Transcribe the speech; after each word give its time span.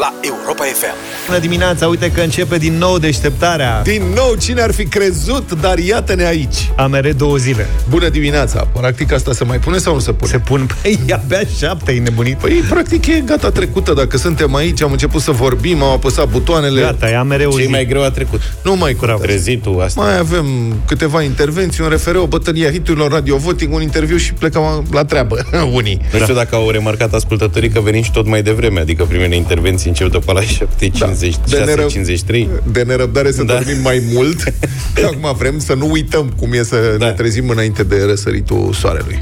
la 0.00 0.14
Europa 0.20 0.64
FM. 0.64 0.94
Bună 1.26 1.38
dimineața, 1.38 1.86
uite 1.86 2.10
că 2.10 2.20
începe 2.20 2.58
din 2.58 2.74
nou 2.78 2.98
deșteptarea. 2.98 3.82
Din 3.82 4.02
nou, 4.14 4.34
cine 4.40 4.60
ar 4.60 4.72
fi 4.72 4.84
crezut, 4.84 5.52
dar 5.60 5.78
iată-ne 5.78 6.26
aici. 6.26 6.70
AMR 6.76 7.12
două 7.16 7.36
zile. 7.36 7.66
Bună 7.88 8.08
dimineața. 8.08 8.68
Practic 8.72 9.12
asta 9.12 9.32
se 9.32 9.44
mai 9.44 9.58
pune 9.58 9.78
sau 9.78 9.94
nu 9.94 10.00
se 10.00 10.12
pune? 10.12 10.30
Se 10.30 10.38
pun, 10.38 10.68
păi, 10.82 10.98
abia 11.12 11.40
șapte, 11.58 11.92
e 11.92 11.98
nebunit. 12.00 12.36
Păi, 12.36 12.52
practic 12.68 13.06
e 13.06 13.22
gata 13.26 13.50
trecută. 13.50 13.92
Dacă 13.92 14.16
suntem 14.16 14.54
aici, 14.54 14.82
am 14.82 14.90
început 14.92 15.20
să 15.20 15.30
vorbim, 15.30 15.82
am 15.82 15.90
apăsat 15.90 16.28
butoanele. 16.28 16.80
Gata, 16.80 17.10
e 17.10 17.16
AMR 17.16 17.44
o 17.46 17.50
Ce 17.56 17.62
zi. 17.62 17.68
mai 17.68 17.86
greu 17.86 18.02
a 18.04 18.10
trecut? 18.10 18.40
Nu 18.64 18.76
mai 18.76 18.92
contează. 18.94 19.22
Trezitul 19.22 19.80
asta. 19.82 20.00
Mai 20.02 20.18
avem 20.18 20.46
câteva 20.86 21.22
intervenții, 21.22 21.82
un 21.82 21.88
refere, 21.90 22.18
o 22.18 22.26
bătălie 22.26 22.66
a 22.66 22.70
hiturilor 22.70 23.10
radio 23.10 23.36
voting, 23.36 23.74
un 23.74 23.82
interviu 23.82 24.16
și 24.16 24.32
plecăm 24.32 24.86
la 24.92 25.04
treabă, 25.04 25.36
unii. 25.74 26.00
Nu 26.12 26.18
știu 26.18 26.34
dacă 26.34 26.54
au 26.54 26.70
remarcat 26.70 27.12
ascultătorii 27.14 27.68
că 27.68 27.80
venim 27.80 28.02
și 28.02 28.10
tot 28.12 28.26
mai 28.26 28.42
devreme, 28.42 28.80
adică 28.80 29.04
primele 29.04 29.36
intervenții 29.36 29.89
încep 29.90 30.10
după 30.10 30.32
la 30.32 30.40
7.56, 30.40 31.40
De 31.48 31.58
neră- 31.64 31.86
53. 31.86 32.48
De 32.72 32.82
nerăbdare 32.82 33.32
să 33.32 33.42
Da. 33.42 33.52
dormim 33.52 33.80
mai 33.82 34.02
mult. 34.12 34.42
Acum 35.06 35.34
vrem 35.38 35.58
să 35.58 35.74
nu 35.74 35.90
uităm 35.90 36.32
cum 36.38 36.52
e 36.52 36.62
să 36.62 36.94
Da. 36.98 37.06
ne 37.06 37.12
trezim 37.12 37.48
înainte 37.48 37.82
de 37.82 38.04
răsăritul 38.04 38.72
soarelui. 38.78 39.20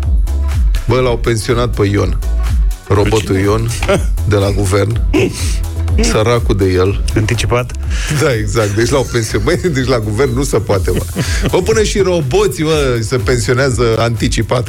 Bă, 0.89 0.97
l-au 1.01 1.17
pensionat 1.17 1.75
pe 1.75 1.87
Ion. 1.87 2.19
Robotul 2.89 3.37
Ion 3.37 3.71
de 4.29 4.37
la 4.37 4.51
guvern. 4.51 5.01
Săracul 6.01 6.57
de 6.57 6.65
el. 6.65 7.05
Anticipat. 7.17 7.73
Da, 8.23 8.35
exact. 8.35 8.71
Deci 8.75 8.89
la 8.89 8.99
o 8.99 9.03
pensie. 9.13 9.39
Băi, 9.39 9.57
deci 9.73 9.87
la 9.87 9.99
guvern 9.99 10.35
nu 10.35 10.43
se 10.43 10.59
poate, 10.59 10.91
mă. 10.91 11.05
Bă, 11.51 11.63
până 11.63 11.83
și 11.83 11.99
roboții, 11.99 12.65
mă, 12.65 12.99
se 13.01 13.17
pensionează 13.17 13.83
anticipat. 13.99 14.69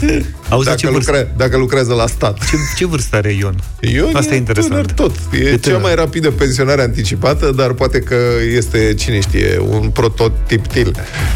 Auzi, 0.49 0.65
dacă, 0.65 0.77
ce 0.77 0.89
vârstă? 0.89 1.11
lucre, 1.11 1.33
dacă 1.37 1.57
lucrează 1.57 1.93
la 1.93 2.07
stat. 2.07 2.37
Ce, 2.49 2.55
ce 2.77 2.85
vârstă 2.85 3.15
are 3.15 3.31
Ion? 3.33 3.55
Eu 3.79 4.09
Asta 4.13 4.33
e 4.33 4.37
interesant. 4.37 4.71
tânăr 4.73 4.91
tot. 4.91 5.15
E, 5.33 5.37
E 5.37 5.47
e 5.47 5.49
cea 5.51 5.57
tânăr. 5.57 5.81
mai 5.81 5.95
rapidă 5.95 6.31
pensionare 6.31 6.81
anticipată, 6.81 7.51
dar 7.55 7.71
poate 7.73 7.99
că 7.99 8.15
este, 8.55 8.93
cine 8.93 9.19
știe, 9.19 9.59
un 9.69 9.89
prototiptil. 9.89 10.95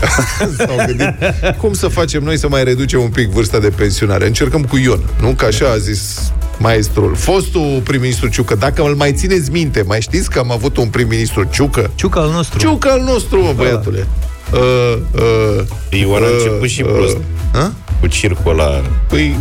S-au 0.57 0.75
gândit 0.85 1.13
cum 1.57 1.73
să 1.73 1.88
facem 1.88 2.23
noi 2.23 2.38
să 2.38 2.47
mai 2.47 2.63
reducem 2.63 3.01
un 3.01 3.09
pic 3.09 3.29
vârsta 3.29 3.59
de 3.59 3.69
pensionare. 3.69 4.25
Încercăm 4.25 4.63
cu 4.63 4.77
Ion, 4.77 4.99
nu? 5.21 5.29
Că 5.38 5.45
așa 5.45 5.69
a 5.69 5.77
zis 5.77 6.31
maestrul. 6.57 7.16
Fostul 7.16 7.81
prim-ministru 7.83 8.27
Ciucă, 8.27 8.55
dacă 8.55 8.81
îl 8.81 8.95
mai 8.95 9.13
țineți 9.13 9.51
minte, 9.51 9.81
mai 9.81 10.01
știți 10.01 10.29
că 10.29 10.39
am 10.39 10.51
avut 10.51 10.77
un 10.77 10.88
prim-ministru 10.88 11.43
Ciucă? 11.51 11.91
Ciuca 11.95 12.19
al 12.21 12.29
nostru. 12.31 12.59
Ciucă 12.59 12.89
al 12.91 13.01
nostru, 13.01 13.41
mă, 13.41 13.53
băiatule. 13.55 14.07
Uh, 14.53 14.97
uh, 15.16 15.99
Ioan 15.99 16.23
a 16.23 16.27
început 16.38 16.67
și 16.67 16.81
prost. 16.81 17.16
uh, 17.55 17.67
Cu 18.03 18.09
circul 18.09 18.51
ăla. 18.59 18.81
Păi, 19.07 19.35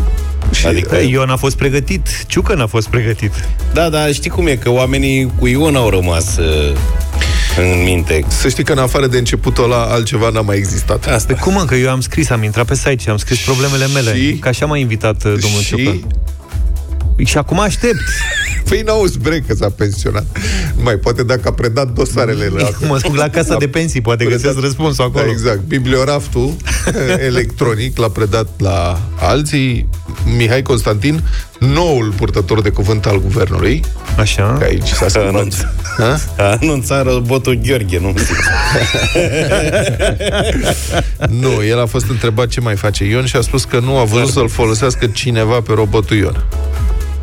și, 0.53 0.67
Adică- 0.67 0.89
Păi, 0.89 1.11
Ion 1.11 1.29
a 1.31 1.37
fost 1.37 1.57
pregătit. 1.57 2.25
Ciucă 2.27 2.55
n-a 2.55 2.67
fost 2.67 2.89
pregătit. 2.89 3.33
Da, 3.73 3.89
da, 3.89 4.07
știi 4.07 4.31
cum 4.31 4.47
e, 4.47 4.57
că 4.57 4.71
oamenii 4.71 5.31
cu 5.39 5.47
Ion 5.47 5.77
au 5.77 5.89
rămas 5.91 6.37
uh, 6.37 6.77
în 7.59 7.83
minte. 7.85 8.25
să 8.29 8.49
știi 8.49 8.65
că 8.65 8.73
în 8.73 8.79
afară 8.79 9.07
de 9.07 9.19
începutul 9.19 9.65
ăla, 9.65 9.83
altceva 9.85 10.29
n-a 10.29 10.41
mai 10.41 10.57
existat. 10.57 11.07
Asta. 11.07 11.35
Cum 11.35 11.53
mă, 11.53 11.65
că 11.65 11.75
eu 11.75 11.91
am 11.91 12.01
scris, 12.01 12.31
am 12.31 12.43
intrat 12.43 12.67
pe 12.67 12.75
site 12.75 12.97
și 12.97 13.09
am 13.09 13.17
scris 13.17 13.39
problemele 13.45 13.87
mele. 13.87 14.17
Și? 14.17 14.33
Că 14.33 14.49
așa 14.49 14.67
m-a 14.67 14.77
invitat 14.77 15.25
uh, 15.25 15.35
domnul 15.41 15.61
și 15.61 15.75
Ciucă. 15.77 15.99
Și 17.25 17.39
acum 17.39 17.59
aștept. 17.61 18.01
Păi 18.69 18.83
n-auzi 18.83 19.19
bre 19.19 19.41
că 19.47 19.55
s-a 19.55 19.69
pensionat. 19.77 20.27
Nu 20.77 20.83
mai 20.83 20.95
poate 20.97 21.23
dacă 21.23 21.41
a 21.45 21.53
predat 21.53 21.89
dosarele 21.93 22.47
la 22.57 22.69
Mă 22.89 22.99
duc 23.03 23.17
la 23.17 23.29
casa 23.29 23.57
de 23.57 23.69
pensii, 23.69 24.01
poate 24.01 24.25
găsesc 24.25 24.61
răspunsul 24.61 25.05
acolo. 25.05 25.25
Da, 25.25 25.31
exact. 25.31 25.61
Biblioraftul 25.61 26.53
electronic 27.31 27.99
l-a 27.99 28.09
predat 28.09 28.49
la 28.59 29.01
alții. 29.19 29.89
Mihai 30.37 30.63
Constantin, 30.63 31.23
noul 31.59 32.13
purtător 32.17 32.63
de 32.63 32.69
cuvânt 32.71 33.07
al 33.07 33.21
guvernului, 33.21 33.81
Așa. 34.19 34.57
că 34.59 34.65
aici 34.65 34.89
s-a 34.89 35.05
A 35.05 35.09
schimbat. 35.09 35.35
anunțat, 35.35 35.75
Ha? 35.99 36.19
a 36.39 36.57
anunțat 36.61 37.05
robotul 37.05 37.61
Gheorghe, 37.67 37.99
nu? 37.99 38.15
Nu, 41.29 41.65
el 41.69 41.81
a 41.81 41.87
fost 41.87 42.09
întrebat 42.09 42.49
ce 42.49 42.61
mai 42.61 42.77
face 42.77 43.05
Ion 43.05 43.25
și 43.25 43.37
a 43.37 43.41
spus 43.41 43.65
că 43.65 43.79
nu 43.79 43.97
a 43.97 44.05
vrut 44.05 44.29
să-l 44.29 44.49
folosească 44.49 45.07
cineva 45.07 45.61
pe 45.61 45.73
robotul 45.75 46.17
Ion. 46.17 46.45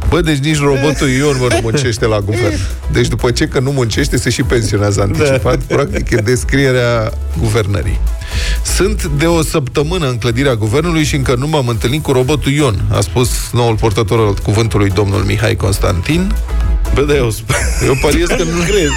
Bă, 0.10 0.22
deci 0.22 0.38
nici 0.38 0.60
robotul 0.60 1.10
Ion 1.10 1.38
mă, 1.40 1.48
nu 1.52 1.60
muncește 1.62 2.06
la 2.06 2.20
guvern. 2.20 2.58
Deci 2.92 3.08
după 3.08 3.32
ce 3.32 3.48
că 3.48 3.60
nu 3.60 3.72
muncește, 3.72 4.18
se 4.18 4.30
și 4.30 4.44
pensionează 4.44 5.02
anticipat. 5.02 5.58
Practic 5.64 6.10
e 6.12 6.16
descrierea 6.16 7.12
guvernării. 7.40 8.00
Sunt 8.76 9.04
de 9.06 9.26
o 9.26 9.42
săptămână 9.44 10.08
în 10.10 10.18
clădirea 10.18 10.56
guvernului 10.56 11.04
și 11.04 11.16
încă 11.16 11.36
nu 11.38 11.48
m-am 11.48 11.68
întâlnit 11.68 12.04
cu 12.04 12.12
robotul 12.12 12.52
Ion, 12.52 12.82
a 12.92 13.00
spus 13.02 13.30
noul 13.52 13.76
portător 13.76 14.20
al 14.20 14.34
cuvântului 14.44 14.90
domnul 14.90 15.24
Mihai 15.24 15.56
Constantin. 15.56 16.34
Bă, 16.94 17.02
da, 17.02 17.16
eu 17.16 17.32
sp- 17.32 17.86
Eu 17.86 17.98
pariez 18.02 18.28
că 18.28 18.44
nu 18.44 18.60
cred. 18.72 18.90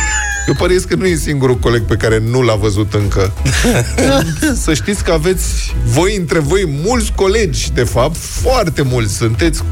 Eu 0.47 0.55
pariez 0.55 0.85
că 0.85 0.95
nu 0.97 1.07
e 1.07 1.15
singurul 1.15 1.57
coleg 1.57 1.83
pe 1.83 1.97
care 1.97 2.23
nu 2.31 2.43
l-a 2.43 2.55
văzut 2.55 2.95
încă. 2.95 3.33
Să 4.65 4.75
știți 4.75 5.05
că 5.05 5.13
aveți 5.13 5.75
voi 5.85 6.17
între 6.17 6.39
voi 6.39 6.81
mulți 6.85 7.13
colegi, 7.13 7.73
de 7.73 7.85
fapt, 7.85 8.17
foarte 8.17 8.83
mulți 8.83 9.17
sunteți 9.17 9.63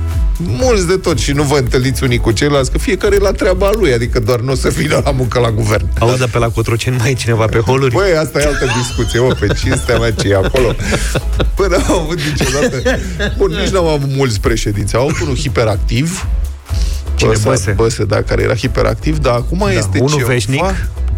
mulți 0.46 0.86
de 0.86 0.96
tot 0.96 1.18
și 1.18 1.32
nu 1.32 1.42
vă 1.42 1.56
întâlniți 1.56 2.02
unii 2.02 2.18
cu 2.18 2.30
ceilalți, 2.30 2.70
că 2.70 2.78
fiecare 2.78 3.14
e 3.14 3.18
la 3.18 3.32
treaba 3.32 3.70
lui, 3.78 3.92
adică 3.92 4.20
doar 4.20 4.40
nu 4.40 4.52
o 4.52 4.54
să 4.54 4.68
vină 4.68 5.00
la 5.04 5.10
muncă 5.10 5.38
la 5.38 5.50
guvern. 5.50 5.88
Auzi, 5.98 6.18
dar 6.18 6.28
pe 6.28 6.38
la 6.38 6.48
Cotroceni 6.48 6.96
mai 6.98 7.10
e 7.10 7.14
cineva 7.14 7.44
pe 7.44 7.58
holuri? 7.58 7.94
Băi, 7.94 8.12
asta 8.12 8.40
e 8.40 8.44
altă 8.44 8.66
discuție, 8.78 9.20
mă, 9.20 9.36
pe 9.40 9.46
cinstea 9.46 9.98
mea 9.98 10.12
ce 10.12 10.28
e 10.28 10.34
acolo. 10.34 10.74
Bă, 11.56 11.66
n-am 11.70 11.98
avut 12.00 12.20
niciodată... 12.20 12.82
Bun, 13.36 13.50
nici 13.50 13.70
n-am 13.70 13.86
avut 13.86 14.10
mulți 14.14 14.40
președinți. 14.40 14.96
Au 14.96 15.02
avut 15.02 15.20
unul 15.20 15.36
hiperactiv, 15.36 16.26
Cine, 17.20 17.30
Băse? 17.32 17.48
Băse? 17.48 17.70
Băse, 17.70 18.04
da, 18.04 18.22
care 18.22 18.42
era 18.42 18.54
hiperactiv, 18.54 19.18
dar 19.18 19.34
acum 19.34 19.58
da, 19.58 19.72
este 19.72 19.98
unul 19.98 20.16
ceva... 20.18 20.26
veșnic. 20.32 20.64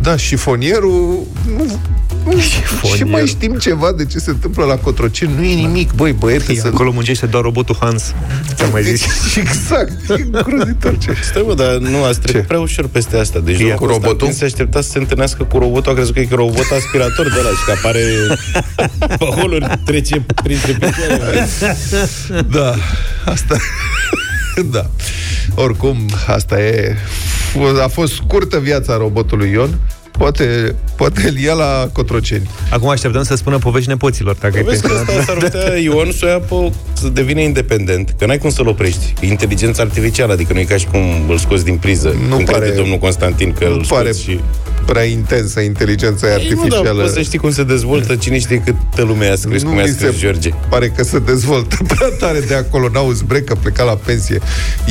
Da, 0.01 0.17
șifonierul... 0.17 1.27
Nu, 1.57 1.81
nu, 2.25 2.39
Șifonierul. 2.41 2.97
și 2.97 3.03
mai 3.03 3.27
știm 3.27 3.53
ceva 3.55 3.93
de 3.97 4.05
ce 4.05 4.19
se 4.19 4.31
întâmplă 4.31 4.65
la 4.65 4.75
Cotroceni. 4.77 5.33
Nu 5.37 5.43
e 5.45 5.55
nimic, 5.55 5.93
băi, 5.93 6.13
băiete, 6.13 6.53
E, 6.53 6.57
să... 6.57 6.67
Acolo 6.67 6.91
muncește 6.91 7.27
doar 7.27 7.43
robotul 7.43 7.77
Hans. 7.81 8.15
Ți-am 8.55 8.71
mai 8.73 8.83
zis. 8.83 9.01
Deci, 9.01 9.37
exact, 9.45 10.11
e 10.11 10.27
îngrozitor 10.33 10.99
ce... 10.99 11.15
Stai, 11.23 11.45
mă, 11.47 11.55
dar 11.55 11.77
nu, 11.77 12.05
ați 12.05 12.21
trecut 12.21 12.41
Ce? 12.41 12.47
prea 12.47 12.61
ușor 12.61 12.87
peste 12.87 13.17
asta. 13.17 13.39
Deci 13.39 13.57
Cu 13.57 13.61
domnul 13.63 13.79
robotul? 13.79 13.99
Constantin 14.01 14.39
se 14.39 14.45
aștepta 14.45 14.81
să 14.81 14.91
se 14.91 14.99
întâlnească 14.99 15.43
cu 15.45 15.59
robotul, 15.59 15.93
a 15.93 15.95
crezut 15.95 16.15
că 16.15 16.21
e 16.21 16.29
robot 16.31 16.67
aspirator 16.79 17.27
de 17.29 17.39
ăla 17.39 17.49
și 17.49 17.65
că 17.67 17.71
apare 17.71 18.01
pe 19.19 19.25
holuri, 19.25 19.67
trece 19.84 20.25
printre 20.43 20.73
picioare. 20.73 21.49
Da, 22.51 22.75
asta... 23.25 23.57
da. 24.73 24.91
Oricum, 25.55 25.97
asta 26.27 26.63
e... 26.63 26.97
A 27.83 27.89
fost 27.89 28.13
scurtă 28.15 28.59
viața 28.59 28.97
robotului 28.97 29.51
Ion. 29.51 29.79
Poate, 30.19 30.75
poate 30.97 31.28
îl 31.28 31.37
ia 31.39 31.53
la 31.53 31.89
Cotroceni. 31.93 32.50
Acum 32.71 32.89
așteptăm 32.89 33.23
să 33.23 33.34
spună 33.37 33.59
povești 33.59 33.89
nepoților, 33.89 34.37
dacă 34.41 34.59
e 34.59 34.62
Vezi 34.62 34.81
că 34.83 34.89
pensionat. 34.89 35.19
asta 35.21 35.33
s-ar 35.33 35.43
putea 35.50 35.77
Ion 35.89 36.12
să 36.12 36.25
o 36.25 36.28
ia 36.28 36.39
pe, 36.39 36.73
să 36.93 37.09
devină 37.09 37.41
independent, 37.41 38.15
că 38.19 38.27
n-ai 38.27 38.39
cum 38.39 38.51
să-l 38.51 38.67
oprești. 38.69 39.15
E 39.21 39.27
Inteligența 39.27 39.83
artificială, 39.83 40.33
adică 40.33 40.53
nu 40.53 40.59
e 40.59 40.65
ca 40.65 40.77
și 40.77 40.87
cum 40.87 41.01
îl 41.28 41.39
scoți 41.39 41.65
din 41.65 41.77
priză. 41.77 42.17
Nu 42.28 42.37
Când 42.37 42.51
pare- 42.51 42.65
crede 42.65 42.77
domnul 42.81 42.99
Constantin 42.99 43.53
că 43.53 43.65
nu 43.69 43.75
îl 43.75 43.84
pare 43.89 44.12
scoți 44.12 44.31
și... 44.31 44.41
prea 44.87 45.03
intensă 45.05 45.61
inteligența 45.61 46.27
Ei, 46.27 46.33
nu, 46.33 46.39
dar 46.39 46.49
artificială. 46.59 47.03
poți 47.03 47.15
să 47.15 47.22
știi 47.22 47.39
cum 47.39 47.51
se 47.53 47.62
dezvoltă, 47.65 48.15
cine 48.17 48.39
știe 48.39 48.62
câtă 48.65 49.03
lume 49.03 49.27
a 49.28 49.34
scris, 49.37 49.62
cum 49.62 49.72
mi 49.75 49.81
a 49.81 49.84
se 49.87 49.93
scris 49.93 50.19
George. 50.19 50.49
pare 50.69 50.89
că 50.97 51.03
se 51.05 51.19
dezvoltă 51.19 51.77
prea 51.97 52.09
tare 52.19 52.41
de 52.41 52.55
acolo. 52.55 52.89
N-auzi 52.93 53.25
bre 53.25 53.41
că 53.41 53.55
pleca 53.55 53.83
la 53.84 53.97
pensie. 54.05 54.41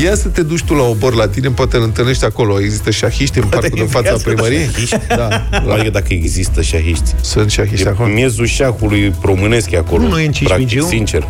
Ia 0.03 0.15
să 0.15 0.27
te 0.27 0.41
duci 0.43 0.63
tu 0.63 0.73
la 0.73 0.83
obor 0.83 1.13
la 1.15 1.27
tine, 1.27 1.49
poate 1.49 1.77
îl 1.77 1.83
întâlnești 1.83 2.25
acolo. 2.25 2.59
Există 2.61 2.89
șahiști 2.91 3.37
în 3.39 3.43
parcul 3.45 3.69
din 3.73 3.87
fața 3.87 4.01
viață, 4.09 4.23
primăriei? 4.23 4.69
Da, 5.15 5.47
Adică 5.73 5.89
dacă 5.89 6.07
există 6.13 6.61
șahiști. 6.61 7.13
sunt 7.21 7.51
șahiști 7.51 7.85
E 7.85 7.89
acolo. 7.89 8.09
miezul 8.09 8.45
șahului 8.45 9.13
românesc 9.21 9.71
e 9.71 9.77
acolo. 9.77 10.03
Nu, 10.03 10.09
nu 10.09 10.19
e 10.19 10.25
în 10.25 10.31
practic, 10.31 10.67
Cismigiu? 10.67 10.85
sincer. 10.87 11.27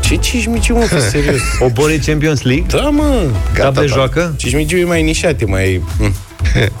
Ce 0.00 0.14
Cismigiu, 0.16 0.74
mă, 0.74 0.80
fi 0.84 1.00
serios? 1.10 1.40
Obor 1.60 1.90
e 1.90 1.96
Champions 2.06 2.42
League? 2.42 2.64
Da, 2.68 2.80
mă. 2.88 3.26
Table 3.58 3.86
da. 3.86 3.92
joacă? 3.94 4.34
Cismigiu 4.36 4.76
e 4.76 4.84
mai 4.84 5.02
nișat, 5.02 5.40
e 5.40 5.44
mai... 5.44 5.82
mm. 5.98 6.12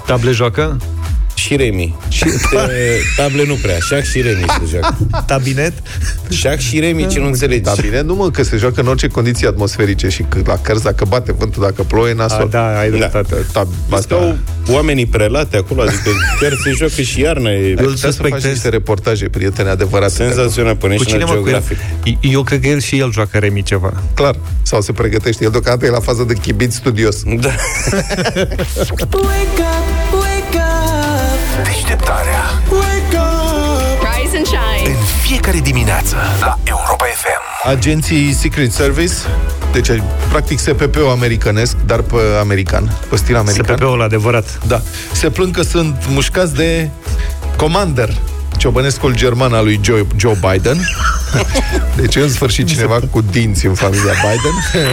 Table 0.06 0.30
joacă? 0.30 0.76
Și 1.34 1.56
remi. 1.56 1.94
Și 2.08 2.24
table 3.16 3.44
nu 3.46 3.54
prea, 3.62 3.78
șah 3.80 4.02
și 4.02 4.20
remi 4.20 4.44
se 4.48 4.60
joacă. 4.70 4.96
Tabinet? 5.26 5.72
Șah 6.30 6.58
și 6.58 6.80
remi, 6.80 7.06
ce 7.06 7.18
nu 7.18 7.26
înțelegi. 7.26 7.60
Da, 7.60 7.72
bine, 7.80 8.00
nu 8.00 8.14
mă, 8.14 8.30
că 8.30 8.42
se 8.42 8.56
joacă 8.56 8.80
în 8.80 8.86
orice 8.86 9.08
condiții 9.08 9.46
atmosferice 9.46 10.08
și 10.08 10.22
că 10.28 10.38
la 10.44 10.58
cărți, 10.62 10.82
dacă 10.82 11.04
bate 11.08 11.32
vântul, 11.32 11.62
dacă 11.62 11.82
plouă, 11.82 12.08
e 12.08 12.10
A, 12.10 12.14
nasol. 12.14 12.48
da, 12.50 12.78
ai 12.78 12.90
Da. 12.90 12.96
dreptate. 12.96 13.34
Ta, 13.52 13.66
Stau 14.00 14.36
oamenii 14.68 15.06
prelate 15.06 15.56
acolo, 15.56 15.82
adică 15.82 16.10
chiar 16.40 16.52
se 16.64 16.70
joacă 16.70 17.02
și 17.02 17.20
iarna. 17.20 17.50
E 17.50 17.64
Eu 17.68 17.70
îl 17.70 17.76
Putea 17.76 17.94
să 17.96 18.06
faci 18.06 18.12
suspectez. 18.14 18.50
niște 18.52 18.68
reportaje, 18.68 19.28
prietene, 19.28 19.68
adevărate. 19.68 20.12
senzațional 20.12 20.76
pe 20.76 20.86
Cu 20.86 21.04
cine 21.04 21.18
National 21.18 21.36
mă 21.36 21.42
cu 21.42 21.48
el? 21.48 21.62
Geographic. 21.62 22.32
Eu 22.32 22.42
cred 22.42 22.60
că 22.60 22.68
el 22.68 22.80
și 22.80 22.98
el 22.98 23.12
joacă 23.12 23.38
remi 23.38 23.62
ceva. 23.62 23.92
Clar. 24.14 24.34
Sau 24.62 24.80
se 24.80 24.92
pregătește. 24.92 25.44
El 25.44 25.50
deocamdată 25.50 25.86
e 25.86 25.90
la 25.90 26.00
fază 26.00 26.22
de 26.22 26.34
chibit 26.34 26.72
studios. 26.72 27.22
Da. 27.40 27.50
Deșteptarea 31.84 32.62
wake 32.70 33.16
up. 33.16 34.06
Rise 34.16 34.36
and 34.36 34.46
shine. 34.46 34.88
în 34.90 35.04
fiecare 35.22 35.58
dimineață 35.58 36.16
la 36.40 36.58
Europa 36.64 37.04
FM. 37.04 37.68
Agenții 37.68 38.32
Secret 38.32 38.72
Service, 38.72 39.12
deci 39.72 39.88
practic 40.28 40.58
SPP-ul 40.58 41.08
americanesc, 41.10 41.76
dar 41.86 42.00
pe 42.00 42.16
american, 42.40 42.96
pe 43.08 43.16
stil 43.16 43.36
american. 43.36 43.76
SPP-ul 43.76 44.02
adevărat. 44.02 44.58
Da. 44.66 44.82
Se 45.12 45.30
plâng 45.30 45.54
că 45.54 45.62
sunt 45.62 46.04
mușcați 46.08 46.54
de 46.54 46.90
Commander, 47.56 48.16
ciobănescul 48.56 49.14
german 49.14 49.52
al 49.52 49.64
lui 49.64 49.80
Joe, 49.82 50.06
Joe 50.16 50.38
Biden. 50.50 50.88
Deci, 52.00 52.16
în 52.16 52.28
sfârșit, 52.28 52.66
cineva 52.66 53.00
cu 53.10 53.20
dinți 53.20 53.66
în 53.66 53.74
familia 53.74 54.12
Biden. 54.12 54.86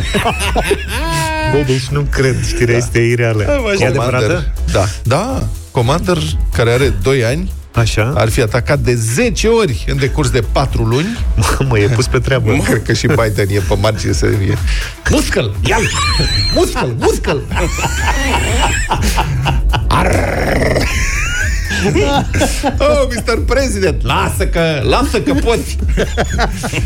Bă, 1.52 1.64
deci 1.66 1.88
nu 1.88 2.02
cred, 2.10 2.46
știrea 2.46 2.78
este 2.78 3.00
ireală. 3.00 3.44
E 3.80 3.86
adevărată? 3.86 4.54
Da. 4.72 4.86
Da. 5.04 5.44
Commander, 5.71 6.18
care 6.53 6.71
are 6.71 6.94
2 7.01 7.23
ani, 7.23 7.51
Așa? 7.73 8.13
ar 8.18 8.29
fi 8.29 8.41
atacat 8.41 8.79
de 8.79 8.95
10 8.95 9.47
ori 9.47 9.85
în 9.88 9.97
decurs 9.97 10.29
de 10.29 10.41
4 10.51 10.83
luni. 10.83 11.18
Mă, 11.69 11.79
e 11.79 11.88
pus 11.88 12.07
pe 12.07 12.19
treabă. 12.19 12.57
Cred 12.63 12.83
că 12.83 12.94
și 12.94 13.07
Biden 13.07 13.47
e 13.50 13.62
pe 13.68 13.75
margine 13.81 14.12
să 14.12 14.25
fie. 14.25 14.57
Muscăl! 15.09 15.56
Ia-l! 15.65 15.89
Muscăl! 16.56 16.95
Muscăl! 17.00 17.41
Oh, 22.77 23.07
Mr. 23.15 23.39
President, 23.45 24.03
lasă 24.03 24.47
că, 24.47 24.81
lasă 24.83 25.21
că 25.21 25.33
poți. 25.33 25.77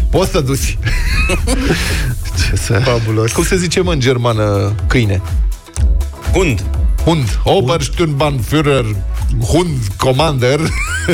poți 0.09 0.31
să 0.31 0.39
duci. 0.41 0.77
Ce 2.49 2.55
să... 2.55 2.73
Fabulos. 2.83 3.31
Cum 3.31 3.43
se 3.43 3.57
zice, 3.57 3.81
mă, 3.81 3.91
în 3.91 3.99
germană, 3.99 4.75
câine? 4.87 5.21
Hund. 6.33 6.63
Hund. 7.05 7.39
Obersturmbannführer 7.43 8.85
Hund 9.47 9.77
Commander 9.97 10.59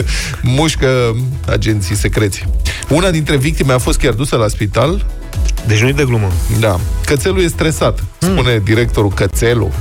mușcă 0.42 1.16
agenții 1.48 1.96
secreți. 1.96 2.46
Una 2.90 3.10
dintre 3.10 3.38
victime 3.38 3.74
a 3.74 3.78
fost 3.78 3.98
chiar 4.00 4.14
dusă 4.14 4.36
la 4.36 4.48
spital. 4.48 5.06
Deci 5.68 5.82
nu-i 5.82 5.94
de 5.94 6.04
glumă. 6.04 6.32
Da. 6.60 6.80
Cățelul 7.06 7.44
e 7.44 7.48
stresat, 7.48 8.04
spune 8.18 8.62
directorul 8.64 9.12
Cățelul. 9.14 9.72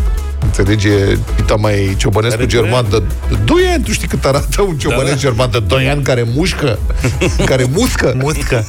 Înțelegi, 0.44 0.86
e 0.88 1.18
Pita 1.36 1.54
mai 1.54 1.94
ciobănesc 1.98 2.34
Are 2.34 2.44
cu 2.44 2.50
doi 2.50 2.60
german 2.60 2.86
de 2.90 3.02
2 3.44 3.56
ani. 3.72 3.82
Tu 3.84 3.92
știi 3.92 4.08
cât 4.08 4.24
arată 4.24 4.62
un 4.62 4.78
ciobănesc 4.78 5.06
Da, 5.06 5.14
da. 5.14 5.20
german 5.20 5.50
de 5.50 5.60
2 5.60 5.88
ani 5.88 6.02
care 6.02 6.24
mușcă? 6.34 6.78
care 7.50 7.66
muscă? 7.72 8.14
Muscă. 8.22 8.66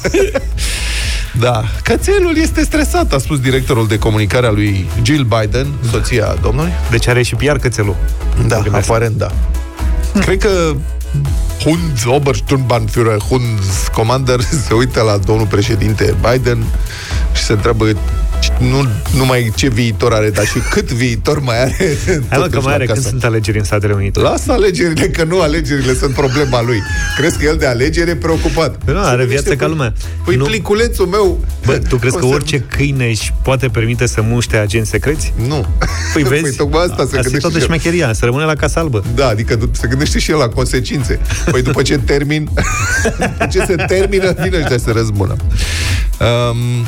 Da. 1.40 1.64
Cățelul 1.82 2.36
este 2.36 2.64
stresat, 2.64 3.12
a 3.12 3.18
spus 3.18 3.40
directorul 3.40 3.86
de 3.86 3.98
comunicare 3.98 4.46
a 4.46 4.50
lui 4.50 4.86
Jill 5.02 5.24
Biden, 5.40 5.66
soția 5.90 6.36
domnului. 6.42 6.72
Deci 6.90 7.08
are 7.08 7.22
și 7.22 7.34
PR 7.34 7.56
cățelul. 7.56 7.96
Da, 8.46 8.56
Mă 8.56 8.62
gândesc. 8.62 8.90
aparent 8.90 9.16
da. 9.16 9.30
Cred 10.20 10.38
că 10.38 10.74
Hund 11.64 12.02
Obersturmbannführer 12.06 13.16
Hund 13.28 13.58
Commander 13.92 14.40
se 14.66 14.74
uită 14.74 15.00
la 15.00 15.16
domnul 15.16 15.46
președinte 15.46 16.14
Biden 16.30 16.64
și 17.34 17.42
se 17.42 17.52
întreabă 17.52 17.86
nu 18.58 18.88
numai 19.16 19.52
ce 19.54 19.68
viitor 19.68 20.12
are, 20.12 20.30
dar 20.30 20.46
și 20.46 20.58
cât 20.70 20.90
viitor 20.92 21.40
mai 21.40 21.62
are 21.62 21.76
Hai 22.06 22.18
mă, 22.30 22.36
că 22.36 22.36
totuși 22.38 22.54
mai 22.56 22.62
la 22.64 22.72
are 22.72 22.84
când 22.84 22.96
casă. 22.98 23.08
sunt 23.08 23.24
alegeri 23.24 23.58
în 23.58 23.64
Statele 23.64 23.92
Unite. 23.92 24.20
Lasă 24.20 24.52
alegerile, 24.52 25.08
că 25.08 25.24
nu 25.24 25.40
alegerile 25.40 25.94
sunt 25.94 26.14
problema 26.14 26.62
lui. 26.62 26.82
Crezi 27.16 27.36
că 27.38 27.44
el 27.44 27.56
de 27.56 27.66
alegere 27.66 28.10
e 28.10 28.16
preocupat? 28.16 28.78
Nu, 28.84 28.98
are 28.98 29.22
Se 29.22 29.28
viață 29.28 29.42
gândește, 29.48 29.56
ca 29.56 29.66
lumea. 29.66 29.92
Păi 30.24 30.36
Nu. 30.36 30.44
pliculețul 30.44 31.06
meu... 31.06 31.40
Bă, 31.66 31.72
tu 31.88 31.96
crezi 31.96 32.14
că 32.16 32.20
conserv- 32.20 32.34
orice 32.42 32.58
câine 32.76 33.06
își 33.06 33.32
poate 33.42 33.68
permite 33.68 34.06
să 34.06 34.22
muște 34.22 34.56
agenți 34.56 34.90
secreți? 34.90 35.32
Nu. 35.46 35.66
Păi 36.12 36.22
vezi, 36.32 36.42
Păi 36.42 36.50
tocmai 36.56 36.82
asta 36.82 36.94
se 36.96 37.02
asta 37.02 37.16
e 37.16 37.20
gândește 37.20 37.38
toată 37.40 37.58
și 37.58 37.62
el. 37.64 37.68
șmecheria, 37.68 38.12
să 38.12 38.24
rămâne 38.24 38.44
la 38.44 38.54
Casa 38.54 38.80
Albă. 38.80 39.04
Da, 39.14 39.28
adică 39.28 39.54
du- 39.56 39.70
se 39.72 39.86
gândește 39.86 40.18
și 40.18 40.30
el 40.30 40.36
la 40.36 40.48
consecințe. 40.48 41.18
Păi 41.50 41.62
după 41.62 41.82
ce 41.82 41.98
termin, 41.98 42.48
după 43.18 43.46
ce 43.50 43.64
se 43.66 43.74
termină, 43.86 44.34
vine 44.42 44.58
ăștia 44.60 44.78
să 44.78 44.90
răzbună. 44.90 45.36
Um, 46.20 46.86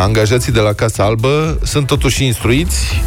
angajații 0.00 0.52
de 0.52 0.60
la 0.60 0.72
Casa 0.72 1.04
Albă 1.04 1.58
sunt 1.62 1.86
totuși 1.86 2.24
instruiți 2.24 3.02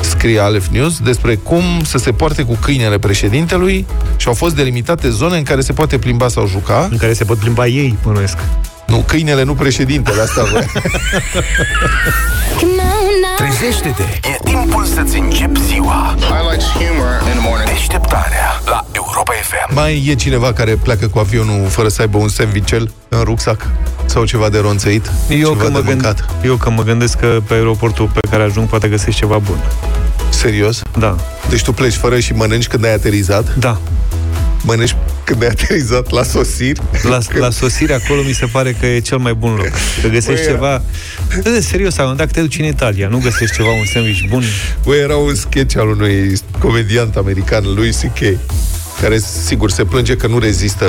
scrie 0.00 0.40
Aleph 0.40 0.66
News, 0.70 0.98
despre 0.98 1.34
cum 1.34 1.62
să 1.84 1.98
se 1.98 2.12
poarte 2.12 2.42
cu 2.42 2.58
câinele 2.60 2.98
președintelui 2.98 3.86
și 4.16 4.28
au 4.28 4.34
fost 4.34 4.54
delimitate 4.54 5.10
zone 5.10 5.36
în 5.36 5.42
care 5.42 5.60
se 5.60 5.72
poate 5.72 5.98
plimba 5.98 6.28
sau 6.28 6.46
juca. 6.46 6.88
În 6.90 6.96
care 6.96 7.12
se 7.12 7.24
pot 7.24 7.38
plimba 7.38 7.66
ei, 7.66 7.98
bănuiesc. 8.02 8.36
Nu, 8.86 8.96
câinele, 9.06 9.42
nu 9.42 9.54
președintele, 9.54 10.20
asta 10.20 10.42
vă. 10.42 10.64
Trezește-te! 13.36 14.02
E 14.02 14.38
timpul 14.44 14.84
să-ți 14.84 15.18
începi 15.18 15.60
ziua. 15.60 16.14
I 16.18 16.52
like 16.52 16.64
humor 16.64 17.22
in 17.26 17.38
the 17.38 17.48
morning. 17.48 17.68
Deșteptarea 17.68 18.60
la 18.64 18.86
Europa 18.92 19.32
FM. 19.42 19.74
Mai 19.74 20.04
e 20.06 20.14
cineva 20.14 20.52
care 20.52 20.76
pleacă 20.76 21.08
cu 21.08 21.18
avionul 21.18 21.68
fără 21.68 21.88
să 21.88 22.00
aibă 22.00 22.18
un 22.18 22.28
sandvichel 22.28 22.92
în 23.08 23.22
rucsac? 23.22 23.66
Sau 24.18 24.26
ceva 24.26 24.48
de 24.48 24.58
ronțăit? 24.58 25.10
Eu 25.30 25.36
ceva 25.36 25.62
că, 25.62 25.70
mă 25.70 25.80
de 25.80 25.88
gând, 25.88 26.02
mâncat? 26.02 26.24
eu 26.44 26.56
că 26.56 26.70
mă 26.70 26.82
gândesc 26.82 27.18
că 27.18 27.42
pe 27.46 27.54
aeroportul 27.54 28.10
pe 28.12 28.20
care 28.30 28.42
ajung 28.42 28.68
poate 28.68 28.88
găsești 28.88 29.20
ceva 29.20 29.38
bun. 29.38 29.58
Serios? 30.30 30.82
Da, 30.98 31.16
Deci 31.48 31.62
tu 31.62 31.72
pleci 31.72 31.94
fără 31.94 32.18
și 32.18 32.32
mănânci 32.32 32.66
când 32.66 32.84
ai 32.84 32.94
aterizat? 32.94 33.56
da. 33.58 33.80
Mănânci 34.62 34.96
când 35.24 35.42
ai 35.42 35.48
aterizat 35.48 36.10
la 36.10 36.22
sosiri? 36.22 36.80
La, 37.02 37.18
la 37.38 37.50
sosire 37.50 37.94
acolo 37.94 38.22
mi 38.22 38.32
se 38.32 38.46
pare 38.46 38.76
că 38.80 38.86
e 38.86 39.00
cel 39.00 39.18
mai 39.18 39.34
bun 39.34 39.54
loc. 39.54 39.70
Că 40.02 40.08
găsești 40.08 40.44
Băi, 40.44 40.52
ceva... 40.52 40.82
De 41.42 41.60
serios, 41.60 41.96
dacă 41.96 42.26
te 42.26 42.40
duci 42.40 42.58
în 42.58 42.64
Italia, 42.64 43.08
nu 43.08 43.18
găsești 43.22 43.56
ceva, 43.56 43.68
un 43.68 43.84
sandwich 43.92 44.20
bun? 44.28 44.42
Bă, 44.84 44.94
era 44.94 45.16
un 45.16 45.34
sketch 45.34 45.76
al 45.76 45.88
unui 45.88 46.32
comediant 46.58 47.16
american, 47.16 47.62
Louis 47.74 47.96
C.K., 47.96 48.38
care, 49.00 49.18
sigur, 49.46 49.70
se 49.70 49.84
plânge 49.84 50.16
că 50.16 50.26
nu 50.26 50.38
rezistă 50.38 50.86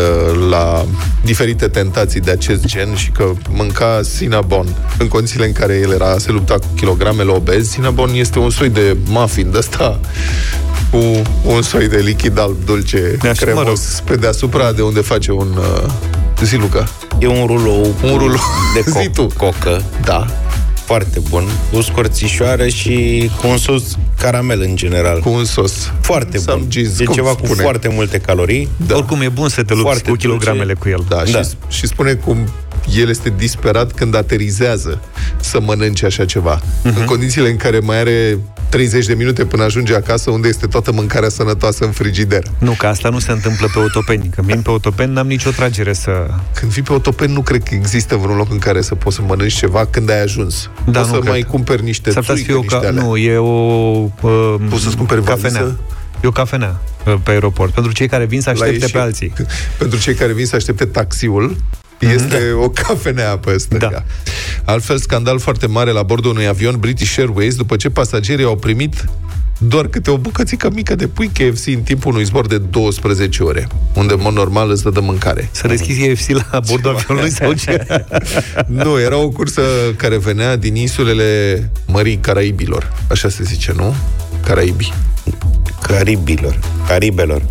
la 0.50 0.86
diferite 1.24 1.68
tentații 1.68 2.20
de 2.20 2.32
acest 2.32 2.66
gen 2.66 2.96
și 2.96 3.10
că 3.12 3.32
mânca 3.50 4.00
Cinnabon 4.18 4.66
în 4.98 5.08
condițiile 5.08 5.46
în 5.46 5.52
care 5.52 5.74
el 5.76 5.92
era, 5.92 6.18
se 6.18 6.32
lupta 6.32 6.54
cu 6.54 6.68
kilogramele 6.76 7.32
obezi. 7.32 7.74
Cinnabon 7.74 8.10
este 8.14 8.40
un 8.40 8.50
soi 8.50 8.70
de 8.70 8.98
muffin 9.06 9.52
de 9.52 9.58
ăsta 9.58 10.00
cu 10.92 10.98
un 11.46 11.62
soi 11.62 11.88
de 11.88 11.98
lichid 11.98 12.40
alb 12.40 12.56
dulce, 12.66 13.18
Da, 13.22 13.34
și 13.34 13.44
mă 13.44 13.46
cremos, 13.46 13.66
rog. 13.68 13.78
pe 14.08 14.16
deasupra 14.16 14.72
de 14.72 14.82
unde 14.82 15.00
face 15.00 15.32
un... 15.32 15.48
Uh, 15.58 15.90
zi, 16.44 16.56
Luca. 16.56 16.88
E 17.20 17.28
un 17.28 17.46
rulou 17.46 17.96
Un 18.04 18.18
rulou. 18.18 18.40
de 18.74 18.84
Zi 19.02 19.10
tu. 19.14 19.28
co- 19.34 19.38
cocă. 19.38 19.84
Da. 20.04 20.26
Foarte 20.90 21.20
bun. 21.30 21.44
Cu 21.74 21.82
scorțișoară 21.82 22.68
și 22.68 23.30
cu 23.42 23.48
un 23.48 23.58
sos 23.58 23.98
caramel 24.20 24.62
în 24.62 24.76
general. 24.76 25.20
Cu 25.20 25.30
un 25.30 25.46
sos. 25.46 25.92
Foarte 26.02 26.38
Some 26.38 26.58
bun. 26.58 26.68
cheese, 26.68 27.02
e 27.04 27.06
cum 27.06 27.14
ceva 27.16 27.36
cu 27.36 27.46
spune. 27.46 27.62
foarte 27.62 27.88
multe 27.88 28.18
calorii. 28.20 28.70
Da. 28.88 28.96
Oricum 28.96 29.22
e 29.22 29.30
bun 29.30 29.50
să 29.50 29.64
te 29.64 29.74
lupți 29.74 29.82
Foarte 29.86 30.10
cu 30.10 30.16
kilogramele 30.16 30.74
dulce. 30.74 30.80
cu 30.80 30.90
el. 30.90 31.06
Da, 31.10 31.24
Da. 31.32 31.42
Și, 31.42 31.50
și 31.68 31.88
spune 31.88 32.14
cum 32.14 32.38
el 32.98 33.10
este 33.10 33.34
disperat 33.38 33.92
când 33.92 34.16
aterizează 34.16 35.00
să 35.40 35.60
mănânce 35.60 36.06
așa 36.06 36.26
ceva. 36.26 36.62
Mhm. 36.84 36.94
Uh-huh. 36.94 36.98
În 37.00 37.06
condițiile 37.06 37.50
în 37.50 37.56
care 37.58 37.80
mai 37.80 38.00
are 38.00 38.40
30 38.69 39.06
de 39.06 39.13
minute 39.13 39.45
până 39.45 39.63
ajunge 39.63 39.95
acasă, 39.95 40.30
unde 40.31 40.47
este 40.47 40.68
toată 40.68 40.92
mâncarea 40.92 41.30
sănătoasă 41.30 41.85
în 41.85 41.92
frigider. 41.92 42.44
Nu, 42.57 42.71
că 42.71 42.88
asta 42.88 43.09
nu 43.09 43.19
se 43.19 43.31
întâmplă 43.31 43.68
pe 43.73 43.80
autopeni. 43.80 44.30
Că 44.35 44.42
mie 44.45 44.56
pe 44.56 44.69
autopeni 44.69 45.14
n-am 45.14 45.28
nicio 45.28 45.49
tragere 45.49 45.94
să... 45.94 46.28
Când 46.54 46.71
vii 46.71 46.81
pe 46.83 46.92
autopen, 46.92 47.31
nu 47.31 47.42
cred 47.42 47.64
că 47.64 47.73
există 47.73 48.16
vreun 48.16 48.38
loc 48.38 48.52
în 48.52 48.57
care 48.59 48.81
să 48.81 48.95
poți 48.95 49.16
să 49.16 49.21
mănânci 49.21 49.54
ceva 49.54 49.85
când 49.85 50.09
ai 50.09 50.21
ajuns. 50.21 50.69
Da, 50.85 50.99
poți 50.99 51.09
nu 51.09 51.16
să 51.16 51.19
cred. 51.19 51.31
mai 51.31 51.42
cumperi 51.42 51.83
niște 51.83 52.11
S-ar 52.11 52.21
putea 52.21 52.35
să 52.35 52.44
fie 52.44 52.54
o... 52.54 52.57
țuică, 52.57 52.76
Ca... 52.76 52.81
niște 52.81 52.97
alea. 52.99 53.09
Nu, 53.09 53.18
e 53.18 53.38
o... 53.38 53.47
Uh, 54.21 54.56
Poți 54.69 54.83
să-ți 54.83 54.95
cumperi 54.97 55.23
cafenea. 55.23 55.59
valiză? 55.61 55.80
E 56.23 56.28
o 56.28 56.31
cafenea 56.31 56.81
uh, 57.06 57.16
pe 57.23 57.31
aeroport. 57.31 57.73
Pentru 57.73 57.92
cei 57.92 58.07
care 58.07 58.26
vin 58.26 58.42
să 58.42 58.45
La 58.49 58.52
aștepte 58.52 58.73
ieșit. 58.80 58.92
pe 58.95 58.99
alții. 58.99 59.33
Pentru 59.78 59.99
cei 59.99 60.14
care 60.14 60.33
vin 60.33 60.45
să 60.45 60.56
aștepte 60.56 60.85
taxiul, 60.85 61.56
este 62.00 62.52
o 62.52 62.70
cafenea 62.70 63.38
pe 63.38 63.58
stânga. 63.58 63.90
Da. 63.92 64.04
Altfel, 64.72 64.98
scandal 64.98 65.40
foarte 65.40 65.68
mare 65.68 65.92
la 65.92 66.04
bordul 66.04 66.32
unui 66.32 66.48
avion 66.48 66.80
British 66.80 67.18
Airways 67.18 67.56
după 67.56 67.76
ce 67.76 67.90
pasagerii 67.90 68.46
au 68.46 68.56
primit 68.56 69.06
doar 69.62 69.88
câte 69.88 70.12
o 70.12 70.18
bucățică 70.18 70.70
mică 70.74 70.96
de 70.96 71.08
pui 71.08 71.28
KFC 71.28 71.68
în 71.68 71.82
timpul 71.82 72.12
unui 72.12 72.24
zbor 72.24 72.48
de 72.48 72.58
12 72.58 73.44
ore, 73.44 73.68
unde, 73.94 74.14
în 74.14 74.20
mod 74.22 74.34
normal, 74.34 74.70
îți 74.70 74.84
dă 74.84 74.90
de 74.90 75.00
mâncare. 75.00 75.50
Să 75.52 75.68
deschizi 75.68 76.08
KFC 76.08 76.30
la 76.30 76.60
bordul 76.68 76.96
avionului 76.96 77.32
sau 77.32 77.54
ce? 77.54 77.86
Nu, 78.84 79.00
era 79.00 79.18
o 79.18 79.30
cursă 79.30 79.62
care 79.96 80.18
venea 80.18 80.56
din 80.56 80.76
insulele 80.76 81.72
Mării 81.86 82.18
Caraibilor. 82.18 82.94
Așa 83.10 83.30
se 83.30 83.44
zice, 83.44 83.74
nu? 83.76 83.96
Caraibi. 84.46 84.94
Caribilor. 85.82 86.60
Caribelor. 86.88 87.42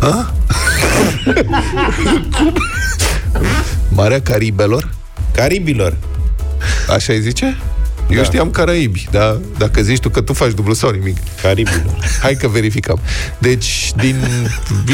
Marea 3.94 4.20
Caribelor? 4.20 4.94
Caribilor. 5.34 5.96
Așa 6.88 7.12
îi 7.12 7.20
zice? 7.20 7.56
Eu 8.10 8.16
Da. 8.16 8.22
știam 8.22 8.50
Caraibi, 8.50 9.08
dar 9.10 9.38
dacă 9.58 9.82
zici 9.82 9.98
tu 9.98 10.08
că 10.08 10.20
tu 10.20 10.32
faci 10.32 10.52
dublu 10.52 10.72
sau 10.72 10.90
nimic. 10.90 11.16
Caribilor. 11.42 11.98
Hai 12.22 12.34
că 12.34 12.48
verificăm. 12.48 13.00
Deci, 13.38 13.92
din 13.96 14.16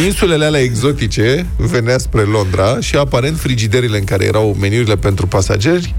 insulele 0.04 0.44
alea 0.44 0.60
exotice, 0.60 1.46
venea 1.56 1.98
spre 1.98 2.22
Londra 2.22 2.80
și 2.80 2.96
aparent 2.96 3.38
frigiderile 3.38 3.98
în 3.98 4.04
care 4.04 4.24
erau 4.24 4.56
meniurile 4.60 4.96
pentru 4.96 5.26
pasageri 5.26 5.94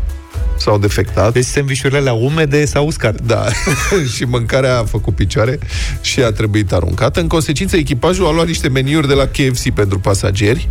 s-au 0.57 0.77
defectat. 0.77 1.33
Deci 1.33 1.45
sandvișurile 1.45 1.97
alea 1.99 2.13
umede 2.13 2.65
s-au 2.65 2.85
uscat. 2.85 3.21
Da, 3.21 3.45
și 4.15 4.23
mâncarea 4.23 4.77
a 4.77 4.83
făcut 4.83 5.15
picioare 5.15 5.59
și 6.01 6.19
a 6.19 6.31
trebuit 6.31 6.71
aruncată. 6.71 7.19
În 7.19 7.27
consecință, 7.27 7.75
echipajul 7.77 8.25
a 8.27 8.31
luat 8.31 8.47
niște 8.47 8.69
meniuri 8.69 9.07
de 9.07 9.13
la 9.13 9.25
KFC 9.25 9.69
pentru 9.69 9.99
pasageri, 9.99 10.69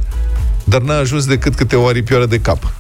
dar 0.64 0.80
n-a 0.80 0.96
ajuns 0.96 1.24
decât 1.26 1.54
câte 1.54 1.76
o 1.76 1.86
aripioară 1.86 2.26
de 2.26 2.38
cap. 2.38 2.72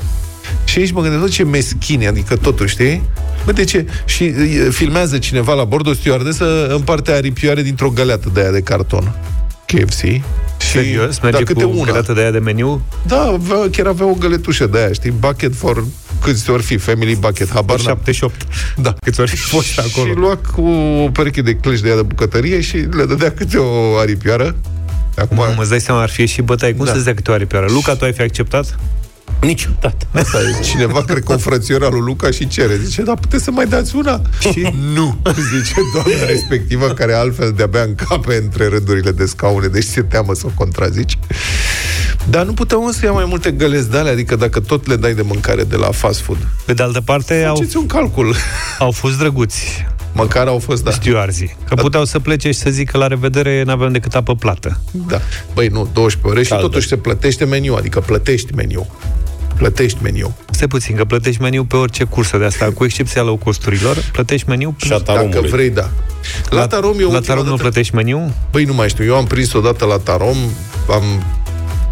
Și 0.64 0.78
aici 0.78 0.90
mă 0.92 1.00
gândesc, 1.00 1.22
"Bă, 1.22 1.28
ce 1.28 1.44
meschine, 1.44 2.06
adică 2.06 2.36
totul, 2.36 2.66
știi? 2.66 3.02
Bă, 3.44 3.52
de 3.52 3.64
ce? 3.64 3.86
Și 4.04 4.24
e, 4.24 4.70
filmează 4.70 5.18
cineva 5.18 5.54
la 5.54 5.64
bord 5.64 5.86
o 5.86 5.92
stewardesă 5.92 6.66
în 6.74 6.80
partea 6.80 7.14
aripioare 7.14 7.62
dintr-o 7.62 7.88
găleată 7.90 8.30
de 8.34 8.40
aia 8.40 8.50
de 8.50 8.60
carton. 8.60 9.14
KFC. 9.66 10.00
Și, 10.00 10.22
Serios? 10.58 11.18
Merge 11.20 11.38
da, 11.38 11.44
câte 11.44 11.64
cu 11.64 11.70
una. 11.74 11.84
găleată 11.84 12.12
de 12.12 12.20
aia 12.20 12.30
de 12.30 12.38
meniu? 12.38 12.82
Da, 13.06 13.20
avea, 13.22 13.56
chiar 13.70 13.86
avea 13.86 14.06
o 14.06 14.12
găletușă 14.14 14.66
de 14.66 14.78
aia, 14.78 14.92
știi? 14.92 15.10
Bucket 15.10 15.54
for... 15.56 15.84
Câți 16.22 16.50
ori 16.50 16.62
fi? 16.62 16.76
Family 16.76 17.16
bucket, 17.16 17.50
habar 17.52 17.76
n-am. 17.76 17.86
78. 17.86 18.46
Da. 18.76 18.94
Câți 19.04 19.20
ori 19.20 19.30
fi 19.36 19.36
fost 19.36 19.78
acolo? 19.78 20.06
Și 20.12 20.18
lua 20.18 20.38
cu 20.54 20.62
o 21.04 21.08
pereche 21.10 21.42
de 21.42 21.54
clăci 21.54 21.80
de 21.80 21.88
ea 21.88 21.94
de 21.96 22.02
bucătărie 22.02 22.60
și 22.60 22.76
le 22.76 23.04
dădea 23.04 23.32
câte 23.32 23.56
o 23.56 23.96
aripioară. 23.96 24.56
Acum, 25.20 25.36
Mamă, 25.36 25.60
îți 25.60 25.70
dai 25.70 25.80
seama, 25.80 26.00
ar 26.02 26.08
fi 26.10 26.26
și 26.26 26.42
bătaie. 26.42 26.72
Cum 26.74 26.84
Da. 26.84 26.90
da. 26.90 26.92
să-ți 26.92 27.04
dea 27.04 27.14
câte 27.14 27.30
o 27.30 27.34
aripioară? 27.34 27.66
Luca, 27.68 27.94
tu 27.94 28.04
ai 28.04 28.12
fi 28.12 28.22
acceptat? 28.22 28.78
Niciodată. 29.40 30.06
asta 30.12 30.38
e. 30.38 30.62
Cineva, 30.62 31.02
cred 31.04 31.22
că 31.24 31.32
un 31.32 31.38
frățior 31.38 31.82
al 31.84 31.90
lui 31.92 32.00
Luca 32.00 32.30
și 32.30 32.48
cere. 32.48 32.76
Zice, 32.84 33.02
da, 33.02 33.14
puteți 33.14 33.44
să 33.44 33.50
mai 33.50 33.66
dați 33.66 33.96
una? 33.96 34.22
Și 34.40 34.72
nu. 34.94 35.18
Zice 35.56 35.74
doamna 35.94 36.24
respectivă, 36.26 36.86
care 36.88 37.12
altfel 37.14 37.52
de-abia 37.56 37.82
încape 37.82 38.34
între 38.36 38.66
rândurile 38.66 39.10
de 39.10 39.24
scaune, 39.26 39.66
deci 39.66 39.84
se 39.84 40.02
teamă 40.02 40.34
să 40.34 40.42
o 40.46 40.50
contrazici. 40.54 41.18
Dar 42.30 42.44
nu 42.44 42.52
puteau 42.52 42.90
să 42.90 43.04
ia 43.04 43.12
mai 43.12 43.24
multe 43.28 43.50
găleți 43.50 43.90
de 43.90 43.98
alea, 43.98 44.12
adică 44.12 44.36
dacă 44.36 44.60
tot 44.60 44.86
le 44.86 44.96
dai 44.96 45.14
de 45.14 45.22
mâncare 45.22 45.64
de 45.64 45.76
la 45.76 45.90
fast 45.90 46.20
food. 46.20 46.38
Pe 46.64 46.72
de 46.72 46.82
altă 46.82 47.00
parte, 47.00 47.44
au, 47.44 47.54
Faceți 47.56 47.76
un 47.76 47.86
calcul. 47.86 48.34
au 48.78 48.90
fost 48.90 49.18
drăguți 49.18 49.86
Măcar 50.12 50.46
au 50.46 50.58
fost, 50.58 50.84
da. 50.84 50.90
stewardii. 50.90 51.56
Că 51.68 51.74
puteau 51.74 52.04
să 52.04 52.18
plece 52.18 52.50
și 52.50 52.58
să 52.58 52.70
zică 52.70 52.98
la 52.98 53.06
revedere, 53.06 53.62
n-avem 53.62 53.92
decât 53.92 54.14
apă 54.14 54.34
plată. 54.34 54.80
Da. 54.90 55.20
Băi, 55.54 55.66
nu, 55.68 55.88
12 55.92 56.26
ore 56.28 56.42
și 56.42 56.48
Caldă. 56.48 56.66
totuși 56.66 56.88
se 56.88 56.96
plătește 56.96 57.44
meniu, 57.44 57.74
adică 57.74 58.00
plătești 58.00 58.54
meniu. 58.54 58.86
Plătești 59.56 59.98
meniu. 60.02 60.34
Stai 60.50 60.68
puțin, 60.68 60.96
că 60.96 61.04
plătești 61.04 61.40
meniu 61.40 61.64
pe 61.64 61.76
orice 61.76 62.04
cursă 62.04 62.38
de 62.38 62.44
asta, 62.44 62.70
cu 62.74 62.84
excepția 62.84 63.22
low 63.22 63.36
costurilor, 63.36 64.04
plătești 64.12 64.48
meniu 64.48 64.70
plus... 64.78 64.90
Șata 64.90 65.12
Dacă 65.14 65.26
omului. 65.26 65.50
vrei, 65.50 65.70
da. 65.70 65.90
La 66.50 66.66
Tarom 66.66 66.92
eu 67.00 67.08
la 67.08 67.14
ultima 67.14 67.20
tarom 67.20 67.42
nu 67.44 67.50
dată- 67.50 67.62
plătești 67.62 67.94
meniu? 67.94 68.34
Băi, 68.50 68.64
nu 68.64 68.74
mai 68.74 68.88
știu, 68.88 69.04
eu 69.04 69.16
am 69.16 69.24
prins 69.26 69.52
odată 69.52 69.84
la 69.84 69.96
Tarom, 69.98 70.36
am 70.90 71.02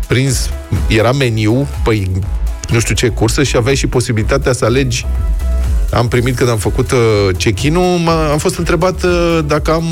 prins, 0.08 0.50
era 0.88 1.12
meniu, 1.12 1.68
păi, 1.84 2.10
nu 2.70 2.80
știu 2.80 2.94
ce 2.94 3.08
cursă 3.08 3.42
și 3.42 3.56
aveai 3.56 3.74
și 3.74 3.86
posibilitatea 3.86 4.52
să 4.52 4.64
alegi 4.64 5.06
am 5.92 6.08
primit 6.08 6.36
când 6.36 6.50
am 6.50 6.56
făcut 6.58 6.90
uh, 6.90 6.98
check-in-ul, 7.38 7.98
m- 8.00 8.30
am 8.30 8.38
fost 8.38 8.58
întrebat 8.58 9.02
uh, 9.02 9.38
dacă 9.46 9.70
am 9.72 9.84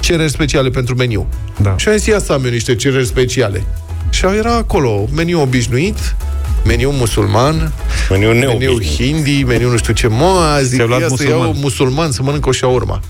cereri 0.00 0.30
speciale 0.30 0.68
pentru 0.70 0.94
meniu. 0.94 1.26
Da. 1.62 1.74
Și 1.76 1.88
am 1.88 1.96
zis, 1.96 2.06
ia 2.06 2.18
să 2.18 2.32
am 2.32 2.44
eu 2.44 2.50
niște 2.50 2.74
cereri 2.76 3.06
speciale. 3.06 3.64
Și 4.10 4.24
era 4.36 4.54
acolo 4.54 5.08
meniu 5.14 5.40
obișnuit, 5.40 6.16
meniu 6.64 6.90
musulman, 6.90 7.72
Meniu 8.10 8.28
meniu 8.28 8.48
neobișnuit. 8.58 9.12
hindi, 9.12 9.44
meniu 9.44 9.70
nu 9.70 9.76
știu 9.76 9.92
ce. 9.92 10.06
Mă, 10.06 10.58
zic, 10.62 10.74
Ți-ai 10.74 10.86
luat 10.88 11.00
ia 11.00 11.08
să 11.16 11.22
iau 11.28 11.36
musulman. 11.38 11.60
musulman 11.60 12.10
să 12.12 12.22
mănânc 12.22 12.46
o 12.46 12.50
șaurma. 12.52 13.00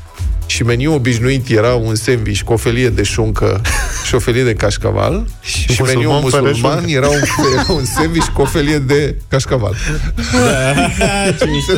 Și 0.48 0.62
meniu 0.62 0.94
obișnuit 0.94 1.48
era 1.48 1.74
un 1.74 1.94
sandwich 1.94 2.40
cu 2.40 2.52
o 2.52 2.56
felie 2.56 2.88
de 2.88 3.02
șuncă 3.02 3.60
și 4.06 4.14
o 4.14 4.18
felie 4.18 4.42
de 4.44 4.54
cașcaval. 4.54 5.26
Și 5.40 5.72
Și, 5.72 5.82
meniu 5.82 6.10
musulman 6.10 6.30
fără 6.30 6.42
musulman 6.42 6.78
șuncă. 6.78 6.90
era 6.96 7.08
un, 7.08 7.20
era 7.52 7.64
un 7.68 7.84
sandwich 7.84 8.26
cu 8.26 8.40
o 8.42 8.44
felie 8.44 8.78
de 8.78 9.14
cașcaval. 9.28 9.74
Ce 11.38 11.44
mișto. 11.44 11.72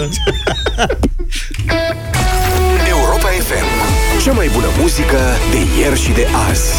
Europa 2.88 3.28
FM. 3.28 3.66
Cea 4.24 4.32
mai 4.32 4.50
bună 4.52 4.66
muzică 4.80 5.18
de 5.50 5.80
ieri 5.80 6.00
și 6.00 6.10
de 6.12 6.26
azi. 6.50 6.72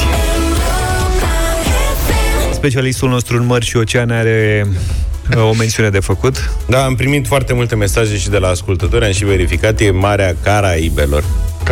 Specialistul 2.53 3.10
nostru 3.10 3.38
în 3.38 3.45
mări 3.45 3.65
și 3.65 3.77
oceane 3.77 4.13
are 4.15 4.67
uh, 5.36 5.50
o 5.50 5.53
mențiune 5.57 5.89
de 5.89 6.00
făcut. 6.00 6.50
Da, 6.67 6.83
am 6.86 6.95
primit 6.95 7.27
foarte 7.27 7.53
multe 7.53 7.75
mesaje 7.75 8.17
și 8.17 8.29
de 8.29 8.38
la 8.38 8.48
ascultători, 8.48 9.05
am 9.05 9.12
și 9.12 9.25
verificat, 9.25 9.79
e 9.79 9.91
Marea 9.91 10.36
Caraibelor. 10.43 11.24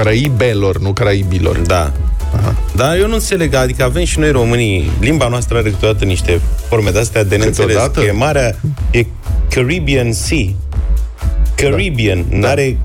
Caraibelor, 0.04 0.80
nu 0.80 0.94
caraibilor. 0.94 1.58
Da. 1.58 1.92
Aha. 2.36 2.56
Dar 2.76 2.98
eu 2.98 3.08
nu 3.08 3.14
înțeleg, 3.14 3.54
adică 3.54 3.84
avem 3.84 4.04
și 4.04 4.20
noi 4.20 4.32
românii, 4.32 4.92
limba 5.00 5.28
noastră 5.28 5.58
are 5.58 5.70
câteodată 5.70 6.06
niște 6.06 6.42
forme 6.68 6.90
de-astea 6.90 7.24
de 7.24 7.36
neînțeles. 7.36 7.68
Câteodată? 7.76 8.00
Că 8.00 8.06
E 8.06 8.12
marea, 8.12 8.56
e 8.92 9.06
Caribbean 9.50 10.12
Sea. 10.12 10.46
Caribbean, 11.56 12.26
da. 12.30 12.38
n-are 12.38 12.78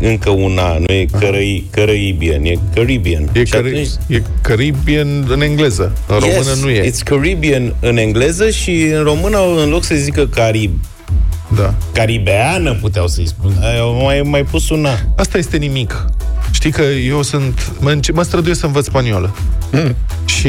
încă 0.00 0.30
una, 0.30 0.76
nu 0.78 0.92
e 0.94 1.06
Cărăi, 1.18 1.66
Caribbean, 1.70 2.44
e 2.44 2.54
Caribbean. 2.74 3.28
E, 3.32 3.44
Și 3.44 3.52
cari- 3.52 3.68
atunci- 3.68 3.88
e 4.06 4.22
Caribbean 4.40 5.26
în 5.28 5.40
engleză. 5.40 5.92
În 6.06 6.18
română 6.18 6.34
yes, 6.36 6.60
nu 6.62 6.68
e. 6.68 6.90
It's 6.90 7.02
Caribbean 7.04 7.74
în 7.80 7.96
engleză 7.96 8.50
și 8.50 8.82
în 8.82 9.02
română, 9.02 9.38
în 9.62 9.68
loc 9.68 9.84
să 9.84 9.94
zică 9.94 10.26
Carib, 10.26 10.70
Da. 11.56 11.74
Caribeană 11.92 12.74
puteau 12.80 13.06
să-i 13.06 13.26
spun. 13.28 13.52
Ai- 13.62 13.78
au 13.78 14.02
Mai, 14.04 14.20
mai 14.24 14.42
pus 14.42 14.68
una. 14.70 14.90
Asta 15.16 15.38
este 15.38 15.56
nimic. 15.56 16.04
Știi 16.50 16.70
că 16.70 16.82
eu 16.82 17.22
sunt... 17.22 17.72
Mă, 17.80 17.90
înce- 17.90 18.12
mă 18.12 18.22
străduiesc 18.22 18.60
să 18.60 18.66
învăț 18.66 18.84
spaniolă. 18.84 19.34
Mm. 19.72 19.96
Și 20.24 20.48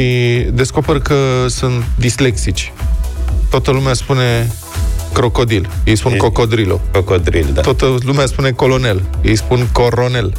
descoper 0.52 0.98
că 0.98 1.46
sunt 1.48 1.84
dislexici. 1.98 2.72
Toată 3.50 3.70
lumea 3.70 3.94
spune 3.94 4.52
crocodil. 5.12 5.68
Ei 5.84 5.96
spun 5.96 6.12
E- 6.12 6.16
cocodrilo. 6.16 6.80
Cocodril, 6.92 7.46
da. 7.54 7.60
Toată 7.60 7.96
lumea 8.04 8.26
spune 8.26 8.50
colonel. 8.50 9.02
Ei 9.22 9.36
spun 9.36 9.66
coronel. 9.72 10.32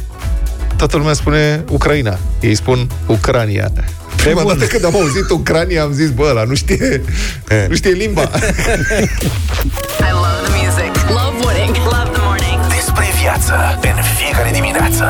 Toată 0.76 0.96
lumea 0.96 1.12
spune 1.12 1.64
Ucraina. 1.68 2.18
Ei 2.40 2.54
spun 2.54 2.90
Ucrania. 3.06 3.72
Prima 4.16 4.42
dată 4.42 4.64
când 4.64 4.84
am 4.84 4.94
auzit 4.94 5.30
Ucrania 5.30 5.82
am 5.82 5.92
zis, 5.92 6.10
bă, 6.10 6.26
ăla 6.30 6.44
nu 6.44 6.54
știe, 6.54 7.02
nu 7.68 7.74
știe 7.74 7.90
limba. 7.90 8.30
Despre 13.52 13.92
viață 13.92 14.08
în 14.08 14.16
fiecare 14.16 14.50
dimineață. 14.52 15.04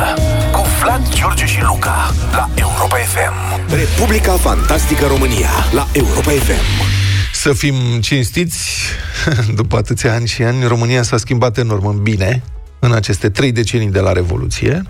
Cu 0.53 0.67
Vlad, 0.81 1.15
George 1.15 1.47
și 1.47 1.63
Luca 1.63 2.15
la 2.33 2.51
Europa 2.55 2.97
FM. 2.97 3.75
Republica 3.75 4.33
Fantastică 4.33 5.07
România 5.07 5.51
la 5.73 5.89
Europa 5.93 6.31
FM. 6.31 6.85
Să 7.33 7.53
fim 7.53 7.75
cinstiți, 8.01 8.79
după 9.61 9.77
atâția 9.77 10.15
ani 10.15 10.27
și 10.27 10.43
ani, 10.43 10.65
România 10.65 11.03
s-a 11.03 11.17
schimbat 11.17 11.59
enorm 11.59 11.87
în 11.87 12.03
bine 12.03 12.43
în 12.79 12.93
aceste 12.93 13.31
trei 13.31 13.53
decenii 13.53 13.91
de 13.91 14.01
la 14.01 14.13
Revoluție, 14.13 14.83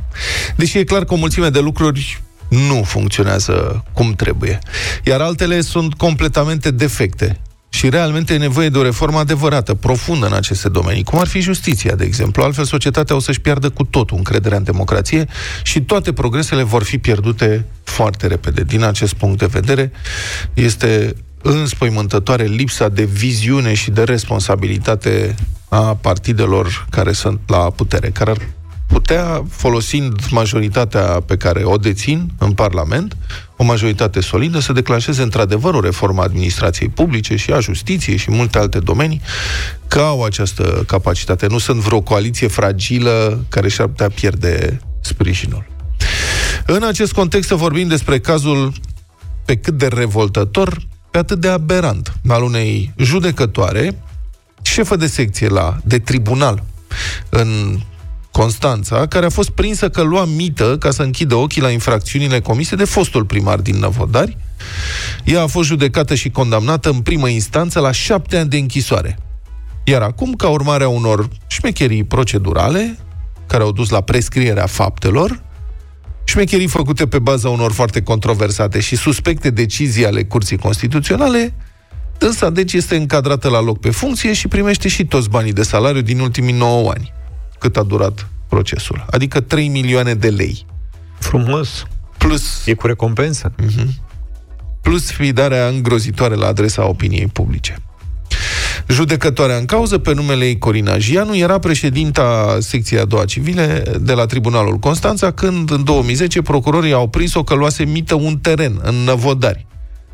deși 0.57 0.79
e 0.79 0.85
clar 0.85 1.05
că 1.05 1.15
o 1.15 1.17
mulțime 1.17 1.49
de 1.49 1.61
lucruri 1.61 2.23
nu 2.49 2.83
funcționează 2.83 3.85
cum 3.93 4.13
trebuie, 4.13 4.59
iar 5.05 5.21
altele 5.21 5.61
sunt 5.61 5.95
completamente 5.95 6.71
defecte. 6.71 7.41
Și 7.75 7.89
realmente 7.89 8.35
e 8.35 8.39
nevoie 8.39 8.69
de 8.69 8.79
o 8.79 8.83
reformă 8.83 9.19
adevărată, 9.19 9.75
profundă 9.75 10.27
în 10.27 10.33
aceste 10.33 10.69
domenii, 10.69 11.03
cum 11.03 11.19
ar 11.19 11.27
fi 11.27 11.41
justiția, 11.41 11.95
de 11.95 12.05
exemplu. 12.05 12.43
Altfel, 12.43 12.65
societatea 12.65 13.17
o 13.17 13.19
să-și 13.19 13.41
piardă 13.41 13.71
cu 13.71 13.85
totul 13.85 14.17
încrederea 14.17 14.59
în 14.59 14.65
democrație 14.65 15.27
și 15.63 15.81
toate 15.81 16.13
progresele 16.13 16.63
vor 16.63 16.83
fi 16.83 16.99
pierdute 16.99 17.67
foarte 17.83 18.27
repede. 18.27 18.63
Din 18.63 18.83
acest 18.83 19.15
punct 19.15 19.39
de 19.39 19.47
vedere, 19.47 19.93
este 20.55 21.15
înspăimântătoare 21.43 22.45
lipsa 22.45 22.89
de 22.89 23.05
viziune 23.05 23.75
și 23.75 23.91
de 23.91 24.03
responsabilitate 24.03 25.35
a 25.69 25.95
partidelor 25.95 26.87
care 26.91 27.13
sunt 27.13 27.41
la 27.47 27.59
putere, 27.59 28.11
care 28.11 28.31
ar 28.31 28.39
putea, 28.93 29.45
folosind 29.51 30.21
majoritatea 30.31 31.21
pe 31.27 31.37
care 31.37 31.65
o 31.65 31.77
dețin 31.77 32.31
în 32.39 32.53
Parlament, 32.53 33.17
o 33.57 33.65
majoritate 33.65 34.21
solidă, 34.21 34.59
să 34.59 34.73
declanșeze 34.73 35.23
într-adevăr 35.23 35.75
o 35.75 35.81
reformă 35.81 36.21
a 36.21 36.25
administrației 36.25 36.89
publice 36.89 37.37
și 37.37 37.53
a 37.53 37.61
justiției 37.61 38.17
și 38.17 38.31
multe 38.31 38.59
alte 38.59 38.79
domenii, 38.79 39.21
că 39.89 40.01
au 40.01 40.23
această 40.23 40.85
capacitate. 40.87 41.47
Nu 41.47 41.59
sunt 41.59 41.81
vreo 41.81 42.01
coaliție 42.01 42.49
fragilă 42.49 43.45
care 43.49 43.69
și-ar 43.69 43.87
putea 43.87 44.09
pierde 44.09 44.81
sprijinul. 45.01 45.67
În 46.67 46.83
acest 46.83 47.13
context 47.13 47.49
să 47.49 47.55
vorbim 47.55 47.89
despre 47.89 48.19
cazul 48.19 48.73
pe 49.45 49.57
cât 49.57 49.75
de 49.75 49.87
revoltător, 49.87 50.79
pe 51.11 51.19
atât 51.19 51.41
de 51.41 51.49
aberant, 51.49 52.13
al 52.29 52.43
unei 52.43 52.93
judecătoare, 52.97 54.03
șefă 54.63 54.97
de 54.97 55.07
secție 55.07 55.49
la, 55.49 55.77
de 55.85 55.99
tribunal 55.99 56.65
în 57.29 57.79
Constanța, 58.33 59.07
care 59.07 59.27
a 59.27 59.31
fost 59.31 59.51
prinsă 59.51 59.89
că 59.89 60.03
lua 60.03 60.25
mită 60.25 60.77
ca 60.79 60.91
să 60.91 61.03
închidă 61.03 61.35
ochii 61.35 61.63
la 61.63 61.71
infracțiunile 61.71 62.41
comise 62.41 62.77
de 62.77 62.85
fostul 62.85 63.25
primar 63.25 63.61
din 63.61 63.79
Năvodari. 63.79 64.37
Ea 65.25 65.43
a 65.43 65.47
fost 65.47 65.69
judecată 65.69 66.15
și 66.15 66.31
condamnată 66.31 66.89
în 66.91 67.01
primă 67.01 67.29
instanță 67.29 67.81
la 67.81 67.93
șapte 67.93 68.37
ani 68.37 68.49
de 68.49 68.57
închisoare. 68.57 69.19
Iar 69.85 70.03
acum, 70.03 70.33
ca 70.33 70.49
urmare 70.49 70.85
a 70.85 70.89
unor 70.89 71.29
șmecherii 71.47 72.05
procedurale, 72.05 72.99
care 73.47 73.63
au 73.63 73.73
dus 73.73 73.89
la 73.89 74.01
prescrierea 74.01 74.67
faptelor, 74.67 75.43
șmecherii 76.25 76.67
făcute 76.67 77.07
pe 77.07 77.19
baza 77.19 77.49
unor 77.49 77.73
foarte 77.73 78.03
controversate 78.03 78.81
și 78.81 78.97
suspecte 78.97 79.51
decizii 79.51 80.07
ale 80.07 80.25
Curții 80.25 80.59
Constituționale, 80.59 81.55
însă 82.19 82.51
deci 82.51 82.73
este 82.73 82.97
încadrată 82.97 83.49
la 83.49 83.61
loc 83.61 83.81
pe 83.81 83.91
funcție 83.91 84.33
și 84.33 84.49
primește 84.49 84.89
și 84.89 85.05
toți 85.05 85.29
banii 85.29 85.53
de 85.53 85.63
salariu 85.63 86.01
din 86.01 86.21
ultimii 86.21 86.53
9 86.53 86.91
ani, 86.91 87.13
cât 87.63 87.77
a 87.77 87.83
durat 87.83 88.29
procesul. 88.49 89.05
Adică 89.11 89.41
3 89.41 89.69
milioane 89.69 90.15
de 90.15 90.29
lei. 90.29 90.67
Frumos. 91.19 91.87
Plus, 92.19 92.67
E 92.67 92.75
cu 92.75 92.87
recompensă. 92.87 93.53
plus 94.81 95.05
sfidarea 95.05 95.67
îngrozitoare 95.67 96.35
la 96.35 96.47
adresa 96.47 96.89
opiniei 96.89 97.27
publice. 97.27 97.77
Judecătoarea 98.89 99.57
în 99.57 99.65
cauză, 99.65 99.99
pe 99.99 100.15
numele 100.15 100.45
ei 100.45 100.59
Corina 100.59 100.97
Gianu, 100.97 101.37
era 101.37 101.59
președinta 101.59 102.57
secției 102.61 103.01
a 103.01 103.05
doua 103.05 103.25
civile 103.25 103.83
de 104.01 104.13
la 104.13 104.27
Tribunalul 104.27 104.77
Constanța, 104.77 105.31
când 105.33 105.71
în 105.71 105.85
2010 105.85 106.43
procurorii 106.43 106.93
au 106.93 107.09
prins-o 107.09 107.45
că 107.45 107.55
luase 107.55 107.85
mită 107.85 108.15
un 108.15 108.39
teren 108.39 108.81
în 108.83 108.95
Năvodari, 108.95 109.67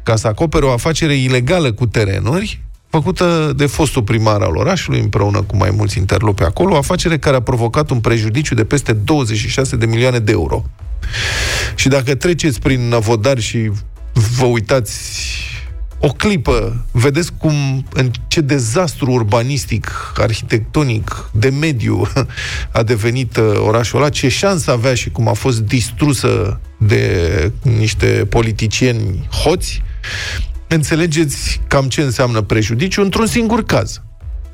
ca 0.03 0.17
să 0.17 0.27
acopere 0.27 0.65
o 0.65 0.73
afacere 0.73 1.15
ilegală 1.15 1.73
cu 1.73 1.87
terenuri, 1.87 2.61
făcută 2.91 3.53
de 3.57 3.67
fostul 3.67 4.03
primar 4.03 4.41
al 4.41 4.57
orașului, 4.57 5.01
împreună 5.01 5.43
cu 5.43 5.57
mai 5.57 5.71
mulți 5.71 5.99
interlopi 5.99 6.43
acolo, 6.43 6.75
o 6.75 6.77
afacere 6.77 7.19
care 7.19 7.37
a 7.37 7.41
provocat 7.41 7.91
un 7.91 8.01
prejudiciu 8.01 8.55
de 8.55 8.65
peste 8.65 8.93
26 8.93 9.77
de 9.77 9.87
milioane 9.87 10.19
de 10.19 10.33
euro. 10.33 10.65
Și 11.75 11.89
dacă 11.89 12.15
treceți 12.15 12.61
prin 12.61 12.81
Năvodari 12.81 13.41
și 13.41 13.71
vă 14.13 14.45
uitați 14.45 15.27
o 16.01 16.09
clipă, 16.09 16.85
vedeți 16.91 17.33
cum, 17.39 17.85
în 17.93 18.11
ce 18.29 18.41
dezastru 18.41 19.11
urbanistic, 19.11 20.13
arhitectonic, 20.17 21.31
de 21.33 21.49
mediu 21.49 22.07
a 22.73 22.83
devenit 22.83 23.37
uh, 23.37 23.45
orașul 23.67 23.99
ăla, 23.99 24.09
ce 24.09 24.29
șansă 24.29 24.71
avea 24.71 24.95
și 24.95 25.11
cum 25.11 25.29
a 25.29 25.33
fost 25.33 25.61
distrusă 25.61 26.61
de 26.79 27.53
niște 27.63 28.07
politicieni 28.29 29.29
hoți, 29.43 29.83
înțelegeți 30.69 31.61
cam 31.67 31.89
ce 31.89 32.01
înseamnă 32.03 32.41
prejudiciu 32.41 33.03
într-un 33.03 33.27
singur 33.27 33.65
caz 33.65 34.03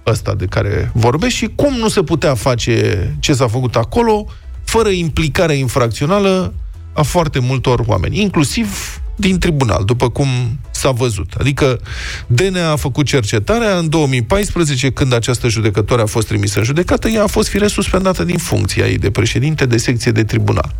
ăsta 0.06 0.34
de 0.34 0.44
care 0.44 0.90
vorbesc 0.94 1.34
și 1.34 1.50
cum 1.54 1.74
nu 1.74 1.88
se 1.88 2.02
putea 2.02 2.34
face 2.34 3.16
ce 3.20 3.32
s-a 3.32 3.48
făcut 3.48 3.76
acolo 3.76 4.26
fără 4.64 4.88
implicarea 4.88 5.54
infracțională 5.54 6.54
a 6.92 7.02
foarte 7.02 7.38
multor 7.38 7.82
oameni, 7.86 8.20
inclusiv 8.20 8.98
din 9.16 9.38
tribunal, 9.38 9.84
după 9.84 10.10
cum 10.10 10.28
s-a 10.70 10.90
văzut. 10.90 11.32
Adică 11.38 11.80
DNA 12.26 12.70
a 12.70 12.76
făcut 12.76 13.06
cercetarea 13.06 13.78
în 13.78 13.88
2014, 13.88 14.90
când 14.90 15.12
această 15.12 15.48
judecătoare 15.48 16.02
a 16.02 16.06
fost 16.06 16.26
trimisă 16.26 16.58
în 16.58 16.64
judecată, 16.64 17.08
ea 17.08 17.22
a 17.22 17.26
fost 17.26 17.48
fire 17.48 17.66
suspendată 17.66 18.24
din 18.24 18.38
funcția 18.38 18.86
ei 18.86 18.98
de 18.98 19.10
președinte 19.10 19.66
de 19.66 19.76
secție 19.76 20.12
de 20.12 20.24
tribunal. 20.24 20.74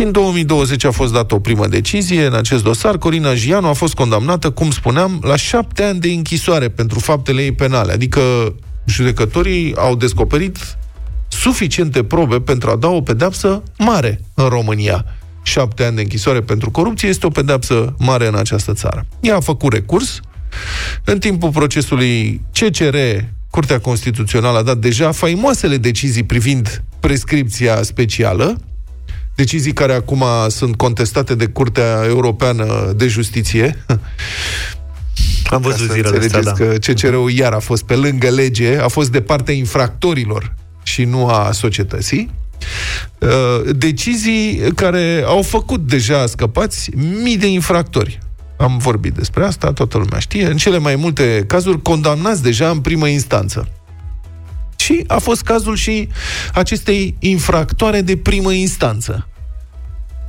Și 0.00 0.06
în 0.06 0.12
2020 0.12 0.84
a 0.84 0.90
fost 0.90 1.12
dată 1.12 1.34
o 1.34 1.40
primă 1.40 1.66
decizie 1.66 2.26
în 2.26 2.34
acest 2.34 2.62
dosar. 2.62 2.98
Corina 2.98 3.34
Gianu 3.34 3.66
a 3.66 3.72
fost 3.72 3.94
condamnată, 3.94 4.50
cum 4.50 4.70
spuneam, 4.70 5.20
la 5.22 5.36
șapte 5.36 5.82
ani 5.82 6.00
de 6.00 6.08
închisoare 6.08 6.68
pentru 6.68 6.98
faptele 6.98 7.42
ei 7.42 7.52
penale. 7.52 7.92
Adică 7.92 8.20
judecătorii 8.86 9.76
au 9.76 9.96
descoperit 9.96 10.58
suficiente 11.28 12.04
probe 12.04 12.40
pentru 12.40 12.70
a 12.70 12.76
da 12.76 12.88
o 12.88 13.00
pedeapsă 13.00 13.62
mare 13.78 14.20
în 14.34 14.48
România. 14.48 15.04
Șapte 15.42 15.84
ani 15.84 15.96
de 15.96 16.02
închisoare 16.02 16.40
pentru 16.40 16.70
corupție 16.70 17.08
este 17.08 17.26
o 17.26 17.30
pedeapsă 17.30 17.94
mare 17.98 18.26
în 18.26 18.34
această 18.34 18.72
țară. 18.72 19.06
Ea 19.20 19.36
a 19.36 19.40
făcut 19.40 19.72
recurs. 19.72 20.20
În 21.04 21.18
timpul 21.18 21.50
procesului 21.50 22.40
CCR, 22.52 22.96
Curtea 23.50 23.80
Constituțională 23.80 24.58
a 24.58 24.62
dat 24.62 24.78
deja 24.78 25.12
faimoasele 25.12 25.76
decizii 25.76 26.24
privind 26.24 26.82
prescripția 27.00 27.82
specială, 27.82 28.56
decizii 29.40 29.72
care 29.72 29.92
acum 29.92 30.24
sunt 30.48 30.76
contestate 30.76 31.34
de 31.34 31.46
Curtea 31.46 32.02
Europeană 32.06 32.92
de 32.96 33.06
Justiție. 33.06 33.84
Am 35.50 35.60
văzut 35.60 35.90
zilele 35.90 36.18
astea, 36.18 36.42
da. 36.42 36.52
că 36.52 36.64
CCR-ul 36.64 37.30
iar 37.30 37.52
a 37.52 37.58
fost 37.58 37.82
pe 37.82 37.94
lângă 37.94 38.28
lege, 38.28 38.76
a 38.78 38.88
fost 38.88 39.10
de 39.10 39.20
partea 39.20 39.54
infractorilor 39.54 40.54
și 40.82 41.04
nu 41.04 41.26
a 41.26 41.52
societății. 41.52 42.30
Uh, 43.18 43.28
decizii 43.76 44.60
care 44.74 45.22
au 45.26 45.42
făcut 45.42 45.86
deja 45.86 46.26
scăpați 46.26 46.90
mii 47.22 47.36
de 47.36 47.46
infractori. 47.46 48.18
Am 48.56 48.78
vorbit 48.78 49.12
despre 49.12 49.44
asta, 49.44 49.72
toată 49.72 49.98
lumea 49.98 50.18
știe. 50.18 50.46
În 50.46 50.56
cele 50.56 50.78
mai 50.78 50.96
multe 50.96 51.44
cazuri 51.46 51.82
condamnați 51.82 52.42
deja 52.42 52.68
în 52.70 52.80
primă 52.80 53.08
instanță. 53.08 53.68
Și 54.76 55.04
a 55.06 55.18
fost 55.18 55.42
cazul 55.42 55.76
și 55.76 56.08
acestei 56.54 57.16
infractoare 57.18 58.00
de 58.00 58.16
primă 58.16 58.52
instanță. 58.52 59.24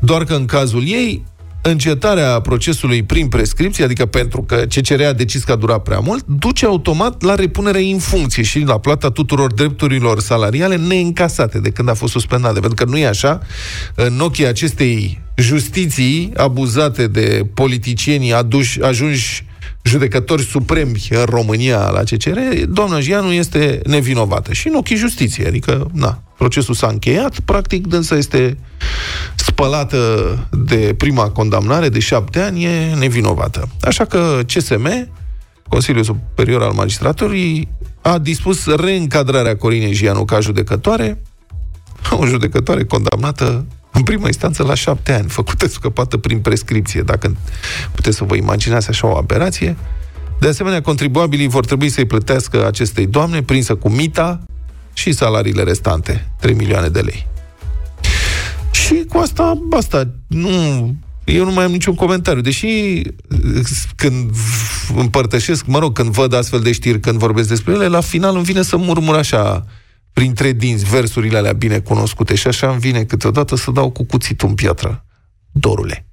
Doar 0.04 0.24
că 0.24 0.34
în 0.34 0.46
cazul 0.46 0.84
ei, 0.88 1.24
încetarea 1.62 2.40
procesului 2.40 3.04
prin 3.04 3.28
prescripție, 3.28 3.84
adică 3.84 4.06
pentru 4.06 4.42
că 4.44 4.56
CCR 4.56 5.02
a 5.02 5.14
decis 5.14 5.44
că 5.44 5.52
a 5.52 5.56
durat 5.56 5.84
prea 5.84 6.00
mult, 6.00 6.26
duce 6.26 6.66
automat 6.66 7.22
la 7.22 7.36
repunerea 7.36 7.82
în 7.82 8.00
funcție 8.00 8.44
și 8.44 8.60
la 8.60 8.80
plata 8.80 9.10
tuturor 9.10 9.54
drepturilor 9.54 10.20
salariale 10.20 10.76
neîncasate 10.76 11.60
de 11.60 11.70
când 11.70 11.90
a 11.90 11.94
fost 11.94 12.12
suspendate. 12.12 12.60
Pentru 12.60 12.86
că 12.86 12.92
nu 12.92 12.98
e 12.98 13.08
așa, 13.08 13.42
în 13.96 14.20
ochii 14.20 14.48
acestei 14.48 15.22
justiții 15.36 16.32
abuzate 16.36 17.08
de 17.08 17.48
politicienii 17.54 18.34
aduși, 18.34 18.82
ajunși 18.82 19.46
judecători 19.84 20.44
supremi 20.44 21.08
în 21.10 21.24
România 21.26 21.90
la 21.90 22.00
CCR, 22.00 22.38
doamna 22.70 23.00
Gianu 23.00 23.32
este 23.32 23.80
nevinovată. 23.86 24.54
Și 24.54 24.68
în 24.68 24.74
ochii 24.76 24.96
justiției, 24.96 25.48
adică, 25.48 25.90
na, 25.94 26.22
procesul 26.38 26.74
s-a 26.74 26.88
încheiat, 26.88 27.40
practic, 27.40 27.88
dânsa 27.88 28.16
este 28.16 28.58
spălată 29.62 30.48
de 30.52 30.94
prima 30.98 31.30
condamnare 31.30 31.90
de 31.90 32.00
șapte 32.00 32.40
ani, 32.40 32.64
e 32.64 32.94
nevinovată. 32.96 33.70
Așa 33.82 34.06
că 34.06 34.40
CSM, 34.46 35.10
Consiliul 35.70 36.04
Superior 36.04 36.62
al 36.62 36.72
Magistraturii, 36.72 37.68
a 38.02 38.18
dispus 38.18 38.66
reîncadrarea 38.76 39.58
Corinei 39.58 39.94
Gianu 39.94 40.26
ca 40.26 40.40
judecătoare, 40.40 41.22
o 42.20 42.26
judecătoare 42.26 42.84
condamnată 42.84 43.66
în 43.92 44.04
prima 44.04 44.26
instanță 44.26 44.64
la 44.64 44.74
șapte 44.74 45.14
ani, 45.14 45.30
făcută 45.30 45.68
scăpată 45.68 46.18
prin 46.18 46.40
prescripție, 46.40 47.02
dacă 47.02 47.36
puteți 47.96 48.18
să 48.18 48.24
vă 48.24 48.36
imaginați 48.36 48.90
așa 48.90 49.08
o 49.08 49.18
aberație. 49.18 49.78
De 50.40 50.48
asemenea, 50.48 50.82
contribuabilii 50.82 51.48
vor 51.48 51.66
trebui 51.66 51.90
să-i 51.90 52.06
plătească 52.06 52.68
acestei 52.68 53.08
doamne, 53.08 53.44
prinsă 53.44 53.76
cu 53.76 53.90
mita 53.90 54.42
și 54.94 55.12
salariile 55.12 55.64
restante, 55.64 56.32
3 56.40 56.54
milioane 56.54 56.88
de 56.88 57.00
lei. 57.00 57.31
Și 58.92 59.06
cu 59.10 59.18
asta, 59.18 59.54
basta. 59.68 60.08
Nu, 60.28 60.96
eu 61.24 61.46
nu 61.46 61.52
mai 61.52 61.64
am 61.64 61.72
niciun 61.72 61.96
comentariu. 61.96 62.42
Deși 62.42 63.02
când 63.96 64.32
împărtășesc, 64.96 65.66
mă 65.66 65.80
rog, 65.80 65.94
când 65.94 66.10
văd 66.10 66.34
astfel 66.34 66.60
de 66.60 66.72
știri, 66.72 67.00
când 67.00 67.18
vorbesc 67.18 67.48
despre 67.48 67.74
ele, 67.74 67.88
la 67.88 68.02
final 68.02 68.36
îmi 68.36 68.44
vine 68.44 68.62
să 68.62 68.78
murmur 68.78 69.16
așa 69.16 69.66
printre 70.14 70.52
dinți 70.52 70.86
versurile 70.86 71.38
alea 71.38 71.54
bine 71.54 71.80
cunoscute 71.80 72.36
și 72.36 72.48
așa 72.48 72.70
îmi 72.70 72.80
vine 72.80 73.04
câteodată 73.04 73.56
să 73.56 73.72
dau 73.72 73.90
cu 73.92 74.04
cuțitul 74.04 74.48
în 74.48 74.56
piatră. 74.56 75.06
Dorule. 75.52 76.06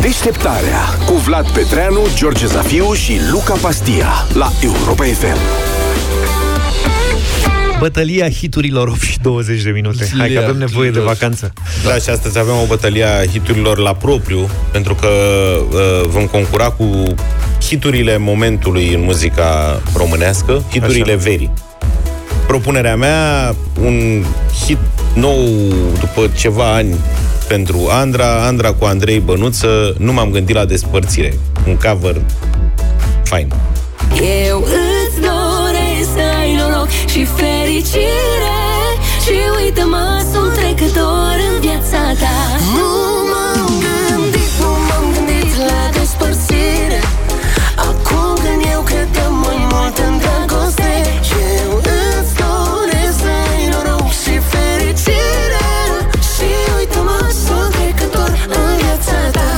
Deșteptarea 0.00 0.80
cu 1.06 1.14
Vlad 1.14 1.50
Petreanu, 1.50 2.00
George 2.14 2.46
Zafiu 2.46 2.92
și 2.92 3.20
Luca 3.30 3.54
Pastia 3.54 4.08
la 4.32 4.50
Europa 4.62 5.04
FM. 5.04 5.81
Bătălia 7.82 8.30
hiturilor 8.30 8.88
8 8.88 9.00
și 9.00 9.18
20 9.18 9.62
de 9.62 9.70
minute. 9.70 10.08
Hai 10.18 10.30
că 10.32 10.38
avem 10.38 10.56
nevoie 10.56 10.90
de 10.90 11.00
vacanță. 11.00 11.52
Da, 11.84 11.94
și 11.94 12.10
astăzi 12.10 12.38
avem 12.38 12.54
o 12.54 12.66
bătălie 12.66 13.04
a 13.04 13.26
hiturilor 13.26 13.78
la 13.78 13.94
propriu, 13.94 14.48
pentru 14.72 14.94
că 14.94 15.08
uh, 15.08 16.08
vom 16.08 16.26
concura 16.26 16.70
cu 16.70 17.14
hiturile 17.60 18.16
momentului 18.16 18.94
în 18.94 19.00
muzica 19.00 19.82
românească, 19.94 20.64
hiturile 20.70 21.12
Așa. 21.12 21.22
verii. 21.22 21.52
Propunerea 22.46 22.96
mea, 22.96 23.54
un 23.80 24.24
hit 24.66 24.78
nou 25.14 25.48
după 26.00 26.30
ceva 26.36 26.74
ani 26.74 26.96
pentru 27.48 27.86
Andra, 27.90 28.46
Andra 28.46 28.72
cu 28.72 28.84
Andrei 28.84 29.20
Bănuță, 29.20 29.94
nu 29.98 30.12
m-am 30.12 30.30
gândit 30.30 30.54
la 30.54 30.64
despărțire. 30.64 31.38
Un 31.66 31.76
cover 31.76 32.20
fain. 33.24 33.52
Eu 34.48 34.58
îți 34.58 34.91
fericire. 37.82 38.60
Și 39.24 39.36
uite-mă, 39.58 40.24
sunt 40.32 40.52
trecător 40.52 41.34
în 41.52 41.60
viața 41.60 42.02
ta. 42.22 42.38
Nu 42.74 42.88
m-am 43.30 43.70
gândit, 43.84 44.50
nu 44.60 44.70
m-am 44.88 45.04
gândit 45.14 45.56
la 45.56 45.98
despărțire. 45.98 47.00
Acum 47.76 48.34
când 48.44 48.62
eu 48.72 48.80
credeam 48.80 49.34
mai 49.34 49.66
mult 49.70 49.96
în 50.06 50.18
dragoste 50.18 50.92
Eu 51.62 51.76
îți 51.76 52.34
doresc 52.42 53.18
să 53.22 53.32
ai 53.52 53.68
noroc 53.72 54.10
și 54.22 54.34
fericire. 54.52 55.70
Și 56.34 56.48
uite-mă, 56.78 57.18
sunt 57.44 57.74
trecător 57.76 58.30
în 58.48 58.76
viața 58.82 59.18
ta. 59.32 59.50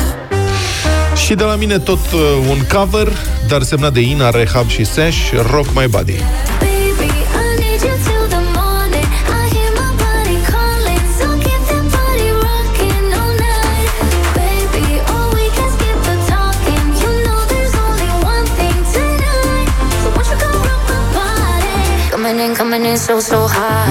Și 1.17 1.35
de 1.35 1.45
la 1.45 1.55
mine 1.55 1.79
tot 1.79 2.13
uh, 2.13 2.21
un 2.51 2.59
cover, 2.73 3.09
dar 3.49 3.63
semnat 3.63 3.93
de 3.93 4.01
Ina, 4.01 4.31
Rehab 4.31 4.69
și 4.69 4.85
Sash, 4.85 5.31
Rock 5.51 5.69
My 5.75 5.87
Body. 5.89 6.19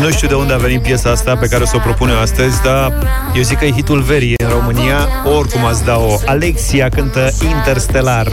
Nu 0.01 0.09
știu 0.09 0.27
de 0.27 0.33
unde 0.33 0.53
a 0.53 0.57
venit 0.57 0.81
piesa 0.81 1.09
asta 1.09 1.35
pe 1.35 1.47
care 1.47 1.63
o 1.63 1.65
să 1.65 1.75
o 1.75 1.79
propunem 1.79 2.17
astăzi, 2.17 2.61
dar 2.61 2.93
eu 3.35 3.41
zic 3.41 3.57
că 3.57 3.65
e 3.65 3.71
hitul 3.71 4.01
verii 4.01 4.35
în 4.43 4.49
România. 4.49 5.07
Oricum 5.37 5.65
ați 5.65 5.83
da-o. 5.83 6.17
Alexia 6.25 6.89
cântă 6.89 7.29
Interstellar. 7.41 8.27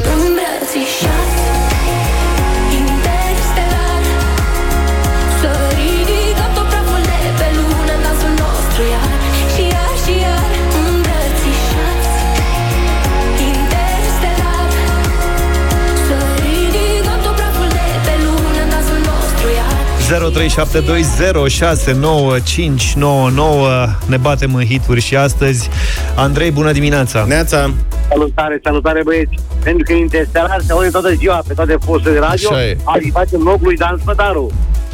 Ne 24.07 24.17
batem 24.17 24.55
în 24.55 24.65
hituri 24.65 25.01
și 25.01 25.17
astăzi. 25.17 25.69
Andrei, 26.15 26.51
bună 26.51 26.73
dimineața! 26.73 27.25
Neața! 27.29 27.73
Salutare, 28.09 28.61
salutare 28.65 29.03
băieți! 29.05 29.35
Pentru 29.63 29.83
că 29.85 29.93
în 29.93 29.99
Interstellar 29.99 30.61
se 30.67 30.73
aude 30.73 30.89
toată 30.89 31.13
ziua 31.15 31.43
pe 31.47 31.55
toate 31.55 31.77
posturile 31.85 32.13
de 32.13 32.19
radio, 32.19 32.49
Așa 32.51 32.65
e. 32.65 32.77
azi 32.85 33.11
facem 33.13 33.41
locul 33.41 33.61
lui 33.63 33.77
Dan 33.77 33.99
Spătaru. 34.01 34.53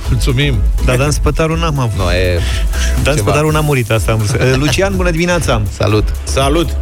Mulțumim. 0.08 0.54
Dar 0.84 0.96
Dan 0.96 1.10
Spătaru 1.10 1.56
n-am 1.56 1.78
avut. 1.78 1.98
No, 1.98 2.12
e... 2.12 2.40
Dan 3.02 3.14
ceva. 3.14 3.30
Spătaru 3.30 3.50
n-a 3.50 3.60
murit, 3.60 3.90
asta 3.90 4.12
am 4.12 4.18
vrut 4.18 4.30
să... 4.30 4.46
Uh, 4.50 4.56
Lucian, 4.56 4.96
bună 4.96 5.10
dimineața! 5.10 5.62
Salut. 5.70 6.08
Salut! 6.24 6.76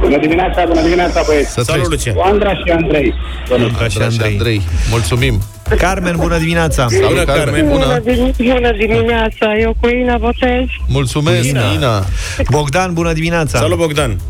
Bună 0.00 0.18
dimineața, 0.18 0.64
bună 0.66 0.82
dimineața 0.82 1.22
băieți! 1.26 1.50
Să 1.50 1.62
Salut, 1.62 1.88
trăiești. 1.88 2.08
Lucian! 2.08 2.32
Andra 2.32 2.54
și 2.54 2.70
Andrei. 2.70 3.14
Andra 3.50 3.88
și 3.88 3.98
Andrei. 3.98 4.08
Andrei. 4.08 4.32
Andrei. 4.32 4.62
Mulțumim. 4.90 5.40
Carmen, 5.76 6.16
bună 6.16 6.38
dimineața! 6.38 6.86
Salut, 6.88 7.08
Bună, 7.08 7.24
Carmen. 7.24 7.44
Carmen. 7.44 7.68
Bună. 7.68 8.00
Bună 8.36 8.72
dimineața, 8.72 9.56
eu 9.58 9.76
cu 9.80 9.88
Ina 9.88 10.16
votez. 10.16 10.64
Mulțumesc, 10.88 11.44
Ina. 11.44 11.72
Ina. 11.72 12.04
Bogdan, 12.50 12.92
bună 12.92 13.12
dimineața! 13.12 13.58
Salut, 13.58 13.78
Bogdan! 13.78 14.20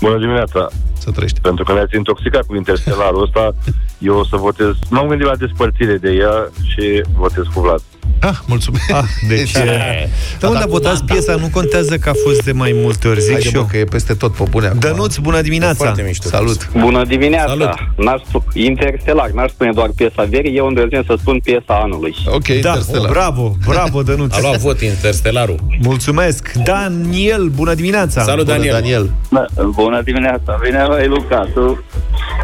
Bună 0.00 0.18
dimineața! 0.18 0.68
Să 0.98 1.10
trăiești. 1.10 1.40
Pentru 1.40 1.64
că 1.64 1.72
ne-ați 1.72 1.96
intoxicat 1.96 2.46
cu 2.46 2.54
interstelarul 2.56 3.22
ăsta, 3.22 3.54
eu 3.98 4.16
o 4.16 4.24
să 4.24 4.36
votez... 4.36 4.70
M-am 4.90 5.06
gândit 5.06 5.26
la 5.26 5.36
despărțire 5.36 5.96
de 5.96 6.10
ea 6.10 6.50
și 6.62 7.02
votez 7.16 7.44
cu 7.54 7.60
Vlad. 7.60 7.82
Ah, 8.20 8.36
mulțumesc. 8.46 8.90
Ah, 8.92 9.04
deci... 9.28 9.52
Da, 10.40 10.48
unde 10.48 10.64
votați 10.68 11.04
piesa? 11.04 11.34
Nu 11.34 11.48
contează 11.52 11.96
că 11.96 12.08
a 12.08 12.12
fost 12.24 12.44
de 12.44 12.52
mai 12.52 12.72
multe 12.74 13.08
ori, 13.08 13.20
zic 13.20 13.32
Haide, 13.32 13.48
și 13.48 13.54
mă, 13.54 13.60
eu. 13.60 13.66
că 13.70 13.76
e 13.76 13.84
peste 13.84 14.14
tot 14.14 14.32
pe 14.34 14.44
bune 14.50 14.66
acum. 14.66 14.78
Dănuț, 14.78 15.16
bună 15.16 15.40
dimineața! 15.40 15.74
Foarte 15.84 16.02
mișto. 16.06 16.28
Salut. 16.28 16.68
Bună 16.78 17.04
dimineața! 17.04 17.48
Salut. 17.48 17.72
N-aș 17.96 18.20
sp- 18.20 18.52
Interstellar, 18.52 19.30
n-aș 19.30 19.50
spune 19.50 19.70
doar 19.74 19.90
piesa 19.96 20.22
verii, 20.30 20.56
eu 20.56 20.66
îndrăznesc 20.66 21.04
să 21.06 21.14
spun 21.20 21.38
piesa 21.44 21.80
anului. 21.82 22.14
Ok, 22.26 22.46
Da, 22.46 22.52
Interstellar. 22.54 23.10
bravo, 23.10 23.56
bravo, 23.66 24.02
Dănuț! 24.02 24.34
A 24.34 24.40
luat 24.40 24.56
vot 24.58 24.80
Interstelarul. 24.80 25.58
Mulțumesc! 25.80 26.52
Daniel, 26.64 27.48
bună 27.48 27.74
dimineața! 27.74 28.22
Salut, 28.22 28.44
Bună, 28.44 28.56
Daniel! 28.56 28.72
Daniel. 28.72 29.10
Bună 29.74 30.02
dimineața! 30.04 30.58
Bine, 30.64 30.84
băi, 30.88 31.06
Luca, 31.06 31.48
tu 31.54 31.84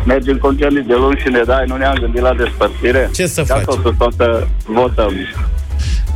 mergi 0.07 0.31
în 0.31 0.38
concediu 0.38 0.83
de 0.87 0.94
luni 0.94 1.18
și 1.25 1.29
ne 1.33 1.42
dai, 1.47 1.64
nu 1.66 1.77
ne-am 1.77 1.97
gândit 2.01 2.21
la 2.21 2.35
despărțire? 2.35 3.11
Ce 3.14 3.27
să 3.27 3.42
Ca 3.42 3.55
faci? 3.55 3.64
totuși 3.64 3.94
o 3.99 4.09
să 4.16 4.47
votăm 4.66 5.12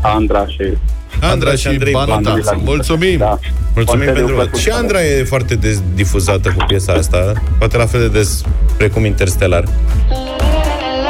Andra 0.03 0.47
și... 0.47 0.77
Andra 1.21 1.55
și 1.55 1.67
Andrei 1.67 1.93
Banata. 1.93 2.21
Banata. 2.21 2.61
Mulțumim. 2.65 3.19
Da. 3.19 3.39
Mulțumim 3.75 4.05
Concediu 4.05 4.13
pentru 4.15 4.35
vot. 4.35 4.43
plăcut. 4.43 4.59
Și 4.61 4.69
Andra 4.71 5.05
e 5.05 5.25
foarte 5.25 5.55
des 5.55 5.83
difuzată 5.95 6.49
cu 6.59 6.65
piesa 6.67 6.93
asta, 6.93 7.33
poate 7.59 7.77
la 7.77 7.87
fel 7.87 8.01
de 8.01 8.09
des 8.09 8.43
precum 8.77 9.05
Interstellar. 9.05 9.65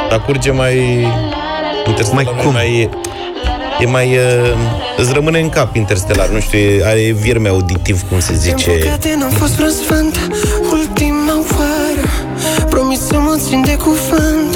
Dar 0.09 0.21
curge 0.25 0.51
mai... 0.51 0.77
Interstellar 1.87 2.23
Mai 2.23 2.33
e 2.39 2.41
cum? 2.43 2.51
mai... 2.51 2.89
E 3.79 3.85
mai... 3.85 4.07
Uh, 4.07 4.57
îți 4.97 5.13
rămâne 5.13 5.39
în 5.39 5.49
cap 5.49 5.75
Interstellar, 5.75 6.27
nu 6.29 6.39
știu, 6.39 6.57
e- 6.59 6.85
are 6.85 7.15
vierme 7.21 7.49
auditiv, 7.49 8.01
cum 8.09 8.19
se 8.19 8.33
zice. 8.33 8.69
Păcate 8.69 9.15
n-am 9.19 9.29
fost 9.29 9.55
vreo 9.55 9.69
sfânt 9.69 10.29
Ultima 10.71 11.33
oară 11.51 12.07
Promis 12.69 12.99
să 12.99 13.15
mă 13.19 13.35
țin 13.47 13.61
de 13.65 13.75
cuvânt 13.75 14.52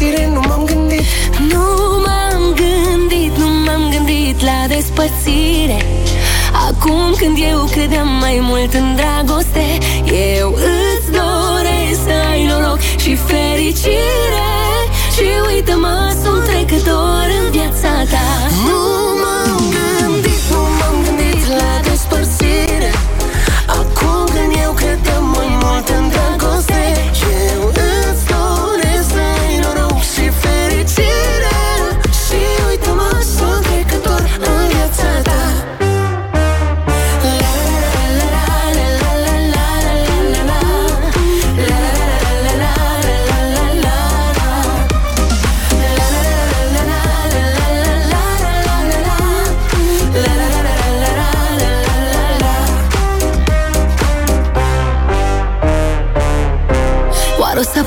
despărțire 0.00 0.30
nu 0.32 0.40
m-am 0.48 0.64
gândit. 0.64 1.04
Nu 1.52 1.64
m-am 2.04 2.54
gândit, 2.60 3.36
nu 3.36 3.46
m-am 3.64 3.90
gândit 3.90 4.40
la 4.42 4.66
despărțire. 4.68 5.78
Acum 6.68 7.14
când 7.16 7.36
eu 7.50 7.68
credeam 7.70 8.08
mai 8.08 8.38
mult 8.42 8.72
în 8.74 8.96
dragoste 8.96 9.66
Eu 10.38 10.48
îți 10.52 11.10
doresc 11.20 12.00
să 12.06 12.14
ai 12.30 12.44
noroc 12.44 12.78
și 12.78 13.14
fericire. 13.14 14.50
Și 15.14 15.54
uită-mă, 15.54 16.14
sunt 16.22 16.44
trecător 16.44 17.26
în 17.40 17.50
viața 17.50 17.92
ta. 18.10 18.28
Nu 18.66 19.09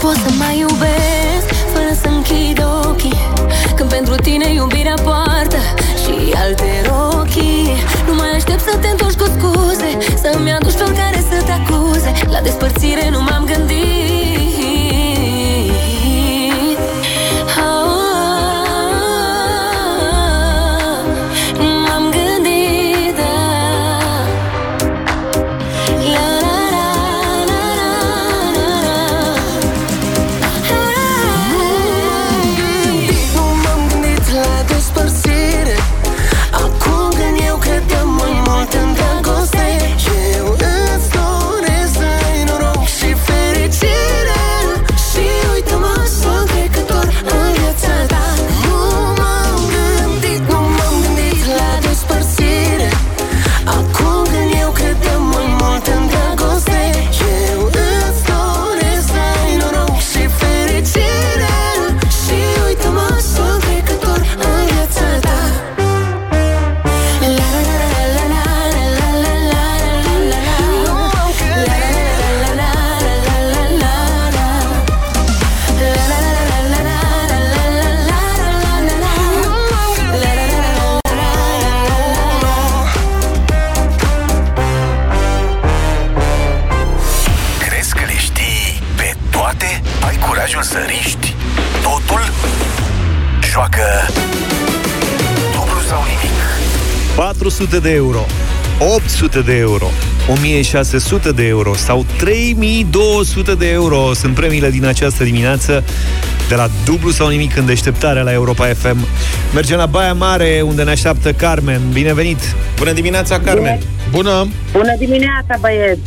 pot 0.04 0.18
să 0.26 0.32
mai 0.42 0.56
iubesc 0.60 1.48
Fără 1.74 1.92
să 2.02 2.08
închid 2.08 2.58
ochii. 2.88 3.18
Când 3.76 3.90
pentru 3.90 4.16
tine 4.16 4.48
iubirea 4.54 4.98
poartă 5.04 5.60
Și 6.02 6.14
alte 6.44 6.72
rochii 6.90 7.72
Nu 8.08 8.14
mai 8.14 8.32
aștept 8.36 8.64
să 8.70 8.74
te 8.82 8.88
întorci 8.88 9.20
cu 9.22 9.28
scuze 9.36 9.90
Să-mi 10.22 10.52
aduci 10.52 10.78
flori 10.80 10.98
care 11.02 11.20
să 11.30 11.38
te 11.48 11.54
acuze. 11.60 12.12
La 12.34 12.40
despărțire 12.42 13.10
nu 13.10 13.20
m-am 13.22 13.33
Joacă 93.54 93.82
dublu 95.52 95.80
sau 95.88 96.04
nimic. 96.04 96.38
400 97.16 97.80
de 97.80 97.90
euro, 97.90 98.26
800 98.80 99.40
de 99.40 99.58
euro, 99.58 99.88
1600 100.28 101.32
de 101.32 101.48
euro 101.48 101.74
sau 101.74 102.06
3200 102.18 103.56
de 103.56 103.70
euro 103.70 104.14
sunt 104.14 104.36
premiile 104.36 104.70
din 104.70 104.86
această 104.86 105.24
dimineață 105.24 105.84
de 106.48 106.56
la 106.56 106.70
dublu 106.86 107.10
sau 107.10 107.28
nimic 107.28 107.58
în 107.58 107.66
deșteptarea 107.66 108.24
la 108.24 108.32
Europa 108.32 108.66
FM. 108.66 108.98
Mergem 109.54 109.78
la 109.78 109.86
Baia 109.86 110.14
Mare, 110.14 110.62
unde 110.66 110.84
ne 110.84 110.92
așteaptă 110.92 111.34
Carmen. 111.34 111.82
Bine 111.92 112.14
venit! 112.14 112.40
Bună 112.78 112.92
dimineața, 112.92 113.40
Carmen! 113.40 113.80
Bună! 114.14 114.48
Bună 114.72 114.96
dimineața, 114.98 115.58
băieți! 115.60 116.02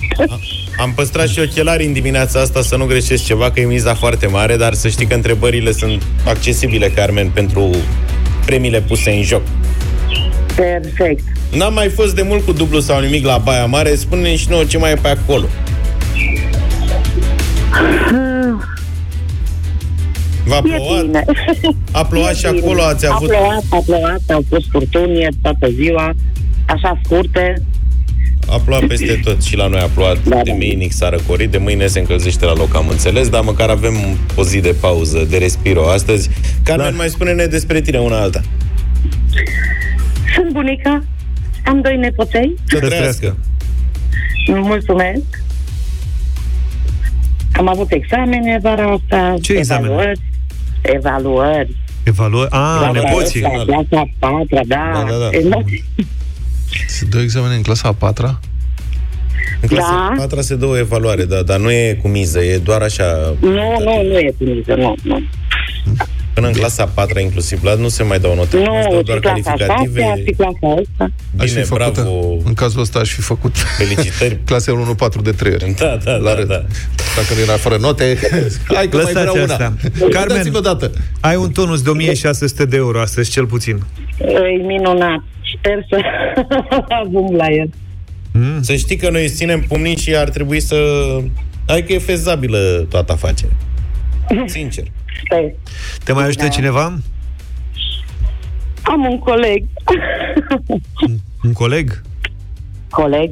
Am 0.78 0.92
păstrat 0.94 1.28
și 1.28 1.38
ochelari 1.40 1.84
în 1.84 1.92
dimineața 1.92 2.40
asta 2.40 2.62
să 2.62 2.76
nu 2.76 2.84
greșesc 2.84 3.24
ceva, 3.24 3.50
că 3.50 3.60
e 3.60 3.64
miza 3.64 3.94
foarte 3.94 4.26
mare, 4.26 4.56
dar 4.56 4.72
să 4.74 4.88
știi 4.88 5.06
că 5.06 5.14
întrebările 5.14 5.72
sunt 5.72 6.02
accesibile, 6.26 6.88
Carmen, 6.88 7.28
pentru 7.30 7.70
premiile 8.44 8.80
puse 8.80 9.10
în 9.10 9.22
joc. 9.22 9.42
Perfect. 10.54 11.22
N-am 11.52 11.74
mai 11.74 11.88
fost 11.88 12.14
de 12.14 12.22
mult 12.22 12.44
cu 12.44 12.52
dublu 12.52 12.80
sau 12.80 13.00
nimic 13.00 13.24
la 13.24 13.38
Baia 13.38 13.66
Mare, 13.66 13.94
spune 13.94 14.36
și 14.36 14.46
nouă 14.50 14.64
ce 14.64 14.78
mai 14.78 14.90
e 14.90 14.94
pe 14.94 15.08
acolo. 15.08 15.44
V-a 20.44 20.56
E 20.56 20.60
plouat? 20.60 21.02
bine. 21.04 21.24
A 21.92 22.04
plouat 22.04 22.32
E 22.32 22.34
și 22.34 22.46
bine. 22.50 22.58
acolo 22.64 22.82
ați 22.82 23.06
avut... 23.12 23.30
A 23.30 23.34
plouat, 23.36 23.62
a 23.70 23.78
plouat, 23.86 24.20
au 24.32 24.44
fost 24.48 24.64
furtuni 24.70 25.28
toată 25.42 25.68
ziua, 25.70 26.12
așa 26.66 27.00
scurte. 27.04 27.62
A 28.50 28.58
plouat 28.64 28.86
peste 28.86 29.20
tot 29.24 29.42
și 29.42 29.56
la 29.56 29.66
noi 29.66 29.80
a 29.80 29.86
plouat 29.94 30.24
da, 30.24 30.40
de 30.42 30.50
minic, 30.50 30.92
s-a 30.92 31.08
răcorit, 31.08 31.50
de 31.50 31.58
mâine 31.58 31.86
se 31.86 31.98
încălzește 31.98 32.44
la 32.44 32.52
loc, 32.52 32.74
am 32.74 32.88
înțeles, 32.88 33.28
dar 33.28 33.42
măcar 33.42 33.68
avem 33.68 33.94
o 34.34 34.42
zi 34.42 34.60
de 34.60 34.74
pauză, 34.80 35.26
de 35.30 35.36
respiro 35.36 35.88
astăzi. 35.88 36.30
Carmen, 36.62 36.90
da. 36.90 36.96
mai 36.96 37.08
spune-ne 37.08 37.46
despre 37.46 37.80
tine 37.80 37.98
una 37.98 38.20
alta. 38.20 38.40
Sunt 40.34 40.52
bunica, 40.52 41.04
am 41.64 41.80
doi 41.80 41.96
nepoței. 41.96 42.54
Să 42.64 42.78
trăiască. 42.78 43.36
Mulțumesc. 44.46 45.22
Am 47.52 47.68
avut 47.68 47.90
examene 47.90 48.58
vara 48.62 48.84
asta. 48.92 49.34
Ce 49.42 49.52
examene? 49.52 49.92
Evaluări. 49.92 50.20
Evaluări. 50.82 51.76
Evaluări? 52.02 52.50
A, 52.50 52.80
La 52.80 52.90
nepoții. 52.90 53.40
La 53.40 53.48
clasa 53.48 53.86
a 53.90 54.08
patra, 54.18 54.60
da. 54.66 54.90
Da, 54.94 55.10
da, 55.10 55.16
da. 55.16 55.36
Emoții. 55.38 55.84
Se 56.86 57.04
dă 57.04 57.18
examene 57.20 57.54
în 57.54 57.62
clasa 57.62 57.88
a 57.88 57.92
patra? 57.92 58.40
În 59.60 59.68
clasa 59.68 60.14
Da. 60.16 60.22
4 60.22 60.40
se 60.40 60.54
dă 60.56 60.66
o 60.66 60.78
evaluare, 60.78 61.24
da, 61.24 61.42
dar 61.42 61.58
nu 61.58 61.70
e 61.70 61.98
cu 62.02 62.08
miză, 62.08 62.38
e 62.42 62.58
doar 62.58 62.82
așa... 62.82 63.34
Nu, 63.40 63.48
nu, 63.84 64.02
nu 64.02 64.18
e 64.18 64.34
primiză, 64.38 64.74
nu, 64.74 64.94
nu. 65.02 65.22
Până 66.34 66.46
în 66.46 66.52
clasa 66.52 66.82
a 66.82 66.86
4 66.86 67.18
inclusiv, 67.18 67.62
la 67.64 67.74
nu 67.74 67.88
se 67.88 68.02
mai 68.02 68.18
dau 68.18 68.34
note, 68.34 68.48
se 68.56 68.62
dau 68.64 68.92
Nu, 68.94 69.02
doar 69.02 69.16
și 69.16 69.22
clasa 69.22 69.50
a 69.50 69.54
calificative. 69.56 70.00
șasea, 70.00 70.14
și 70.26 70.32
clasa 70.36 70.80
asta. 70.80 71.10
Aș 71.38 71.48
Bine, 71.50 71.60
fi 71.62 71.66
făcută. 71.66 71.90
bravo. 72.00 72.36
În 72.44 72.54
cazul 72.54 72.80
ăsta 72.80 72.98
aș 72.98 73.10
fi 73.12 73.20
făcut. 73.20 73.56
Felicitări. 73.56 74.38
Clasele 74.48 74.76
1-4 75.20 75.22
de 75.22 75.30
3 75.32 75.52
ori. 75.52 75.74
Da, 75.78 75.98
da, 76.04 76.12
La 76.12 76.18
da, 76.30 76.34
rând. 76.34 76.48
da. 76.48 76.64
Dacă 77.16 77.34
nu 77.34 77.40
era 77.40 77.56
fără 77.56 77.76
note, 77.76 78.18
hai 78.74 78.88
că 78.88 78.96
mai 78.96 79.04
Lăsați 79.04 79.12
vreau 79.12 79.34
una. 79.34 79.42
asta. 79.52 79.74
Carmen, 79.82 80.10
Carmen. 80.10 80.36
Dați-mi 80.36 80.56
o 80.56 80.60
dată. 80.60 80.90
Ai 81.20 81.36
un 81.36 81.50
tonus 81.50 81.82
de 81.82 81.88
1600 81.90 82.64
de 82.64 82.76
euro 82.76 83.00
astăzi, 83.00 83.30
cel 83.30 83.46
puțin. 83.46 83.82
E 84.18 84.66
minunat. 84.66 85.22
Sper 85.54 85.86
să 85.88 86.00
ajung 87.02 87.36
la 87.36 87.46
el. 87.50 87.70
Mm. 88.32 88.62
Să 88.62 88.76
știi 88.76 88.96
că 88.96 89.10
noi 89.10 89.22
îți 89.22 89.34
ținem 89.34 89.60
pumnii 89.60 89.96
și 89.96 90.16
ar 90.16 90.28
trebui 90.28 90.60
să... 90.60 90.76
Adică 91.66 91.92
e 91.92 91.98
fezabilă 91.98 92.86
toată 92.88 93.12
afacerea. 93.12 93.56
Sincer. 94.46 94.84
Sper. 95.24 95.52
Te 96.04 96.12
mai 96.12 96.24
ajută 96.24 96.48
cineva? 96.48 96.98
Am 98.82 99.04
un 99.04 99.18
coleg. 99.18 99.64
Un 101.42 101.52
coleg? 101.52 102.02
coleg? 102.88 103.30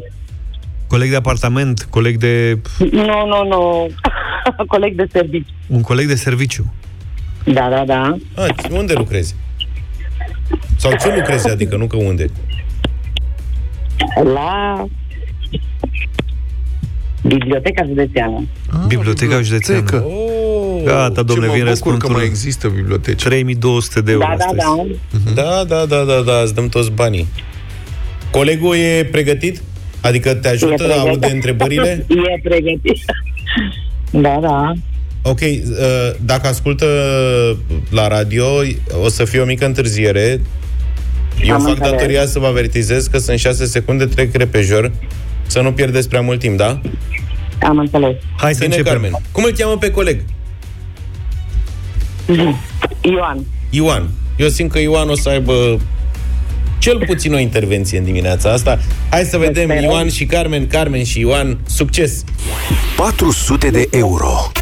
Coleg 0.86 1.10
de 1.10 1.16
apartament? 1.16 1.86
Coleg 1.90 2.16
de... 2.16 2.58
Nu, 2.90 3.26
nu, 3.26 3.46
nu. 3.48 3.90
coleg 4.66 4.96
de 4.96 5.06
serviciu. 5.12 5.52
Un 5.66 5.80
coleg 5.80 6.06
de 6.06 6.14
serviciu? 6.14 6.72
Da, 7.44 7.68
da, 7.68 7.84
da. 7.84 8.16
A, 8.36 8.46
unde 8.70 8.92
lucrezi? 8.92 9.34
Sau 10.76 10.90
ce 11.00 11.14
lucrezi, 11.16 11.48
adică, 11.50 11.76
nu 11.76 11.86
că 11.86 11.96
unde? 11.96 12.26
La 14.34 14.84
Biblioteca 17.22 17.84
Județeană. 17.86 18.46
Biblioteca 18.86 19.40
Județeană. 19.42 20.04
Oh, 20.04 20.82
Gata, 20.84 21.22
domnule, 21.22 21.48
Ce 21.48 21.54
vin 21.54 21.64
mă 21.64 21.70
bucur 21.72 21.82
că 21.82 21.90
răspunsul. 21.90 22.16
mai 22.16 22.24
există 22.24 22.68
biblioteci. 22.68 23.22
3200 23.22 24.00
de 24.00 24.12
euro 24.12 24.26
Da, 24.28 24.36
da, 24.36 24.44
astăzi. 24.44 24.98
da. 25.34 25.42
Da, 25.42 25.64
da, 25.64 25.84
da, 25.86 26.04
da, 26.04 26.20
da, 26.20 26.40
îți 26.42 26.54
dăm 26.54 26.68
toți 26.68 26.90
banii. 26.90 27.26
Colegul 28.30 28.76
e 28.76 29.08
pregătit? 29.10 29.62
Adică 30.00 30.34
te 30.34 30.48
ajută, 30.48 30.72
E 30.72 30.76
pregătit. 30.76 31.00
aude 31.08 31.26
întrebările? 31.30 32.06
E 32.34 32.40
pregătit. 32.42 33.04
Da, 34.10 34.38
da. 34.40 34.72
Ok, 35.26 35.40
uh, 35.40 35.56
dacă 36.20 36.46
ascultă 36.48 36.86
la 37.90 38.08
radio, 38.08 38.44
o 39.02 39.08
să 39.08 39.24
fie 39.24 39.40
o 39.40 39.44
mică 39.44 39.64
întârziere. 39.66 40.40
Eu 41.44 41.54
Am 41.54 41.60
fac 41.60 41.68
înțeles. 41.68 41.90
datoria 41.90 42.26
să 42.26 42.38
vă 42.38 42.46
avertizez 42.46 43.06
că 43.06 43.18
sunt 43.18 43.38
6 43.38 43.66
secunde, 43.66 44.04
trec 44.06 44.34
repejor, 44.36 44.92
să 45.46 45.60
nu 45.60 45.72
pierdeți 45.72 46.08
prea 46.08 46.20
mult 46.20 46.38
timp, 46.40 46.56
da? 46.56 46.80
Am 47.62 47.78
înțeles. 47.78 48.14
Hai 48.36 48.52
să 48.54 48.58
Bine, 48.62 48.76
începem. 48.76 48.92
Carmen. 49.00 49.20
Cum 49.32 49.44
îl 49.44 49.52
cheamă 49.52 49.76
pe 49.76 49.90
coleg? 49.90 50.20
Ioan. 53.02 53.44
Ioan. 53.70 54.08
Eu 54.36 54.48
simt 54.48 54.70
că 54.70 54.78
Ioan 54.80 55.08
o 55.08 55.14
să 55.16 55.28
aibă 55.28 55.80
cel 56.78 57.04
puțin 57.06 57.32
o 57.34 57.38
intervenție 57.38 57.98
în 57.98 58.04
dimineața 58.04 58.52
asta. 58.52 58.78
Hai 59.10 59.22
să 59.24 59.36
vedem 59.36 59.64
Sperăm. 59.64 59.82
Ioan 59.84 60.08
și 60.08 60.26
Carmen, 60.26 60.66
Carmen 60.66 61.04
și 61.04 61.20
Ioan. 61.20 61.58
Succes! 61.66 62.24
400 62.96 63.70
de 63.70 63.88
euro. 63.90 64.52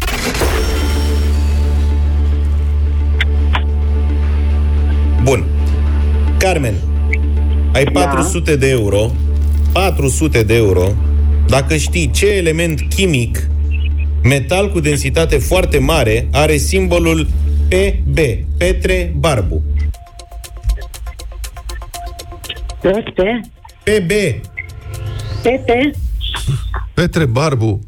Carmen, 6.43 6.73
ai 7.73 7.83
400 7.83 8.55
de 8.55 8.69
euro. 8.69 9.11
400 9.73 10.43
de 10.43 10.55
euro. 10.55 10.93
Dacă 11.47 11.75
știi 11.75 12.11
ce 12.11 12.27
element 12.35 12.81
chimic, 12.89 13.47
metal 14.23 14.71
cu 14.71 14.79
densitate 14.79 15.37
foarte 15.37 15.79
mare, 15.79 16.27
are 16.31 16.57
simbolul 16.57 17.27
PB, 17.67 18.17
Petre 18.57 19.13
Barbu. 19.15 19.63
Petre. 22.81 23.41
PB. 23.83 24.11
Petre. 25.43 25.91
Petre 26.93 27.25
Barbu. 27.25 27.79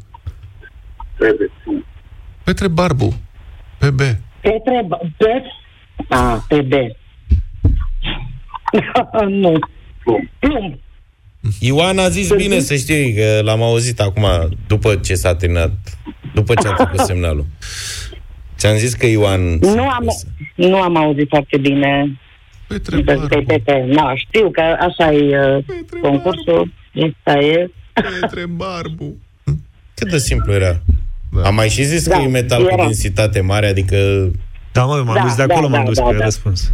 Petre 2.44 2.68
Barbu. 2.68 3.14
PB. 3.78 3.98
Petre. 4.40 4.86
Pet. 5.16 5.42
A, 6.08 6.44
PB. 6.48 6.72
nu. 9.42 9.58
Plumb. 10.38 10.74
Ioan 11.60 11.98
a 11.98 12.08
zis 12.08 12.32
bine 12.32 12.58
să 12.58 12.74
știi 12.74 13.14
că 13.14 13.40
l-am 13.42 13.62
auzit 13.62 14.00
acum 14.00 14.24
după 14.66 14.94
ce 14.96 15.14
s-a 15.14 15.34
terminat, 15.34 15.72
după 16.34 16.54
ce 16.54 16.68
a 16.68 16.72
trecut 16.72 16.98
semnalul. 17.10 17.46
Ți-am 18.56 18.76
zis 18.76 18.94
că 18.94 19.06
Ioan... 19.06 19.58
Nu 19.58 19.88
am, 19.88 20.04
nu 20.54 20.80
am 20.80 20.96
auzit 20.96 21.28
foarte 21.28 21.56
bine. 21.56 22.18
Petre 22.66 22.96
Petre, 22.96 23.16
Barbu. 23.16 23.44
Petre. 23.46 23.86
Nu, 23.86 24.12
știu 24.16 24.50
că 24.50 24.60
așa 24.60 25.12
e 25.12 25.38
uh, 25.56 25.64
concursul. 26.02 26.72
Asta 26.94 27.38
e. 27.38 27.70
Petre 28.20 28.46
Barbu. 28.46 29.16
Cât 29.94 30.10
de 30.10 30.18
simplu 30.18 30.52
era. 30.52 30.82
Da. 31.32 31.42
Am 31.42 31.54
mai 31.54 31.68
și 31.68 31.82
zis 31.82 32.08
Da, 32.08 32.16
că 32.16 32.22
e 32.22 32.26
metal 32.26 32.62
cu 32.62 32.68
era. 32.72 32.82
densitate 32.84 33.40
mare, 33.40 33.66
adică... 33.66 34.30
Da, 34.72 34.84
mă, 34.84 35.02
m-am 35.04 35.14
Da, 35.14 35.22
dus 35.22 35.34
de 35.34 35.44
da, 35.46 35.54
acolo, 35.54 35.68
m-am 35.68 35.80
da, 35.84 35.86
dus 35.88 35.96
da, 35.98 36.02
pe 36.04 36.16
da. 36.16 36.24
răspuns. 36.24 36.72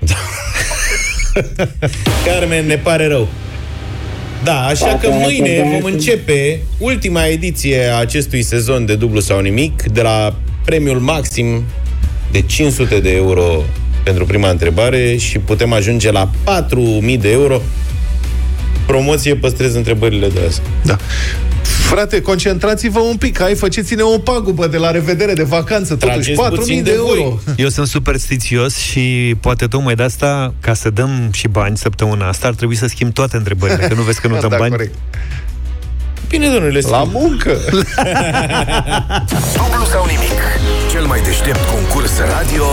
Carmen, 2.26 2.66
ne 2.66 2.76
pare 2.76 3.06
rău. 3.06 3.28
Da, 4.44 4.64
așa 4.64 4.86
Da, 4.86 4.98
că 4.98 5.08
da, 5.08 5.14
mâine 5.14 5.56
da, 5.56 5.62
da. 5.62 5.68
vom 5.68 5.84
începe 5.84 6.60
ultima 6.78 7.26
ediție 7.26 7.84
a 7.92 7.96
acestui 7.98 8.42
sezon 8.42 8.86
de 8.86 8.94
dublu 8.94 9.20
sau 9.20 9.40
nimic, 9.40 9.82
de 9.82 10.02
la 10.02 10.34
premiul 10.64 10.98
maxim 10.98 11.64
de 12.30 12.40
500 12.40 13.00
de 13.00 13.10
euro 13.10 13.64
pentru 14.04 14.24
prima 14.24 14.50
întrebare 14.50 15.16
și 15.16 15.38
putem 15.38 15.72
ajunge 15.72 16.10
la 16.10 16.30
4.000 17.04 17.18
de 17.20 17.30
euro. 17.30 17.60
Promoție, 18.86 19.34
păstrez 19.34 19.74
întrebările 19.74 20.28
de 20.28 20.40
azi. 20.46 20.60
Da. 20.84 20.96
Frate, 21.86 22.20
concentrați-vă 22.20 22.98
un 22.98 23.16
pic, 23.16 23.38
hai, 23.40 23.54
faceți-ne 23.54 24.02
o 24.02 24.18
pagubă 24.18 24.66
de 24.66 24.76
la 24.76 24.90
revedere 24.90 25.32
de 25.32 25.42
vacanță, 25.42 25.94
totuși, 25.96 26.32
Trageți 26.32 26.50
4.000 26.50 26.54
puțin 26.58 26.82
de, 26.82 26.90
de 26.90 26.96
euro. 26.96 27.14
voi. 27.22 27.38
Eu 27.56 27.68
sunt 27.68 27.86
superstițios 27.86 28.76
și 28.76 29.34
poate 29.40 29.66
tocmai 29.66 29.94
de 29.94 30.02
asta, 30.02 30.54
ca 30.60 30.74
să 30.74 30.90
dăm 30.90 31.28
și 31.32 31.48
bani 31.48 31.76
săptămâna 31.76 32.28
asta, 32.28 32.46
ar 32.46 32.54
trebui 32.54 32.76
să 32.76 32.86
schimb 32.86 33.12
toate 33.12 33.36
întrebările, 33.36 33.86
că 33.88 33.94
nu 33.94 34.02
vezi 34.02 34.20
că 34.20 34.28
nu 34.28 34.38
dăm 34.40 34.48
da, 34.50 34.56
bani. 34.56 34.70
corect. 34.70 34.94
Bine, 36.28 36.48
domnule, 36.48 36.80
La 36.90 37.02
muncă! 37.04 37.50
Dublu 39.56 39.84
sau 39.90 40.04
nimic. 40.06 40.40
Cel 40.90 41.04
mai 41.06 41.20
deștept 41.20 41.68
concurs 41.70 42.10
radio 42.36 42.64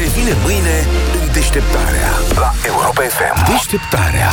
revine 0.00 0.36
mâine 0.44 0.76
în 1.20 1.32
deșteptarea 1.32 2.10
la 2.34 2.54
Europa 2.66 3.02
FM. 3.16 3.50
Deșteptarea. 3.52 4.30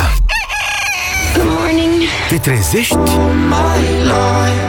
Te 2.28 2.36
trezești 2.36 2.94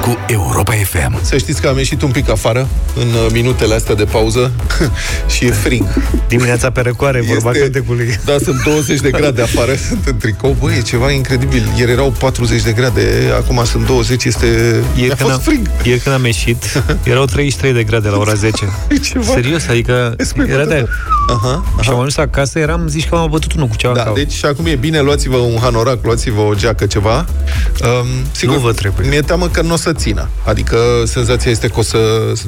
cu 0.02 0.18
Europa 0.28 0.72
FM. 0.74 1.20
Să 1.24 1.38
știți 1.38 1.62
că 1.62 1.68
am 1.68 1.78
ieșit 1.78 2.02
un 2.02 2.12
pic 2.12 2.30
afară 2.30 2.68
în 2.96 3.08
uh, 3.08 3.26
minutele 3.32 3.74
astea 3.76 3.96
de 3.96 4.04
pauză 4.04 4.52
și 5.36 5.46
e 5.46 5.52
frig. 5.52 5.84
Dimineața 6.28 6.70
pe 6.72 6.82
răcoare, 6.82 7.22
vorba 7.22 7.50
Este- 7.50 7.62
cântecului. 7.62 8.20
Da, 8.26 8.36
sunt 8.44 8.64
20 8.64 9.00
de 9.00 9.10
grade 9.12 9.42
afară, 9.42 9.72
sunt 9.88 10.06
în 10.08 10.18
tricou. 10.18 10.56
Băi, 10.60 10.76
e 10.78 10.82
ceva 10.82 11.12
incredibil. 11.12 11.64
Ieri 11.78 11.92
erau 11.92 12.14
40 12.20 12.62
de 12.62 12.72
grade, 12.72 13.08
acum 13.38 13.62
sunt 13.66 13.86
20, 13.86 14.24
este... 14.24 14.46
Mi-a 14.46 15.04
Ieri 15.04 15.16
când, 15.16 15.20
fost 15.30 15.32
am, 15.34 15.40
frig. 15.40 15.70
ieri 15.84 16.00
când 16.00 16.16
am 16.16 16.26
ieșit, 16.26 16.84
erau 17.04 17.26
33 17.26 17.74
de 17.74 17.84
grade 17.84 18.08
la 18.10 18.18
ora 18.18 18.34
10. 18.34 18.66
E 18.90 18.96
ceva 18.96 19.34
Serios, 19.34 19.68
adică 19.68 20.16
era 20.48 20.66
de 20.66 20.86
Aha, 21.30 21.64
Și 21.82 21.90
am 21.90 21.96
ajuns 21.96 22.18
acasă, 22.18 22.60
eram, 22.60 22.88
zici 22.88 23.08
că 23.10 23.16
m-am 23.16 23.30
bătut 23.30 23.54
unul 23.54 23.68
cu 23.68 23.76
ceva 23.76 23.92
în 23.94 23.98
Da, 23.98 24.04
cap. 24.04 24.16
deci 24.16 24.32
și 24.32 24.46
acum 24.46 24.66
e 24.66 24.76
bine, 24.76 25.00
luați-vă 25.02 25.38
un 25.38 25.58
hanorac, 25.62 25.98
luați-vă 26.04 26.42
o 26.42 26.51
geacă, 26.54 26.86
ceva. 26.86 27.18
Um, 27.20 28.08
sigur, 28.32 28.56
Nu 28.56 28.62
vă 28.62 28.72
trebuie. 28.74 29.10
Mi-e 29.10 29.22
teamă 29.22 29.48
că 29.48 29.62
nu 29.62 29.74
o 29.74 29.76
să 29.76 29.94
țină. 29.94 30.30
Adică 30.46 30.78
senzația 31.06 31.52
este 31.52 31.68
că 31.68 31.80
o 31.80 31.82
să 31.82 31.98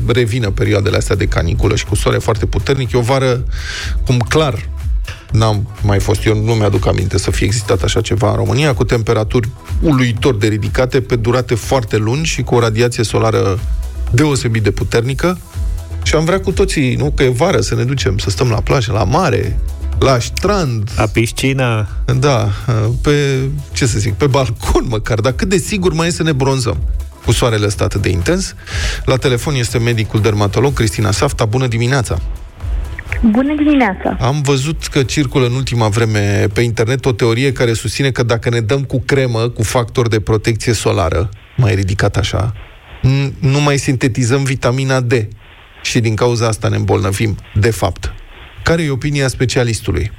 revină 0.07 0.49
perioadele 0.49 0.97
astea 0.97 1.15
de 1.15 1.25
caniculă 1.25 1.75
și 1.75 1.85
cu 1.85 1.95
soare 1.95 2.17
foarte 2.17 2.45
puternic. 2.45 2.91
E 2.91 2.97
o 2.97 3.01
vară, 3.01 3.43
cum 4.05 4.19
clar, 4.19 4.69
n-am 5.31 5.67
mai 5.81 5.99
fost, 5.99 6.25
eu 6.25 6.43
nu 6.43 6.53
mi-aduc 6.53 6.87
aminte 6.87 7.17
să 7.17 7.31
fie 7.31 7.45
existat 7.45 7.83
așa 7.83 8.01
ceva 8.01 8.29
în 8.29 8.35
România, 8.35 8.73
cu 8.73 8.83
temperaturi 8.83 9.49
uluitor 9.81 10.35
de 10.35 10.47
ridicate, 10.47 11.01
pe 11.01 11.15
durate 11.15 11.55
foarte 11.55 11.97
lungi 11.97 12.31
și 12.31 12.41
cu 12.41 12.55
o 12.55 12.59
radiație 12.59 13.03
solară 13.03 13.59
deosebit 14.11 14.63
de 14.63 14.71
puternică. 14.71 15.37
Și 16.03 16.15
am 16.15 16.25
vrea 16.25 16.39
cu 16.39 16.51
toții, 16.51 16.95
nu, 16.95 17.11
că 17.15 17.23
e 17.23 17.29
vară, 17.29 17.61
să 17.61 17.75
ne 17.75 17.83
ducem, 17.83 18.17
să 18.17 18.29
stăm 18.29 18.49
la 18.49 18.61
plajă, 18.61 18.91
la 18.91 19.03
mare, 19.03 19.59
la 20.03 20.19
strand, 20.19 20.89
La 20.95 21.05
piscina, 21.05 21.87
da, 22.19 22.49
pe, 23.01 23.39
ce 23.71 23.85
să 23.85 23.99
zic, 23.99 24.13
pe 24.13 24.27
balcon 24.27 24.85
măcar, 24.87 25.19
dar 25.19 25.31
cât 25.31 25.49
de 25.49 25.57
sigur 25.57 25.93
mai 25.93 26.07
e 26.07 26.11
să 26.11 26.23
ne 26.23 26.31
bronzăm 26.31 26.77
cu 27.25 27.31
soarele 27.31 27.65
ăsta 27.65 27.83
atât 27.83 28.01
de 28.01 28.09
intens. 28.09 28.55
La 29.05 29.15
telefon 29.15 29.55
este 29.55 29.77
medicul 29.77 30.21
dermatolog 30.21 30.73
Cristina 30.73 31.11
Safta. 31.11 31.45
Bună 31.45 31.67
dimineața! 31.67 32.19
Bună 33.21 33.55
dimineața! 33.55 34.17
Am 34.19 34.41
văzut 34.41 34.87
că 34.91 35.03
circulă 35.03 35.45
în 35.45 35.53
ultima 35.53 35.87
vreme 35.87 36.47
pe 36.53 36.61
internet 36.61 37.05
o 37.05 37.11
teorie 37.11 37.51
care 37.51 37.73
susține 37.73 38.11
că 38.11 38.23
dacă 38.23 38.49
ne 38.49 38.59
dăm 38.59 38.83
cu 38.83 39.03
cremă, 39.05 39.39
cu 39.39 39.63
factor 39.63 40.07
de 40.07 40.19
protecție 40.19 40.73
solară, 40.73 41.29
mai 41.57 41.75
ridicat 41.75 42.17
așa, 42.17 42.53
n- 42.99 43.31
nu 43.39 43.61
mai 43.61 43.77
sintetizăm 43.77 44.43
vitamina 44.43 44.99
D 44.99 45.13
și 45.81 45.99
din 45.99 46.15
cauza 46.15 46.47
asta 46.47 46.67
ne 46.67 46.75
îmbolnăvim, 46.75 47.37
de 47.53 47.69
fapt. 47.71 48.13
Care 48.63 48.83
e 48.83 48.89
opinia 48.89 49.27
specialistului? 49.27 50.11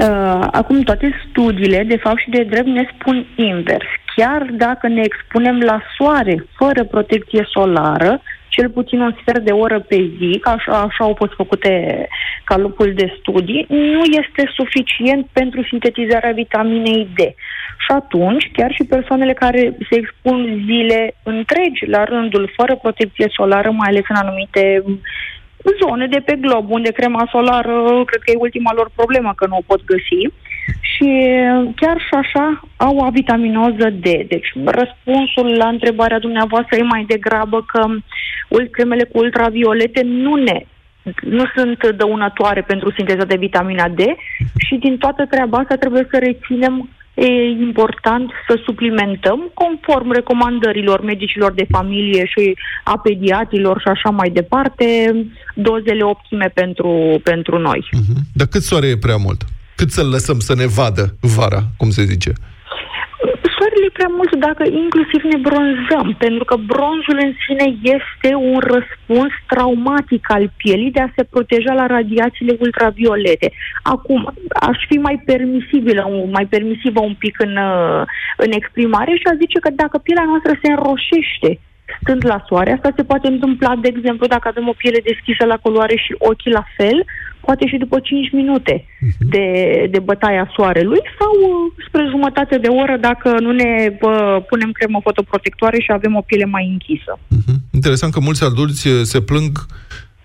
Uh, 0.00 0.46
acum, 0.50 0.82
toate 0.82 1.12
studiile, 1.28 1.84
de 1.84 1.96
fapt 1.96 2.18
și 2.18 2.30
de 2.30 2.42
drept, 2.42 2.66
ne 2.66 2.88
spun 2.94 3.26
invers. 3.36 3.86
Chiar 4.16 4.46
dacă 4.52 4.88
ne 4.88 5.02
expunem 5.04 5.58
la 5.58 5.82
soare 5.96 6.44
fără 6.56 6.84
protecție 6.84 7.48
solară, 7.50 8.22
cel 8.48 8.68
puțin 8.70 9.00
un 9.00 9.14
sfert 9.20 9.44
de 9.44 9.50
oră 9.50 9.80
pe 9.80 10.10
zi, 10.18 10.38
că 10.40 10.48
așa, 10.48 10.72
așa 10.72 11.04
au 11.04 11.14
fost 11.18 11.32
făcute 11.32 12.06
calupul 12.44 12.92
de 12.94 13.14
studii, 13.18 13.66
nu 13.68 14.02
este 14.04 14.52
suficient 14.54 15.26
pentru 15.32 15.62
sintetizarea 15.62 16.32
vitaminei 16.32 17.08
D. 17.14 17.18
Și 17.84 17.90
atunci, 17.94 18.50
chiar 18.52 18.72
și 18.72 18.84
persoanele 18.84 19.32
care 19.32 19.76
se 19.90 19.96
expun 19.98 20.62
zile 20.66 21.14
întregi 21.22 21.86
la 21.86 22.04
rândul 22.04 22.52
fără 22.56 22.76
protecție 22.76 23.26
solară, 23.32 23.70
mai 23.70 23.88
ales 23.88 24.04
în 24.08 24.16
anumite 24.16 24.82
zone 25.82 26.06
de 26.06 26.20
pe 26.24 26.36
glob, 26.40 26.70
unde 26.70 26.90
crema 26.90 27.28
solară, 27.30 28.02
cred 28.06 28.20
că 28.22 28.30
e 28.30 28.46
ultima 28.46 28.72
lor 28.74 28.90
problemă, 28.94 29.32
că 29.36 29.46
nu 29.46 29.56
o 29.56 29.66
pot 29.66 29.84
găsi. 29.84 30.22
Și 30.80 31.08
chiar 31.76 31.98
și 31.98 32.14
așa 32.14 32.60
au 32.76 32.98
avitaminoză 32.98 33.90
D. 33.90 34.02
Deci 34.02 34.52
răspunsul 34.64 35.56
la 35.56 35.68
întrebarea 35.68 36.18
dumneavoastră 36.18 36.76
e 36.76 36.82
mai 36.82 37.04
degrabă 37.08 37.64
că 37.66 37.86
ul- 38.48 38.68
cremele 38.70 39.04
cu 39.04 39.18
ultraviolete 39.18 40.02
nu 40.04 40.34
ne 40.34 40.64
nu 41.22 41.44
sunt 41.54 41.90
dăunătoare 41.96 42.60
pentru 42.60 42.92
sinteza 42.92 43.24
de 43.24 43.36
vitamina 43.36 43.88
D 43.88 44.00
și 44.56 44.74
din 44.74 44.98
toată 44.98 45.26
treaba 45.26 45.58
asta 45.58 45.76
trebuie 45.76 46.06
să 46.10 46.18
reținem 46.18 46.88
e 47.26 47.50
important 47.68 48.30
să 48.48 48.60
suplimentăm 48.64 49.50
conform 49.54 50.10
recomandărilor 50.12 51.00
medicilor 51.04 51.52
de 51.52 51.66
familie 51.70 52.26
și 52.26 52.56
a 52.84 52.98
pediatrilor 52.98 53.80
și 53.80 53.88
așa 53.88 54.10
mai 54.10 54.30
departe 54.30 54.84
dozele 55.54 56.02
optime 56.02 56.50
pentru, 56.54 57.20
pentru 57.24 57.58
noi. 57.58 57.88
Dar 58.32 58.46
cât 58.46 58.62
soare 58.62 58.86
e 58.86 58.96
prea 58.96 59.16
mult? 59.16 59.44
Cât 59.74 59.90
să-l 59.90 60.08
lăsăm 60.08 60.38
să 60.38 60.54
ne 60.54 60.66
vadă 60.66 61.16
vara, 61.20 61.62
cum 61.76 61.90
se 61.90 62.04
zice? 62.04 62.32
Soarele 63.70 63.90
e 63.92 63.98
prea 63.98 64.12
mult 64.18 64.34
dacă 64.36 64.64
inclusiv 64.82 65.22
ne 65.22 65.38
bronzăm, 65.48 66.14
pentru 66.18 66.44
că 66.44 66.56
bronzul 66.56 67.18
în 67.26 67.32
sine 67.44 67.66
este 67.96 68.34
un 68.34 68.58
răspuns 68.58 69.32
traumatic 69.46 70.30
al 70.30 70.50
pielii 70.56 70.90
de 70.90 71.00
a 71.00 71.12
se 71.16 71.24
proteja 71.24 71.72
la 71.72 71.86
radiațiile 71.86 72.56
ultraviolete. 72.58 73.52
Acum, 73.82 74.34
aș 74.70 74.78
fi 74.88 74.96
mai 74.98 75.22
permisibilă, 75.24 76.06
un- 76.10 76.30
mai 76.30 76.46
permisivă 76.46 77.00
un 77.00 77.14
pic 77.18 77.40
în, 77.40 77.56
uh, 77.56 78.02
în 78.36 78.52
exprimare 78.52 79.12
și 79.14 79.26
aș 79.30 79.36
zice 79.36 79.58
că 79.58 79.70
dacă 79.70 79.98
pielea 79.98 80.24
noastră 80.24 80.52
se 80.62 80.70
înroșește 80.70 81.50
stând 82.02 82.22
la 82.26 82.44
soare, 82.48 82.72
asta 82.72 82.90
se 82.96 83.04
poate 83.04 83.26
întâmpla, 83.26 83.76
de 83.76 83.88
exemplu, 83.88 84.26
dacă 84.26 84.48
avem 84.48 84.68
o 84.68 84.78
piele 84.80 85.00
deschisă 85.10 85.44
la 85.44 85.56
culoare 85.56 85.96
și 85.96 86.14
ochii 86.18 86.56
la 86.58 86.64
fel, 86.76 87.04
poate 87.50 87.66
și 87.66 87.76
după 87.84 87.98
5 88.00 88.30
minute 88.32 88.84
de, 89.18 89.46
de 89.90 89.98
bătaia 89.98 90.52
soarelui 90.56 91.02
sau 91.18 91.32
uh, 91.48 91.84
spre 91.86 92.02
jumătate 92.14 92.56
de 92.64 92.68
oră 92.82 92.96
dacă 93.08 93.28
nu 93.40 93.52
ne 93.52 93.96
bă, 94.00 94.44
punem 94.48 94.70
cremă 94.72 94.98
fotoprotectoare 95.02 95.78
și 95.80 95.90
avem 95.92 96.16
o 96.16 96.20
piele 96.20 96.44
mai 96.44 96.64
închisă. 96.74 97.12
Interesant 97.78 98.12
că 98.12 98.20
mulți 98.20 98.44
adulți 98.44 98.88
eh, 98.88 99.00
se 99.02 99.20
plâng 99.20 99.52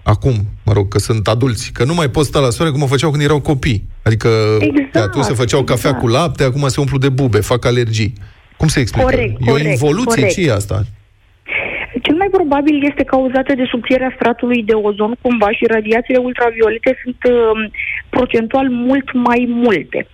acum, 0.04 0.36
mă 0.66 0.74
rog, 0.74 0.88
că 0.88 1.00
sunt 1.00 1.28
adulți, 1.28 1.72
că 1.72 1.84
nu 1.84 1.94
mai 1.94 2.10
pot 2.10 2.26
sta 2.26 2.40
la 2.40 2.50
soare 2.50 2.72
cum 2.72 2.82
o 2.82 2.94
făceau 2.94 3.10
când 3.12 3.24
erau 3.24 3.40
copii. 3.42 3.88
Adică 4.04 4.30
Exact, 4.60 4.92
de 4.92 5.00
atunci 5.00 5.26
se 5.26 5.34
făceau 5.34 5.64
cafea 5.64 5.90
exact. 5.90 6.06
cu 6.06 6.08
lapte, 6.08 6.44
acum 6.44 6.68
se 6.68 6.80
umplu 6.80 6.98
de 6.98 7.10
bube, 7.10 7.40
fac 7.40 7.66
alergii. 7.66 8.14
Cum 8.58 8.68
se 8.68 8.80
explică? 8.80 9.06
Corect, 9.10 9.32
e 9.40 9.50
o 9.50 9.52
corect, 9.52 9.70
involuție, 9.70 10.22
corect. 10.22 10.34
ce 10.34 10.48
e 10.48 10.54
asta? 10.54 10.84
Cel 12.46 12.54
mai 12.54 12.64
probabil 12.64 12.90
este 12.92 13.04
cauzată 13.04 13.54
de 13.56 13.66
subțierea 13.72 14.14
stratului 14.16 14.64
de 14.64 14.74
ozon 14.74 15.16
cumva 15.22 15.50
și 15.52 15.66
radiațiile 15.66 16.20
ultraviolete 16.20 17.00
sunt 17.04 17.18
uh, 17.24 17.70
procentual 18.10 18.68
mult 18.70 19.14
mai 19.14 19.46
multe. 19.50 20.08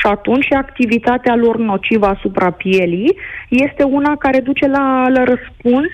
Și 0.00 0.06
atunci 0.06 0.52
activitatea 0.52 1.34
lor 1.34 1.56
nocivă 1.56 2.06
asupra 2.06 2.50
pielii 2.50 3.16
este 3.48 3.82
una 3.82 4.16
care 4.16 4.40
duce 4.40 4.66
la, 4.66 5.08
la 5.08 5.22
răspuns 5.24 5.90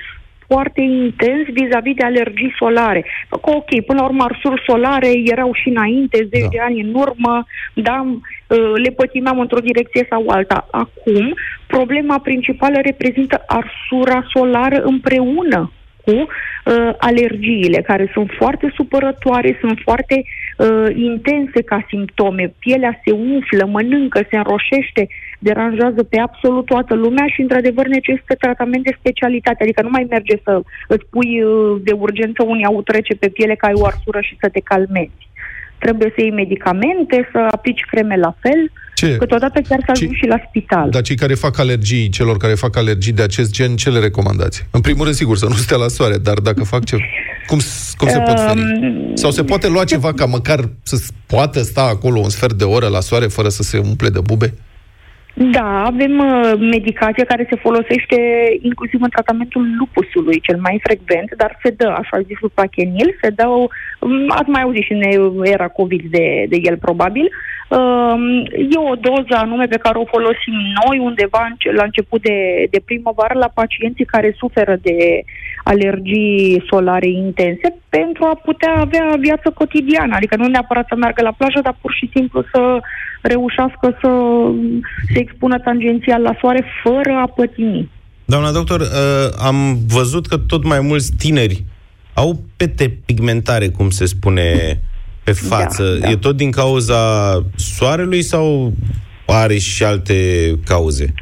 foarte 0.53 0.81
intens 0.81 1.45
vis-a-vis 1.59 1.95
de 1.95 2.05
alergii 2.05 2.55
solare. 2.59 3.05
Că, 3.29 3.51
ok, 3.59 3.71
până 3.87 4.01
la 4.01 4.05
urmă 4.05 4.25
arsuri 4.25 4.63
solare 4.67 5.11
erau 5.25 5.51
și 5.53 5.69
înainte, 5.69 6.29
zeci 6.33 6.49
Da. 6.49 6.49
de 6.55 6.61
ani 6.61 6.81
în 6.81 6.95
urmă, 6.95 7.45
da, 7.75 7.97
uh, 8.07 8.73
le 8.85 8.91
pătimeam 8.91 9.39
într-o 9.41 9.67
direcție 9.69 10.07
sau 10.11 10.25
alta. 10.29 10.69
Acum, 10.71 11.35
problema 11.67 12.19
principală 12.19 12.79
reprezintă 12.83 13.45
arsura 13.47 14.27
solară 14.35 14.83
împreună 14.83 15.73
cu 16.05 16.13
uh, 16.13 16.91
alergiile, 16.99 17.81
care 17.83 18.11
sunt 18.13 18.31
foarte 18.39 18.73
supărătoare, 18.75 19.59
sunt 19.61 19.79
foarte 19.83 20.23
uh, 20.61 20.89
intense 20.95 21.63
ca 21.63 21.87
simptome. 21.89 22.55
Pielea 22.59 23.01
se 23.05 23.13
umflă, 23.13 23.65
mănâncă, 23.67 24.27
se 24.31 24.37
înroșește, 24.37 25.09
deranjează 25.39 26.03
pe 26.03 26.19
absolut 26.19 26.65
toată 26.65 26.95
lumea 26.95 27.27
și, 27.27 27.41
într-adevăr, 27.41 27.87
necesită 27.87 28.35
tratament 28.35 28.85
de 28.85 28.97
specialitate. 28.99 29.63
Adică 29.63 29.83
nu 29.83 29.91
mai 29.91 30.07
merge 30.11 30.37
să 30.45 30.61
îți 30.89 31.07
pui 31.11 31.43
uh, 31.43 31.81
de 31.83 31.93
urgență 31.93 32.43
un 32.43 32.59
iaurt 32.59 32.89
rece 32.89 33.15
pe 33.15 33.29
piele 33.29 33.55
că 33.55 33.67
ai 33.67 33.81
o 33.81 33.87
arsură 33.87 34.21
și 34.21 34.37
să 34.41 34.49
te 34.49 34.61
calmezi. 34.61 35.30
Trebuie 35.85 36.09
să 36.15 36.21
iei 36.23 36.31
medicamente, 36.43 37.29
să 37.33 37.39
aplici 37.51 37.85
creme 37.91 38.17
la 38.17 38.35
fel, 38.41 38.61
Ce? 38.95 39.17
câteodată 39.17 39.61
chiar 39.69 39.79
să 39.85 39.91
ajungi 39.91 40.19
și 40.19 40.27
la 40.27 40.37
spital. 40.49 40.91
Dar 40.91 41.03
cei 41.03 41.17
care 41.17 41.35
fac 41.35 41.59
alergii, 41.59 42.09
celor 42.09 42.37
care 42.37 42.55
fac 42.55 42.77
alergii 42.77 43.13
de 43.13 43.23
acest 43.23 43.51
gen, 43.53 43.77
ce 43.77 43.91
le 43.91 43.99
recomandați? 43.99 44.67
În 44.71 44.81
primul 44.81 45.03
rând, 45.05 45.17
sigur, 45.17 45.37
să 45.37 45.47
nu 45.47 45.55
stea 45.55 45.77
la 45.77 45.89
soare, 45.89 46.17
dar 46.19 46.35
dacă 46.39 46.65
fac 46.65 46.85
ce... 46.85 46.97
Cum, 47.47 47.59
s- 47.59 47.95
cum 47.97 48.09
se 48.09 48.19
pot 48.19 48.41
feri? 48.41 48.61
Um, 48.61 49.15
Sau 49.15 49.31
se 49.31 49.45
poate 49.45 49.69
lua 49.69 49.85
ceva 49.85 50.13
ca 50.15 50.25
măcar 50.25 50.69
să 50.83 50.97
s- 50.97 51.09
poată 51.27 51.63
sta 51.63 51.83
acolo 51.83 52.19
un 52.19 52.29
sfert 52.29 52.53
de 52.55 52.65
oră 52.65 52.87
la 52.89 53.01
soare 53.01 53.27
fără 53.27 53.49
să 53.49 53.63
se 53.63 53.79
umple 53.79 54.09
de 54.09 54.21
bube? 54.21 54.55
Da, 55.35 55.85
avem 55.85 56.19
uh, 56.19 56.53
medicație 56.59 57.25
care 57.25 57.47
se 57.51 57.57
folosește 57.57 58.17
inclusiv 58.61 59.03
în 59.03 59.09
tratamentul 59.09 59.75
lupusului, 59.79 60.41
cel 60.41 60.59
mai 60.61 60.81
frecvent, 60.83 61.35
dar 61.37 61.59
se 61.63 61.71
dă, 61.71 61.89
așa 61.89 62.21
zisul 62.21 62.51
pachenil, 62.55 63.19
se 63.23 63.29
dă, 63.31 63.47
um, 63.47 64.25
ați 64.29 64.51
mai 64.51 64.63
auzit 64.63 64.83
și 64.83 64.93
în 64.93 65.03
era 65.45 65.69
COVID 65.69 66.03
de, 66.11 66.45
de 66.49 66.59
el 66.63 66.77
probabil, 66.79 67.29
um, 67.69 68.45
e 68.75 68.79
o 68.91 68.95
doză 68.95 69.35
anume 69.37 69.67
pe 69.67 69.83
care 69.85 69.99
o 69.99 70.05
folosim 70.05 70.55
noi 70.85 70.99
undeva 70.99 71.47
înce- 71.51 71.73
la 71.73 71.85
început 71.85 72.23
de, 72.23 72.67
de 72.71 72.81
primăvară 72.85 73.39
la 73.39 73.51
pacienții 73.55 74.05
care 74.05 74.35
suferă 74.39 74.77
de 74.83 75.23
alergii 75.73 76.65
solare 76.71 77.09
intense 77.09 77.69
pentru 77.89 78.25
a 78.25 78.41
putea 78.45 78.73
avea 78.77 79.07
viață 79.21 79.51
cotidiană, 79.55 80.13
adică 80.17 80.37
nu 80.37 80.47
neapărat 80.47 80.87
să 80.89 80.95
meargă 80.97 81.23
la 81.23 81.37
plajă, 81.39 81.61
dar 81.63 81.77
pur 81.81 81.93
și 81.99 82.11
simplu 82.15 82.45
să 82.53 82.81
reușească 83.23 83.99
să 84.01 84.11
se 85.13 85.19
expună 85.19 85.59
tangențial 85.59 86.23
la 86.23 86.35
soare 86.41 86.65
fără 86.83 87.13
a 87.23 87.27
pătimi. 87.27 87.91
Doamna 88.25 88.51
doctor, 88.51 88.81
uh, 88.81 88.87
am 89.49 89.79
văzut 89.87 90.27
că 90.27 90.37
tot 90.37 90.65
mai 90.65 90.81
mulți 90.81 91.17
tineri 91.17 91.65
au 92.15 92.41
pete 92.57 92.99
pigmentare, 93.07 93.69
cum 93.69 93.91
se 93.91 94.07
spune, 94.07 94.81
pe 95.25 95.33
față. 95.33 95.83
Da, 95.83 96.07
da. 96.07 96.11
E 96.11 96.17
tot 96.17 96.37
din 96.37 96.51
cauza 96.51 96.99
soarelui 97.55 98.23
sau 98.23 98.73
are 99.27 99.59
și 99.59 99.85
alte 99.85 100.15
cauze? 100.65 101.15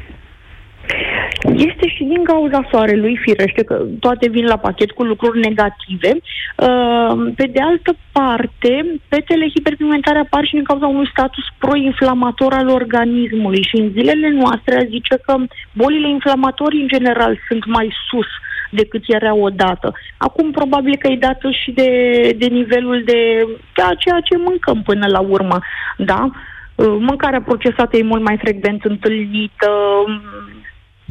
Este 1.43 1.87
și 1.87 1.88
din 2.13 2.23
cauza 2.23 2.67
soarelui, 2.71 3.19
firește 3.25 3.63
că 3.63 3.75
toate 3.99 4.29
vin 4.29 4.45
la 4.45 4.57
pachet 4.57 4.91
cu 4.91 5.03
lucruri 5.03 5.39
negative. 5.39 6.11
Uh, 6.15 7.33
Pe 7.35 7.45
de 7.55 7.61
altă 7.61 7.91
parte, 8.11 8.71
petele 9.07 9.47
hiperpigmentare 9.55 10.19
apar 10.19 10.43
și 10.45 10.53
din 10.53 10.63
cauza 10.63 10.87
unui 10.87 11.09
status 11.11 11.43
proinflamator 11.57 12.53
al 12.53 12.69
organismului 12.69 13.63
și 13.69 13.75
în 13.81 13.89
zilele 13.91 14.29
noastre 14.29 14.75
a 14.75 14.89
zice 14.95 15.15
că 15.25 15.33
bolile 15.73 16.09
inflamatorii 16.09 16.81
în 16.81 16.87
general 16.87 17.39
sunt 17.47 17.65
mai 17.65 17.93
sus 18.09 18.27
decât 18.71 19.03
erau 19.07 19.41
odată. 19.41 19.93
Acum 20.17 20.51
probabil 20.51 20.95
că 20.99 21.07
e 21.07 21.25
dată 21.29 21.51
și 21.51 21.71
de, 21.71 21.89
de 22.37 22.45
nivelul 22.45 23.01
de, 23.05 23.47
de 23.75 23.81
a 23.81 23.93
ceea 23.97 24.19
ce 24.19 24.37
mâncăm 24.37 24.81
până 24.81 25.07
la 25.07 25.19
urmă, 25.19 25.59
da? 25.97 26.29
Uh, 26.75 26.95
Mâncarea 26.99 27.41
procesată 27.41 27.97
e 27.97 28.03
mult 28.03 28.23
mai 28.23 28.37
frecvent 28.37 28.83
întâlnită, 28.83 29.71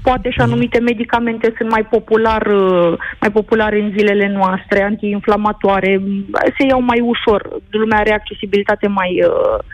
poate 0.02 0.30
și 0.30 0.40
anumite 0.40 0.78
medicamente 0.78 1.54
sunt 1.56 1.70
mai 1.70 1.84
popular, 1.90 2.46
uh, 2.46 2.98
mai 3.20 3.30
populare 3.32 3.80
în 3.80 3.92
zilele 3.96 4.28
noastre, 4.28 4.82
antiinflamatoare, 4.82 6.02
se 6.58 6.66
iau 6.68 6.82
mai 6.82 7.00
ușor, 7.00 7.48
lumea 7.70 7.98
are 7.98 8.12
accesibilitate 8.12 8.86
mai, 8.86 9.22
uh, 9.22 9.64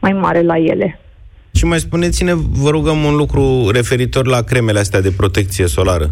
mai 0.00 0.12
mare 0.12 0.42
la 0.42 0.58
ele. 0.58 1.00
Și 1.54 1.64
mai 1.64 1.78
spuneți-ne, 1.80 2.32
vă 2.34 2.70
rugăm, 2.70 3.04
un 3.04 3.16
lucru 3.16 3.70
referitor 3.72 4.26
la 4.26 4.42
cremele 4.42 4.78
astea 4.78 5.00
de 5.00 5.12
protecție 5.16 5.66
solară. 5.66 6.10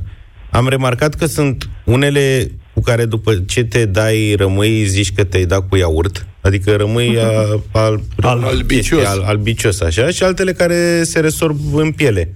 Am 0.50 0.68
remarcat 0.68 1.14
că 1.14 1.26
sunt 1.26 1.68
unele 1.84 2.50
cu 2.74 2.80
care 2.80 3.04
după 3.04 3.34
ce 3.34 3.64
te 3.64 3.84
dai, 3.84 4.34
rămâi, 4.38 4.84
zici 4.84 5.12
că 5.12 5.24
te-ai 5.24 5.44
dat 5.44 5.68
cu 5.68 5.76
iaurt, 5.76 6.26
adică 6.40 6.76
rămâi 6.76 7.18
a, 7.18 7.30
al, 7.72 8.00
al, 8.20 8.42
albicios. 8.42 9.04
Al, 9.04 9.22
albicios, 9.22 9.80
așa, 9.80 10.10
și 10.10 10.22
altele 10.22 10.52
care 10.52 11.02
se 11.02 11.20
resorb 11.20 11.56
în 11.74 11.92
piele. 11.92 12.34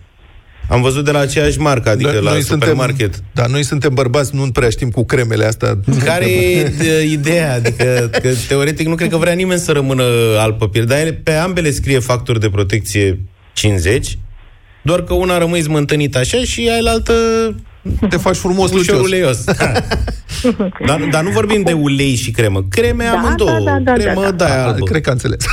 Am 0.68 0.82
văzut 0.82 1.04
de 1.04 1.10
la 1.10 1.18
aceeași 1.18 1.58
marcă, 1.58 1.88
adică 1.90 2.10
Noi- 2.12 2.22
la 2.22 2.30
noi 2.30 2.42
supermarket. 2.42 3.14
Suntem, 3.14 3.24
da, 3.32 3.46
noi 3.46 3.62
suntem 3.62 3.94
bărbați, 3.94 4.34
nu 4.34 4.50
prea 4.50 4.68
știm 4.68 4.90
cu 4.90 5.04
cremele 5.04 5.44
astea. 5.44 5.78
Care 6.04 6.24
e 6.30 6.62
de, 6.78 7.02
ideea? 7.02 7.54
Adică, 7.54 8.10
că, 8.22 8.28
teoretic, 8.48 8.86
nu 8.86 8.94
cred 8.94 9.10
că 9.10 9.16
vrea 9.16 9.32
nimeni 9.32 9.60
să 9.60 9.72
rămână 9.72 10.02
alb 10.38 10.58
pe 10.58 10.66
piele, 10.72 10.86
dar 10.86 10.98
ele, 10.98 11.12
pe 11.12 11.32
ambele 11.32 11.70
scrie 11.70 11.98
factor 11.98 12.38
de 12.38 12.48
protecție 12.48 13.20
50, 13.52 14.18
doar 14.82 15.02
că 15.02 15.14
una 15.14 15.38
rămâi 15.38 15.60
zmântănit 15.60 16.16
așa 16.16 16.38
și 16.38 16.68
ailaltă 16.72 17.12
te 18.08 18.16
faci 18.16 18.36
frumos 18.36 18.70
ușor 18.72 18.78
lucios. 18.78 19.06
uleios. 19.06 19.44
dar, 20.86 21.00
dar 21.10 21.22
nu 21.22 21.30
vorbim 21.30 21.62
de 21.62 21.72
ulei 21.72 22.14
și 22.14 22.30
cremă. 22.30 22.64
Creme 22.68 23.04
Da, 23.04 23.10
amândouă. 23.10 23.50
da, 23.50 23.58
da, 23.72 23.78
da, 23.78 23.92
cremă 23.92 24.20
da, 24.22 24.30
da, 24.30 24.46
Da, 24.46 24.64
albă. 24.66 24.84
Cred 24.84 25.00
că 25.02 25.08
a 25.08 25.12
înțeles. 25.12 25.44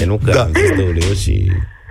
E, 0.00 0.04
nu 0.04 0.20
că 0.24 0.30
da. 0.30 0.40
am 0.42 0.50
zis 0.54 0.76
de 0.76 0.82
uleios 0.88 1.20
și... 1.20 1.32
De- 1.32 1.52
a- 1.52 1.83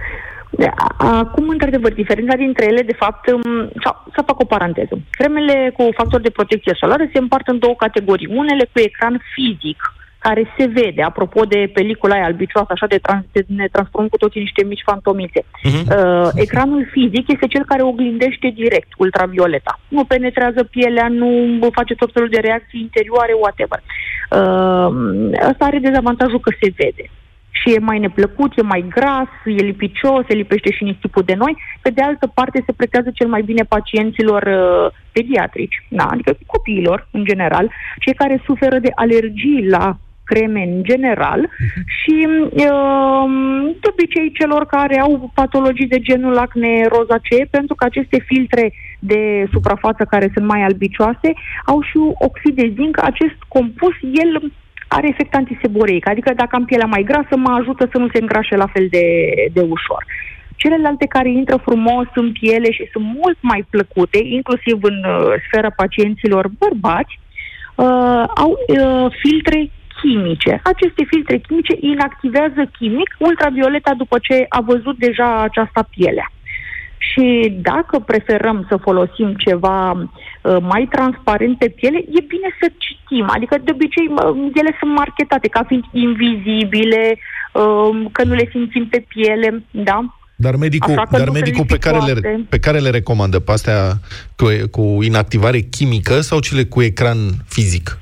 Acum, 0.97 1.49
într-adevăr, 1.49 1.93
diferența 1.93 2.35
dintre 2.35 2.65
ele, 2.65 2.81
de 2.81 2.93
fapt, 2.93 3.31
um, 3.31 3.69
sau, 3.83 4.03
să 4.15 4.23
fac 4.25 4.39
o 4.39 4.45
paranteză. 4.45 4.99
Cremele 5.09 5.73
cu 5.77 5.89
factor 5.93 6.21
de 6.21 6.29
protecție 6.29 6.77
solară 6.79 7.03
se 7.13 7.19
împart 7.19 7.47
în 7.47 7.59
două 7.59 7.75
categorii. 7.75 8.29
Unele 8.31 8.69
cu 8.71 8.79
ecran 8.79 9.21
fizic, 9.33 9.79
care 10.25 10.53
se 10.57 10.65
vede, 10.65 11.01
apropo 11.01 11.41
de 11.53 11.71
pelicula 11.73 12.15
aia 12.15 12.25
albicioasă, 12.25 12.71
așa 12.71 12.87
de, 12.87 12.97
trans, 12.97 13.23
de 13.31 13.41
ne 13.47 13.67
transformăm 13.71 14.09
cu 14.09 14.17
toții 14.17 14.39
în 14.39 14.45
niște 14.45 14.63
mici 14.63 14.87
fantomițe. 14.89 15.41
Mhm. 15.63 15.81
Uh, 15.97 16.29
ecranul 16.35 16.87
fizic 16.91 17.25
este 17.31 17.47
cel 17.47 17.65
care 17.65 17.81
oglindește 17.81 18.47
direct 18.61 18.91
ultravioleta. 18.97 19.79
Nu 19.87 20.03
penetrează 20.03 20.63
pielea, 20.63 21.07
nu 21.07 21.69
face 21.71 21.93
tot 21.95 22.11
felul 22.13 22.29
de 22.29 22.39
reacții 22.47 22.81
interioare, 22.87 23.33
whatever. 23.33 23.79
Uh, 23.83 24.89
asta 25.49 25.65
are 25.65 25.79
dezavantajul 25.79 26.39
că 26.39 26.51
se 26.61 26.73
vede 26.75 27.05
și 27.59 27.73
e 27.73 27.79
mai 27.79 27.99
neplăcut, 27.99 28.57
e 28.57 28.61
mai 28.61 28.85
gras, 28.89 29.31
e 29.45 29.63
lipicios, 29.63 30.25
se 30.27 30.33
lipește 30.33 30.71
și 30.71 30.83
nisipul 30.83 31.23
de 31.25 31.33
noi. 31.33 31.57
Pe 31.81 31.89
de 31.89 32.01
altă 32.01 32.27
parte, 32.33 32.63
se 32.65 32.73
pretează 32.73 33.09
cel 33.13 33.27
mai 33.27 33.41
bine 33.41 33.63
pacienților 33.63 34.43
uh, 34.43 34.91
pediatrici, 35.11 35.85
da, 35.89 36.03
adică 36.03 36.37
copiilor 36.45 37.07
în 37.11 37.23
general, 37.23 37.71
cei 37.99 38.13
care 38.13 38.41
suferă 38.45 38.79
de 38.79 38.91
alergii 38.95 39.67
la 39.69 39.97
creme 40.23 40.63
în 40.63 40.83
general 40.83 41.49
și 41.85 42.27
uh, 42.27 43.25
de 43.81 43.87
obicei 43.91 44.31
celor 44.31 44.65
care 44.65 44.99
au 44.99 45.31
patologii 45.33 45.87
de 45.87 45.99
genul 45.99 46.37
acne 46.37 46.87
rozacee, 46.87 47.47
pentru 47.51 47.75
că 47.75 47.85
aceste 47.85 48.23
filtre 48.25 48.73
de 48.99 49.47
suprafață 49.51 50.03
care 50.09 50.31
sunt 50.33 50.45
mai 50.45 50.61
albicioase 50.63 51.33
au 51.65 51.81
și 51.81 51.97
oxid 52.27 52.55
de 52.55 52.73
zinc. 52.75 53.03
Acest 53.03 53.37
compus, 53.47 53.93
el 54.01 54.51
are 54.97 55.07
efect 55.07 55.35
antiseborreic, 55.35 56.07
adică 56.09 56.33
dacă 56.35 56.55
am 56.55 56.65
pielea 56.65 56.93
mai 56.95 57.03
grasă, 57.03 57.33
mă 57.35 57.51
ajută 57.59 57.89
să 57.91 57.97
nu 57.97 58.07
se 58.13 58.19
îngrașe 58.21 58.55
la 58.55 58.67
fel 58.73 58.87
de, 58.89 59.05
de 59.53 59.61
ușor. 59.61 60.05
Celelalte 60.55 61.05
care 61.05 61.29
intră 61.29 61.57
frumos 61.57 62.07
în 62.15 62.31
piele 62.31 62.71
și 62.71 62.89
sunt 62.91 63.05
mult 63.21 63.37
mai 63.41 63.65
plăcute, 63.69 64.19
inclusiv 64.23 64.77
în 64.81 64.97
uh, 65.03 65.33
sfera 65.47 65.69
pacienților 65.69 66.47
bărbați, 66.61 67.19
uh, 67.75 68.23
au 68.43 68.51
uh, 68.67 69.11
filtre 69.21 69.69
chimice. 70.01 70.61
Aceste 70.63 71.03
filtre 71.07 71.37
chimice 71.37 71.75
inactivează 71.79 72.61
chimic 72.77 73.09
ultravioleta 73.17 73.93
după 73.97 74.17
ce 74.21 74.45
a 74.49 74.61
văzut 74.61 74.97
deja 74.97 75.41
aceasta 75.41 75.87
pielea. 75.95 76.31
Și 77.09 77.57
dacă 77.61 77.99
preferăm 77.99 78.65
să 78.69 78.77
folosim 78.77 79.33
ceva 79.33 79.91
uh, 79.91 80.57
mai 80.61 80.87
transparent 80.91 81.57
pe 81.57 81.69
piele, 81.69 81.97
e 81.97 82.21
bine 82.27 82.49
să 82.61 82.71
citim. 82.77 83.25
Adică, 83.29 83.57
de 83.63 83.71
obicei, 83.73 84.07
mă, 84.07 84.35
ele 84.53 84.75
sunt 84.79 84.91
marketate 84.95 85.47
ca 85.47 85.63
fiind 85.67 85.83
invizibile, 85.91 87.17
uh, 87.53 88.05
că 88.11 88.23
nu 88.23 88.33
le 88.33 88.49
simțim 88.51 88.87
pe 88.87 89.05
piele, 89.07 89.63
da? 89.71 90.17
Dar 90.35 90.55
medicul, 90.55 90.91
Așa 90.91 91.01
că 91.01 91.17
dar 91.17 91.27
nu 91.27 91.33
sunt 91.33 91.43
medicul 91.43 91.65
pe 91.65 91.77
care, 91.77 91.97
le, 91.97 92.11
lipicioase. 92.11 92.45
pe 92.49 92.59
care 92.59 92.79
le 92.79 92.89
recomandă? 92.89 93.39
Pe 93.39 93.51
astea 93.51 93.93
cu, 94.35 94.45
cu 94.71 95.03
inactivare 95.03 95.59
chimică 95.59 96.21
sau 96.21 96.39
cele 96.39 96.63
cu 96.63 96.81
ecran 96.81 97.17
fizic? 97.47 97.97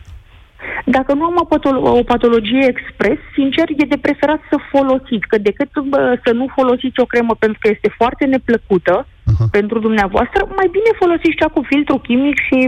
Dacă 0.97 1.13
nu 1.13 1.23
am 1.29 1.37
o, 1.43 1.45
patolo- 1.53 1.83
o 1.99 2.03
patologie 2.13 2.65
expres, 2.73 3.17
sincer, 3.37 3.65
e 3.69 3.93
de 3.93 4.03
preferat 4.07 4.41
să 4.49 4.57
folosiți, 4.73 5.27
că 5.31 5.37
decât 5.37 5.71
bă, 5.91 6.19
să 6.25 6.31
nu 6.39 6.45
folosiți 6.57 6.99
o 6.99 7.09
cremă 7.11 7.33
pentru 7.43 7.59
că 7.61 7.67
este 7.71 7.89
foarte 7.99 8.25
neplăcută 8.25 8.95
uh-huh. 9.05 9.49
pentru 9.57 9.79
dumneavoastră, 9.79 10.39
mai 10.59 10.67
bine 10.77 10.91
folosiți 11.01 11.39
cea 11.39 11.47
cu 11.55 11.61
filtru 11.71 11.97
chimic 12.07 12.37
și 12.47 12.59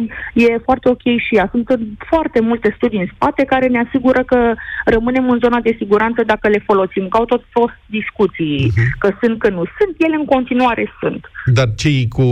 e 0.46 0.66
foarte 0.68 0.90
ok 0.90 1.06
și 1.26 1.36
ea. 1.38 1.48
Sunt 1.52 1.66
foarte 2.12 2.40
multe 2.50 2.74
studii 2.78 3.00
în 3.00 3.10
spate 3.16 3.44
care 3.44 3.68
ne 3.68 3.84
asigură 3.86 4.22
că 4.24 4.40
rămânem 4.86 5.30
în 5.30 5.40
zona 5.44 5.60
de 5.68 5.76
siguranță 5.78 6.24
dacă 6.24 6.48
le 6.48 6.64
folosim. 6.70 7.08
Că 7.08 7.18
au 7.18 7.26
tot 7.26 7.44
fost 7.58 7.78
discuții 7.86 8.72
uh-huh. 8.72 8.92
că 9.00 9.10
sunt, 9.22 9.40
că 9.40 9.50
nu 9.50 9.64
sunt, 9.78 9.94
ele 9.98 10.16
în 10.16 10.26
continuare 10.26 10.86
sunt. 11.00 11.22
Dar 11.46 11.68
cei 11.76 12.08
cu 12.08 12.28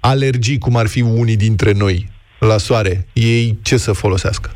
alergii, 0.00 0.58
cum 0.58 0.76
ar 0.76 0.86
fi 0.86 1.00
unii 1.00 1.36
dintre 1.36 1.72
noi, 1.72 1.96
la 2.38 2.56
soare, 2.56 3.06
ei 3.12 3.58
ce 3.62 3.76
să 3.76 3.92
folosească? 3.92 4.50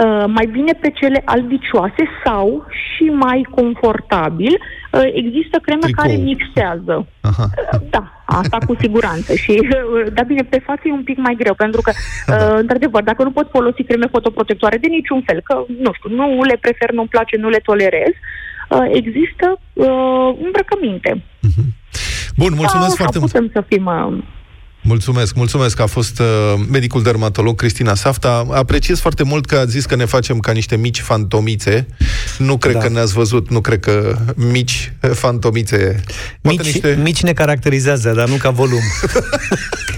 Uh, 0.00 0.24
mai 0.26 0.46
bine 0.46 0.72
pe 0.80 0.90
cele 0.90 1.22
albicioase 1.24 2.04
sau 2.24 2.66
și 2.70 3.02
mai 3.02 3.46
confortabil 3.50 4.52
uh, 4.58 5.10
există 5.12 5.58
creme 5.58 5.80
Tricou. 5.80 6.04
care 6.04 6.16
mixează. 6.16 7.06
Aha. 7.20 7.44
Uh, 7.72 7.80
Da, 7.90 8.22
asta 8.24 8.58
cu 8.66 8.76
siguranță. 8.80 9.34
Și, 9.34 9.50
uh, 9.50 10.12
dar 10.12 10.24
bine, 10.24 10.42
pe 10.42 10.62
față 10.64 10.80
e 10.84 10.92
un 10.92 11.02
pic 11.02 11.18
mai 11.18 11.34
greu, 11.38 11.54
pentru 11.54 11.80
că, 11.80 11.90
uh, 11.94 12.58
într-adevăr, 12.58 13.02
dacă 13.02 13.22
nu 13.22 13.30
pot 13.30 13.48
folosi 13.50 13.82
creme 13.82 14.06
fotoprotectoare 14.06 14.78
de 14.78 14.88
niciun 14.88 15.22
fel, 15.26 15.40
că, 15.44 15.64
nu 15.78 15.92
știu, 15.92 16.08
nu 16.14 16.42
le 16.42 16.58
prefer, 16.60 16.90
nu-mi 16.92 17.08
place, 17.08 17.36
nu 17.36 17.48
le 17.48 17.60
tolerez, 17.64 18.14
uh, 18.68 18.86
există 18.92 19.60
uh, 19.72 20.30
îmbrăcăminte. 20.44 21.22
Bun, 22.36 22.52
mulțumesc 22.56 22.96
da, 22.96 23.02
foarte 23.02 23.18
mult. 23.18 23.30
putem 23.30 23.50
să 23.52 23.60
fim... 23.68 23.84
Uh, 24.84 24.88
Mulțumesc, 24.88 25.34
mulțumesc 25.34 25.76
că 25.76 25.82
a 25.82 25.86
fost 25.86 26.18
uh, 26.18 26.26
medicul 26.70 27.02
dermatolog 27.02 27.56
Cristina 27.56 27.94
Safta. 27.94 28.46
Apreciez 28.50 28.98
foarte 28.98 29.22
mult 29.22 29.46
că 29.46 29.56
ați 29.56 29.70
zis 29.70 29.84
că 29.86 29.96
ne 29.96 30.04
facem 30.04 30.38
ca 30.38 30.52
niște 30.52 30.76
mici 30.76 31.00
fantomițe. 31.00 31.86
Nu 32.38 32.56
cred 32.56 32.72
Da. 32.74 32.78
că 32.78 32.88
ne-ați 32.88 33.12
văzut, 33.12 33.50
nu 33.50 33.60
cred 33.60 33.80
că 33.80 34.16
mici 34.34 34.92
eh, 35.00 35.10
fantomițe. 35.10 35.76
Poate 36.40 36.56
Mici, 36.62 36.72
niște... 36.72 36.98
mici 37.02 37.22
ne 37.22 37.32
caracterizează, 37.32 38.12
dar 38.12 38.28
nu 38.28 38.36
ca 38.36 38.50
volum. 38.50 38.80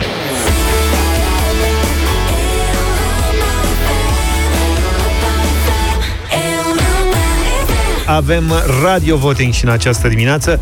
avem 8.06 8.52
radio 8.82 9.16
voting 9.16 9.52
și 9.52 9.64
în 9.64 9.70
această 9.70 10.08
dimineață. 10.08 10.60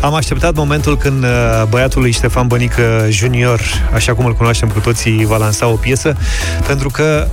Am 0.00 0.14
așteptat 0.14 0.54
momentul 0.54 0.96
când 0.96 1.24
uh, 1.24 1.30
băiatul 1.68 2.00
lui 2.00 2.10
Ștefan 2.10 2.46
Bănică 2.46 3.06
Junior, 3.08 3.60
așa 3.92 4.14
cum 4.14 4.26
îl 4.26 4.34
cunoaștem 4.34 4.68
cu 4.68 4.78
toții, 4.78 5.24
va 5.24 5.36
lansa 5.36 5.66
o 5.66 5.74
piesă, 5.74 6.16
pentru 6.66 6.88
că 6.88 7.28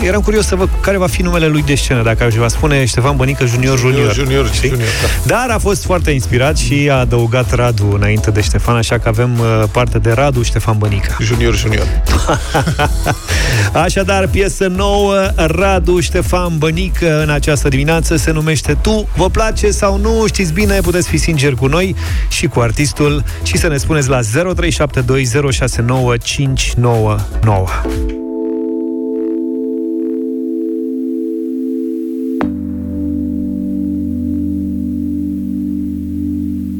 uh, 0.00 0.06
eram 0.06 0.20
curios 0.20 0.46
să 0.46 0.54
văd 0.54 0.68
care 0.80 0.96
va 0.96 1.06
fi 1.06 1.22
numele 1.22 1.46
lui 1.46 1.62
de 1.62 1.74
scenă, 1.74 2.02
dacă 2.02 2.24
aș 2.24 2.34
va 2.34 2.48
spune 2.48 2.84
Ștefan 2.84 3.16
Bănică 3.16 3.44
Junior 3.44 3.78
Junior. 3.78 4.12
Junior, 4.12 4.50
știi? 4.52 4.68
junior, 4.68 4.88
da. 5.02 5.34
Dar 5.34 5.50
a 5.50 5.58
fost 5.58 5.84
foarte 5.84 6.10
inspirat 6.10 6.56
și 6.56 6.88
a 6.90 6.94
adăugat 6.94 7.54
Radu 7.54 7.92
înainte 7.94 8.30
de 8.30 8.40
Ștefan, 8.40 8.76
așa 8.76 8.98
că 8.98 9.08
avem 9.08 9.38
uh, 9.38 9.62
parte 9.70 9.98
de 9.98 10.12
Radu 10.12 10.42
Ștefan 10.42 10.78
Bănică. 10.78 11.16
Junior, 11.20 11.56
junior. 11.56 11.86
Așadar, 13.84 14.26
piesă 14.26 14.66
nouă, 14.66 15.14
Radu 15.34 16.00
Ștefan 16.00 16.58
Bănică 16.58 17.22
în 17.22 17.30
această 17.30 17.68
dimineață 17.68 18.16
se 18.16 18.30
numește 18.30 18.76
Tu. 18.84 19.08
Vă 19.16 19.28
place 19.28 19.70
sau 19.70 19.98
nu? 19.98 20.26
Știți 20.26 20.52
bine, 20.52 20.80
puteți 20.80 21.08
fi 21.08 21.16
sinceri 21.16 21.56
cu 21.56 21.66
noi 21.66 21.94
și 22.28 22.46
cu 22.46 22.60
artistul 22.60 23.24
și 23.42 23.56
să 23.56 23.68
ne 23.68 23.76
spuneți 23.76 24.08
la 24.08 24.20
0372069599. 24.20 24.24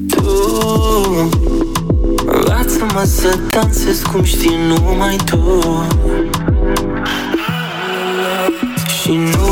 tu 0.09 0.23
Învață-mă 2.27 3.05
să 3.05 3.39
dansez 3.51 4.03
cum 4.03 4.25
știi 4.25 4.57
numai 4.69 5.17
tu 5.25 5.61
Și 9.03 9.11
nu 9.11 9.44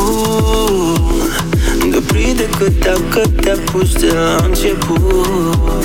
Deprinde 2.13 2.49
cât 2.59 2.79
dacă 2.79 3.29
te-a 3.41 3.57
pus 3.73 3.93
de 3.93 4.13
la 4.13 4.45
început 4.45 5.85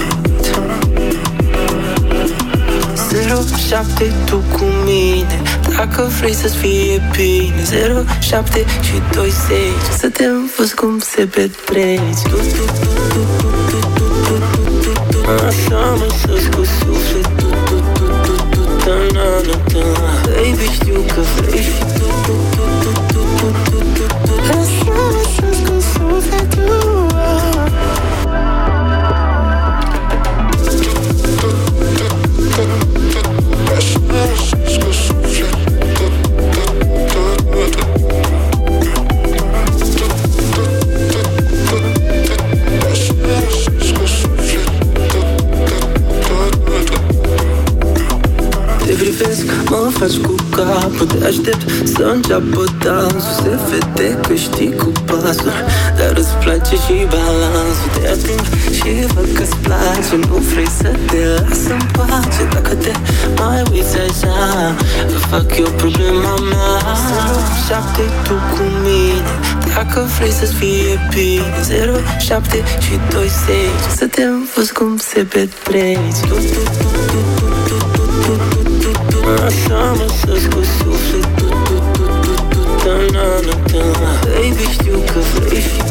07 3.67 4.13
tu 4.25 4.36
cu 4.36 4.63
mine 4.86 5.41
Dacă 5.78 6.09
vrei 6.19 6.34
să-ți 6.34 6.55
fie 6.55 7.01
bine 7.15 8.05
07 8.19 8.65
și 8.82 9.01
20 9.13 9.34
Să 9.97 10.09
te 10.09 10.23
învăț 10.23 10.71
cum 10.71 10.99
se 10.99 11.25
petreci 11.25 12.21
Tu, 12.23 12.30
tu, 12.30 12.65
tu, 12.80 12.89
tu, 13.13 13.21
tu, 13.39 13.69
tu, 13.69 13.80
tu, 13.97 14.07
tu, 14.25 14.38
tu, 14.53 14.71
tu, 14.82 14.91
tu 15.09 15.30
Așa 15.47 15.95
mă 15.99 16.07
sus 16.25 16.45
cu 16.55 16.63
sufletul 16.80 17.55
Tu, 17.65 17.75
tu, 17.95 18.05
tu, 18.23 18.36
tu, 18.51 18.61
ta, 18.84 18.95
na, 19.13 19.28
na, 19.47 19.55
ta 19.71 19.86
Baby 20.23 20.73
știu 20.73 21.05
că 21.13 21.21
vrei 21.36 21.61
și 21.61 21.86
Mă 49.70 49.89
faci 49.97 50.18
cu 50.26 50.36
capul 50.55 51.05
Te 51.05 51.26
aștept 51.26 51.63
să 51.93 52.03
înceapă 52.13 52.63
dansul. 52.84 53.34
Se 53.41 53.59
vede 53.68 54.18
că 54.28 54.34
știi 54.36 54.76
cu 54.76 54.91
pasul 55.05 55.51
Dar 55.97 56.13
îți 56.22 56.34
place 56.43 56.76
și 56.86 56.95
balansul. 57.13 57.89
Te 57.93 58.07
ascund 58.13 58.45
și 58.78 59.13
văd 59.13 59.30
că-ți 59.38 59.57
place. 59.65 60.15
Nu 60.30 60.38
vrei 60.51 60.70
să 60.82 60.89
te 61.09 61.22
las 61.36 61.63
în 61.76 61.82
pace. 61.95 62.41
Dacă 62.53 62.74
te 62.84 62.91
mai 63.38 63.63
uiți 63.72 63.97
așa 64.07 64.76
Fac 65.30 65.57
eu 65.57 65.70
problema 65.82 66.34
mea. 66.51 66.78
Șapte 67.68 68.01
tu 68.24 68.34
cu 68.51 68.63
mine 68.84 69.32
Dacă 69.76 70.07
vrei 70.18 70.32
să-ți 70.32 70.53
fie 70.53 70.91
bine. 71.13 71.53
Zero, 71.63 71.95
șapte 72.20 72.63
și 72.80 72.99
doi, 73.11 73.28
6 73.28 73.95
Să 73.97 74.05
te 74.05 74.24
învăț 74.24 74.70
cum 74.70 74.97
se 74.97 75.20
petreci 75.20 76.20
tu, 76.28 76.28
tu, 76.28 76.61
tu, 76.78 76.88
tu, 77.11 77.20
tu. 77.39 77.57
Așa 79.45 79.91
mă 79.97 80.05
sus 80.19 80.45
cu 80.45 80.61
sufletul 80.78 81.49
Tu, 81.65 81.73
tu, 81.93 82.03
tu, 82.21 82.34
tu, 82.49 82.59
ta, 82.84 82.95
na, 83.11 83.28
na, 83.45 83.55
ta 83.71 83.84
Baby 84.23 84.71
știu 84.71 84.97
că 85.11 85.19
vrei 85.34 85.61
și 85.61 85.86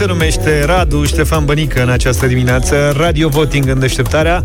se 0.00 0.06
numește 0.06 0.64
Radu 0.64 1.04
Ștefan 1.04 1.44
Bănică 1.44 1.82
în 1.82 1.88
această 1.88 2.26
dimineață 2.26 2.94
Radio 2.96 3.28
Voting 3.28 3.68
în 3.68 3.78
deșteptarea 3.78 4.44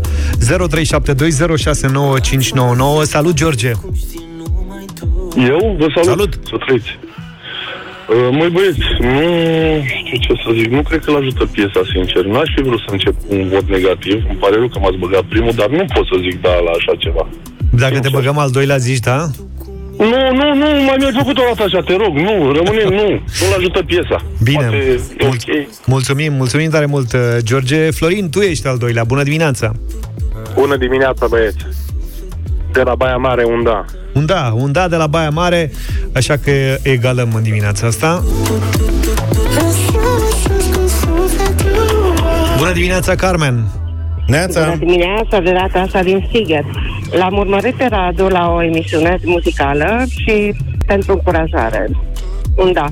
Salut, 3.02 3.34
George! 3.34 3.70
Eu 5.36 5.76
vă 5.78 5.86
salut. 5.94 6.08
Salut. 6.08 6.32
Să 6.50 6.56
trăiți. 6.66 6.98
Uh, 6.98 8.28
Măi 8.38 8.50
băieți, 8.50 8.86
nu 9.00 9.22
știu 10.00 10.18
ce 10.26 10.32
să 10.44 10.50
zic, 10.58 10.68
nu 10.70 10.82
cred 10.82 11.00
că 11.04 11.10
l-ajută 11.10 11.44
piesa, 11.52 11.80
sincer. 11.92 12.24
N-aș 12.24 12.48
fi 12.54 12.62
vrut 12.62 12.78
să 12.78 12.90
încep 12.90 13.14
cu 13.26 13.34
un 13.34 13.48
vot 13.48 13.68
negativ, 13.68 14.24
îmi 14.28 14.38
pare 14.40 14.54
rău 14.56 14.68
că 14.68 14.78
m-ați 14.78 14.96
băgat 14.96 15.22
primul, 15.22 15.52
dar 15.56 15.68
nu 15.68 15.84
pot 15.94 16.06
să 16.10 16.16
zic 16.26 16.40
da 16.40 16.54
la 16.66 16.70
așa 16.70 16.92
ceva. 16.98 17.28
Dacă 17.70 17.98
te 17.98 18.08
băgăm 18.12 18.38
al 18.38 18.50
doilea, 18.50 18.76
zici, 18.76 18.98
da? 19.10 19.18
Nu, 19.98 20.20
nu, 20.38 20.46
nu, 20.60 20.66
mai 20.86 20.96
mi-ai 20.98 21.18
făcut 21.20 21.38
o 21.38 21.42
dată 21.48 21.62
așa, 21.62 21.80
te 21.80 21.94
rog, 22.02 22.12
nu, 22.26 22.52
rămâne, 22.52 22.82
nu, 22.98 23.06
nu-l 23.38 23.54
ajută 23.58 23.82
piesa. 23.82 24.18
Bine, 24.46 24.60
Poate, 24.62 24.76
e 24.76 25.00
Mul- 25.24 25.28
ok. 25.28 25.86
mulțumim, 25.86 26.32
mulțumim 26.32 26.70
tare 26.70 26.86
mult, 26.86 27.12
uh, 27.12 27.20
George. 27.38 27.90
Florin, 27.90 28.30
tu 28.30 28.40
ești 28.40 28.66
al 28.66 28.78
doilea, 28.78 29.04
bună 29.04 29.22
dimineața! 29.22 29.72
Bună 30.54 30.76
dimineața, 30.76 31.26
băieți. 31.26 31.56
De 32.72 32.82
la 32.82 32.94
Baia 32.94 33.16
Mare, 33.16 33.44
un 33.44 33.62
da. 33.62 33.84
Un 34.14 34.26
da, 34.26 34.52
un 34.54 34.72
da 34.72 34.88
de 34.88 34.96
la 34.96 35.06
Baia 35.06 35.30
Mare, 35.30 35.70
așa 36.14 36.36
că 36.36 36.50
egalăm 36.82 37.32
în 37.34 37.42
dimineața 37.42 37.86
asta. 37.86 38.24
Bună 42.58 42.72
dimineața, 42.72 43.14
Carmen! 43.14 43.64
Bună 44.26 44.76
dimineața, 44.78 45.40
de 45.40 45.52
data 45.52 45.78
asta 45.80 46.02
din 46.02 46.28
Sighet. 46.32 46.64
L-am 47.10 47.36
urmărit 47.36 47.74
pe 47.74 47.86
Radu 47.90 48.26
la 48.26 48.52
o 48.52 48.62
emisiune 48.62 49.18
muzicală 49.24 50.04
și 50.08 50.54
pentru 50.86 51.12
încurajare. 51.12 51.88
Un 52.56 52.72
da. 52.72 52.86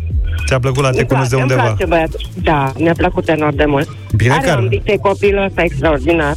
Ți-a 0.47 0.59
plăcut 0.59 0.83
la 0.83 0.91
Te 0.91 0.99
Îmi 0.99 1.07
cunosc 1.09 1.31
de 1.31 1.37
place, 1.37 1.43
îmi 1.43 1.43
undeva? 1.43 1.63
place 1.63 1.85
băiatul. 1.87 2.21
Da, 2.43 2.73
mi-a 2.79 2.93
plăcut 2.97 3.29
enorm 3.29 3.57
de 3.57 3.65
mult. 3.65 3.89
Bine, 4.17 4.33
Are 4.33 4.47
Carmen. 4.47 4.65
ambiție 4.65 4.97
copilul 4.99 5.45
ăsta 5.45 5.63
extraordinar. 5.63 6.35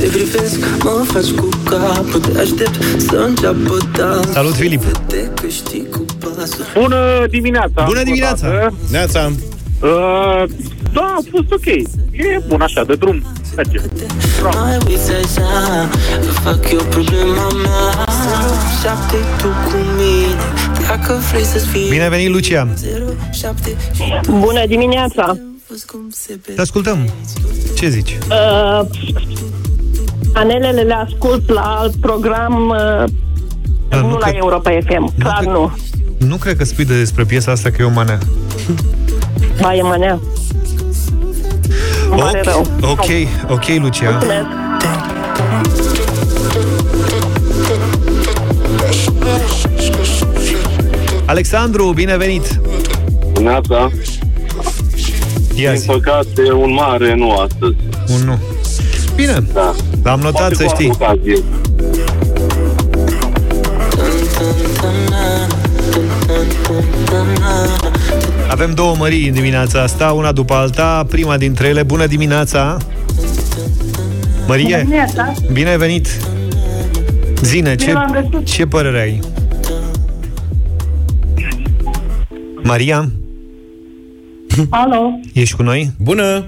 Te 0.00 0.06
privesc, 0.08 0.82
mă 0.84 1.04
faci 1.06 1.30
cu 1.30 1.48
capul 1.64 2.20
Te 2.20 2.40
aștept 2.40 3.00
să 3.00 3.16
înceapă 3.28 3.76
dansul 3.96 4.32
Salut, 4.32 4.54
Filip! 4.54 4.82
De 5.06 5.30
că 5.40 5.46
știi 5.48 5.86
cu 5.90 6.04
pasul 6.18 6.64
Bună 6.82 7.26
dimineața! 7.30 7.84
Bună 7.84 8.02
dimineața! 8.02 8.68
Neața! 8.90 9.30
Uh, 9.82 10.44
da, 10.92 11.14
a 11.18 11.20
fost 11.30 11.52
ok. 11.52 11.66
E 12.12 12.40
bun 12.48 12.60
așa, 12.60 12.84
de 12.84 12.94
drum. 12.94 13.22
Merge. 13.56 13.78
Mai 14.42 14.78
uiți 14.88 15.10
așa 15.10 15.48
Îmi 16.20 16.30
fac 16.42 16.70
eu 16.70 16.78
problema 16.90 17.46
mea 17.62 18.04
Șapte 18.82 19.16
tu 19.38 19.46
cu 19.46 19.76
mine 19.96 20.86
Dacă 20.88 21.18
vrei 21.30 21.44
să-ți 21.44 21.66
fie 21.66 21.88
Bine 21.90 22.02
ai 22.02 22.08
venit, 22.08 22.30
Lucia! 22.30 22.68
07 23.32 23.76
Bună 24.30 24.66
dimineața! 24.66 25.36
Te 26.54 26.60
ascultăm. 26.60 27.08
Ce 27.74 27.88
zici? 27.88 28.18
Uh, 28.30 28.86
anelele 30.34 30.80
le 30.82 30.94
ascult 30.94 31.50
la 31.50 31.60
alt 31.60 31.94
program, 32.00 32.68
uh, 32.68 33.10
Da, 33.88 33.96
nu 34.00 34.08
nu 34.08 34.16
la 34.18 34.26
cred- 34.26 34.36
Europa 34.40 34.70
FM, 34.86 35.12
clar 35.18 35.36
cred- 35.38 35.50
nu. 35.52 35.76
Nu 36.18 36.36
cred 36.36 36.56
că 36.56 36.64
spui 36.64 36.84
de 36.84 36.98
despre 36.98 37.24
piesa 37.24 37.50
asta 37.52 37.70
că 37.70 37.82
e 37.82 37.84
o 37.84 37.90
manea. 37.90 38.18
Ba, 39.60 39.74
e 39.74 39.82
manea. 39.82 40.20
Îmi 42.12 42.20
pare 42.20 42.40
rău. 42.44 42.66
Ok, 42.90 43.06
ok, 43.48 43.64
Lucia. 43.82 44.10
Mulțumesc. 44.10 44.46
Alexandru, 51.26 51.92
binevenit! 51.94 52.60
Neața, 53.40 53.90
Ia 55.54 55.70
din 55.70 55.80
zi. 55.80 55.86
păcate, 55.86 56.52
un 56.52 56.72
mare 56.72 57.14
nu 57.14 57.30
astăzi. 57.30 57.74
Un 58.08 58.24
nu. 58.24 58.38
Bine, 59.14 59.44
Da. 59.52 59.74
l-am 60.02 60.20
notat 60.20 60.38
Poate 60.40 60.54
să 60.54 60.62
cu 60.64 60.68
știi. 60.74 60.88
altă 60.88 61.04
ocazie. 61.04 61.42
Avem 68.52 68.74
două 68.74 68.94
mării 68.98 69.28
în 69.28 69.34
dimineața 69.34 69.82
asta, 69.82 70.12
una 70.12 70.32
după 70.32 70.54
alta. 70.54 71.06
Prima 71.08 71.36
dintre 71.36 71.66
ele, 71.68 71.82
bună 71.82 72.06
dimineața! 72.06 72.76
Mărie, 74.46 74.78
Dimineața. 74.82 75.32
bine 75.52 75.68
ai 75.68 75.76
venit! 75.76 76.06
Zine, 77.42 77.74
ce, 77.74 77.84
Bine 77.86 77.98
v-am 78.08 78.28
găsit. 78.30 78.46
ce 78.46 78.66
părere 78.66 79.00
ai? 79.00 79.20
Maria, 82.62 83.10
Alo, 84.70 85.10
ești 85.32 85.56
cu 85.56 85.62
noi? 85.62 85.90
Bună! 85.98 86.44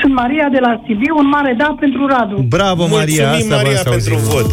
sunt 0.00 0.14
Maria 0.14 0.48
de 0.52 0.58
la 0.60 0.82
Sibiu, 0.86 1.16
un 1.18 1.28
mare 1.28 1.54
da 1.58 1.76
pentru 1.80 2.06
Radu. 2.06 2.42
Bravo, 2.48 2.86
Maria! 2.86 3.28
Mulțumim, 3.28 3.52
Asta 3.52 3.54
Maria, 3.62 3.80
vreau 3.80 3.98
să 3.98 4.10
pentru 4.10 4.14
auzim. 4.14 4.28
vot. 4.30 4.50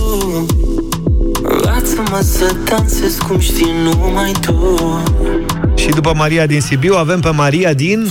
Învață-mă 1.44 2.20
să 2.22 2.56
dansez 2.70 3.18
cum 3.18 3.40
știi 3.40 3.72
numai 3.84 4.32
tu 4.42 4.54
Și 5.84 5.90
după 5.90 6.14
Maria 6.16 6.46
din 6.46 6.62
Sibiu, 6.62 6.94
avem 6.96 7.20
pe 7.20 7.30
Maria 7.30 7.74
din... 7.74 8.08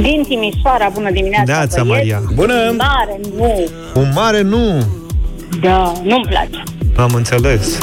Din 0.00 0.24
Timișoara, 0.28 0.88
bună 0.92 1.10
dimineața, 1.10 1.52
Neața, 1.52 1.82
băieți. 1.84 2.10
Maria. 2.10 2.22
Bună! 2.34 2.54
Mare, 2.76 3.20
nu. 3.36 3.66
Un 3.94 4.10
mare 4.14 4.42
nu! 4.42 4.86
Da, 5.60 5.92
nu-mi 6.02 6.26
place. 6.28 6.62
Am 6.96 7.10
înțeles. 7.14 7.78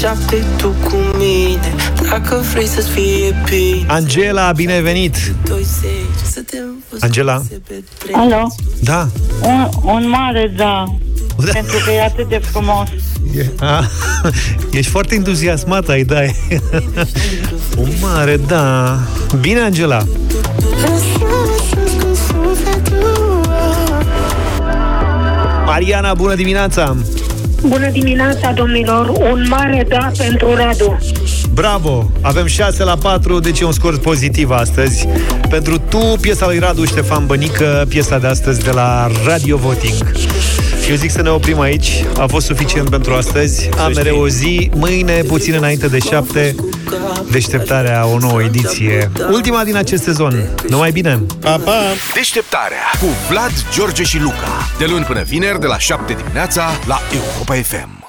07 0.00 0.44
tu 0.56 0.68
cu 0.68 0.96
mine 1.18 1.72
Dacă 2.10 2.42
vrei 2.52 2.66
să-ți 2.66 2.88
fie 2.90 3.42
bine 3.50 3.84
Angela, 3.86 4.52
bine 4.52 4.72
ai 4.72 4.82
venit! 4.82 5.16
Doi 5.48 5.62
zece 5.80 6.30
să 6.30 6.40
te 6.50 6.56
învăț 6.58 7.02
Angela? 7.02 7.42
Alo, 8.12 8.46
Da. 8.80 9.08
un, 9.42 9.68
un 9.84 10.08
mare 10.08 10.52
da, 10.56 10.84
pentru 11.52 11.76
că 11.84 11.90
e 11.90 12.02
atât 12.04 12.28
de 12.28 12.40
frumos. 12.50 12.88
E, 13.36 13.50
a, 13.60 13.84
ești 14.78 14.90
foarte 14.90 15.14
entuziasmat, 15.14 15.88
ai 15.88 16.04
da. 16.04 16.20
Un 17.76 17.88
mare, 18.00 18.36
da. 18.46 18.98
Bine, 19.40 19.60
Angela. 19.60 20.04
Mariana, 25.66 26.14
bună 26.14 26.34
dimineața! 26.34 26.96
Bună 27.66 27.90
dimineața, 27.90 28.52
domnilor, 28.52 29.08
un 29.08 29.46
mare 29.48 29.86
da 29.88 30.10
pentru 30.16 30.54
Radu. 30.54 30.98
Bravo! 31.54 32.10
Avem 32.20 32.46
6 32.46 32.84
la 32.84 32.96
4, 32.96 33.38
deci 33.38 33.60
e 33.60 33.64
un 33.64 33.72
scor 33.72 33.98
pozitiv 33.98 34.50
astăzi. 34.50 35.08
Pentru 35.48 35.78
tu, 35.78 35.98
piesa 36.20 36.46
lui 36.46 36.58
Radu 36.58 36.84
Ștefan 36.84 37.26
Bănică, 37.26 37.84
piesa 37.88 38.18
de 38.18 38.26
astăzi 38.26 38.64
de 38.64 38.70
la 38.70 39.10
Radio 39.26 39.56
Voting. 39.56 40.12
Eu 40.88 40.96
zic 40.96 41.10
să 41.10 41.22
ne 41.22 41.30
oprim 41.30 41.60
aici. 41.60 42.04
A 42.18 42.26
fost 42.26 42.46
suficient 42.46 42.88
pentru 42.90 43.14
astăzi. 43.14 43.68
Am 43.78 43.92
mereu 43.94 44.20
o 44.20 44.28
zi. 44.28 44.70
Mâine, 44.74 45.22
puțin 45.22 45.54
înainte 45.54 45.88
de 45.88 45.98
7, 45.98 46.54
deșteptarea, 47.30 48.06
o 48.06 48.18
nouă 48.18 48.42
ediție. 48.42 49.10
Ultima 49.30 49.64
din 49.64 49.76
acest 49.76 50.02
sezon. 50.02 50.48
Numai 50.68 50.90
bine! 50.90 51.22
Pa, 51.40 51.56
pa! 51.56 51.82
Deșteptarea 52.14 52.90
cu 53.00 53.06
Vlad, 53.30 53.52
George 53.74 54.02
și 54.02 54.18
Luca. 54.18 54.68
De 54.78 54.84
luni 54.88 55.04
până 55.04 55.22
vineri, 55.22 55.60
de 55.60 55.66
la 55.66 55.78
7 55.78 56.12
dimineața, 56.12 56.70
la 56.86 57.00
Europa 57.12 57.54
FM. 57.54 58.01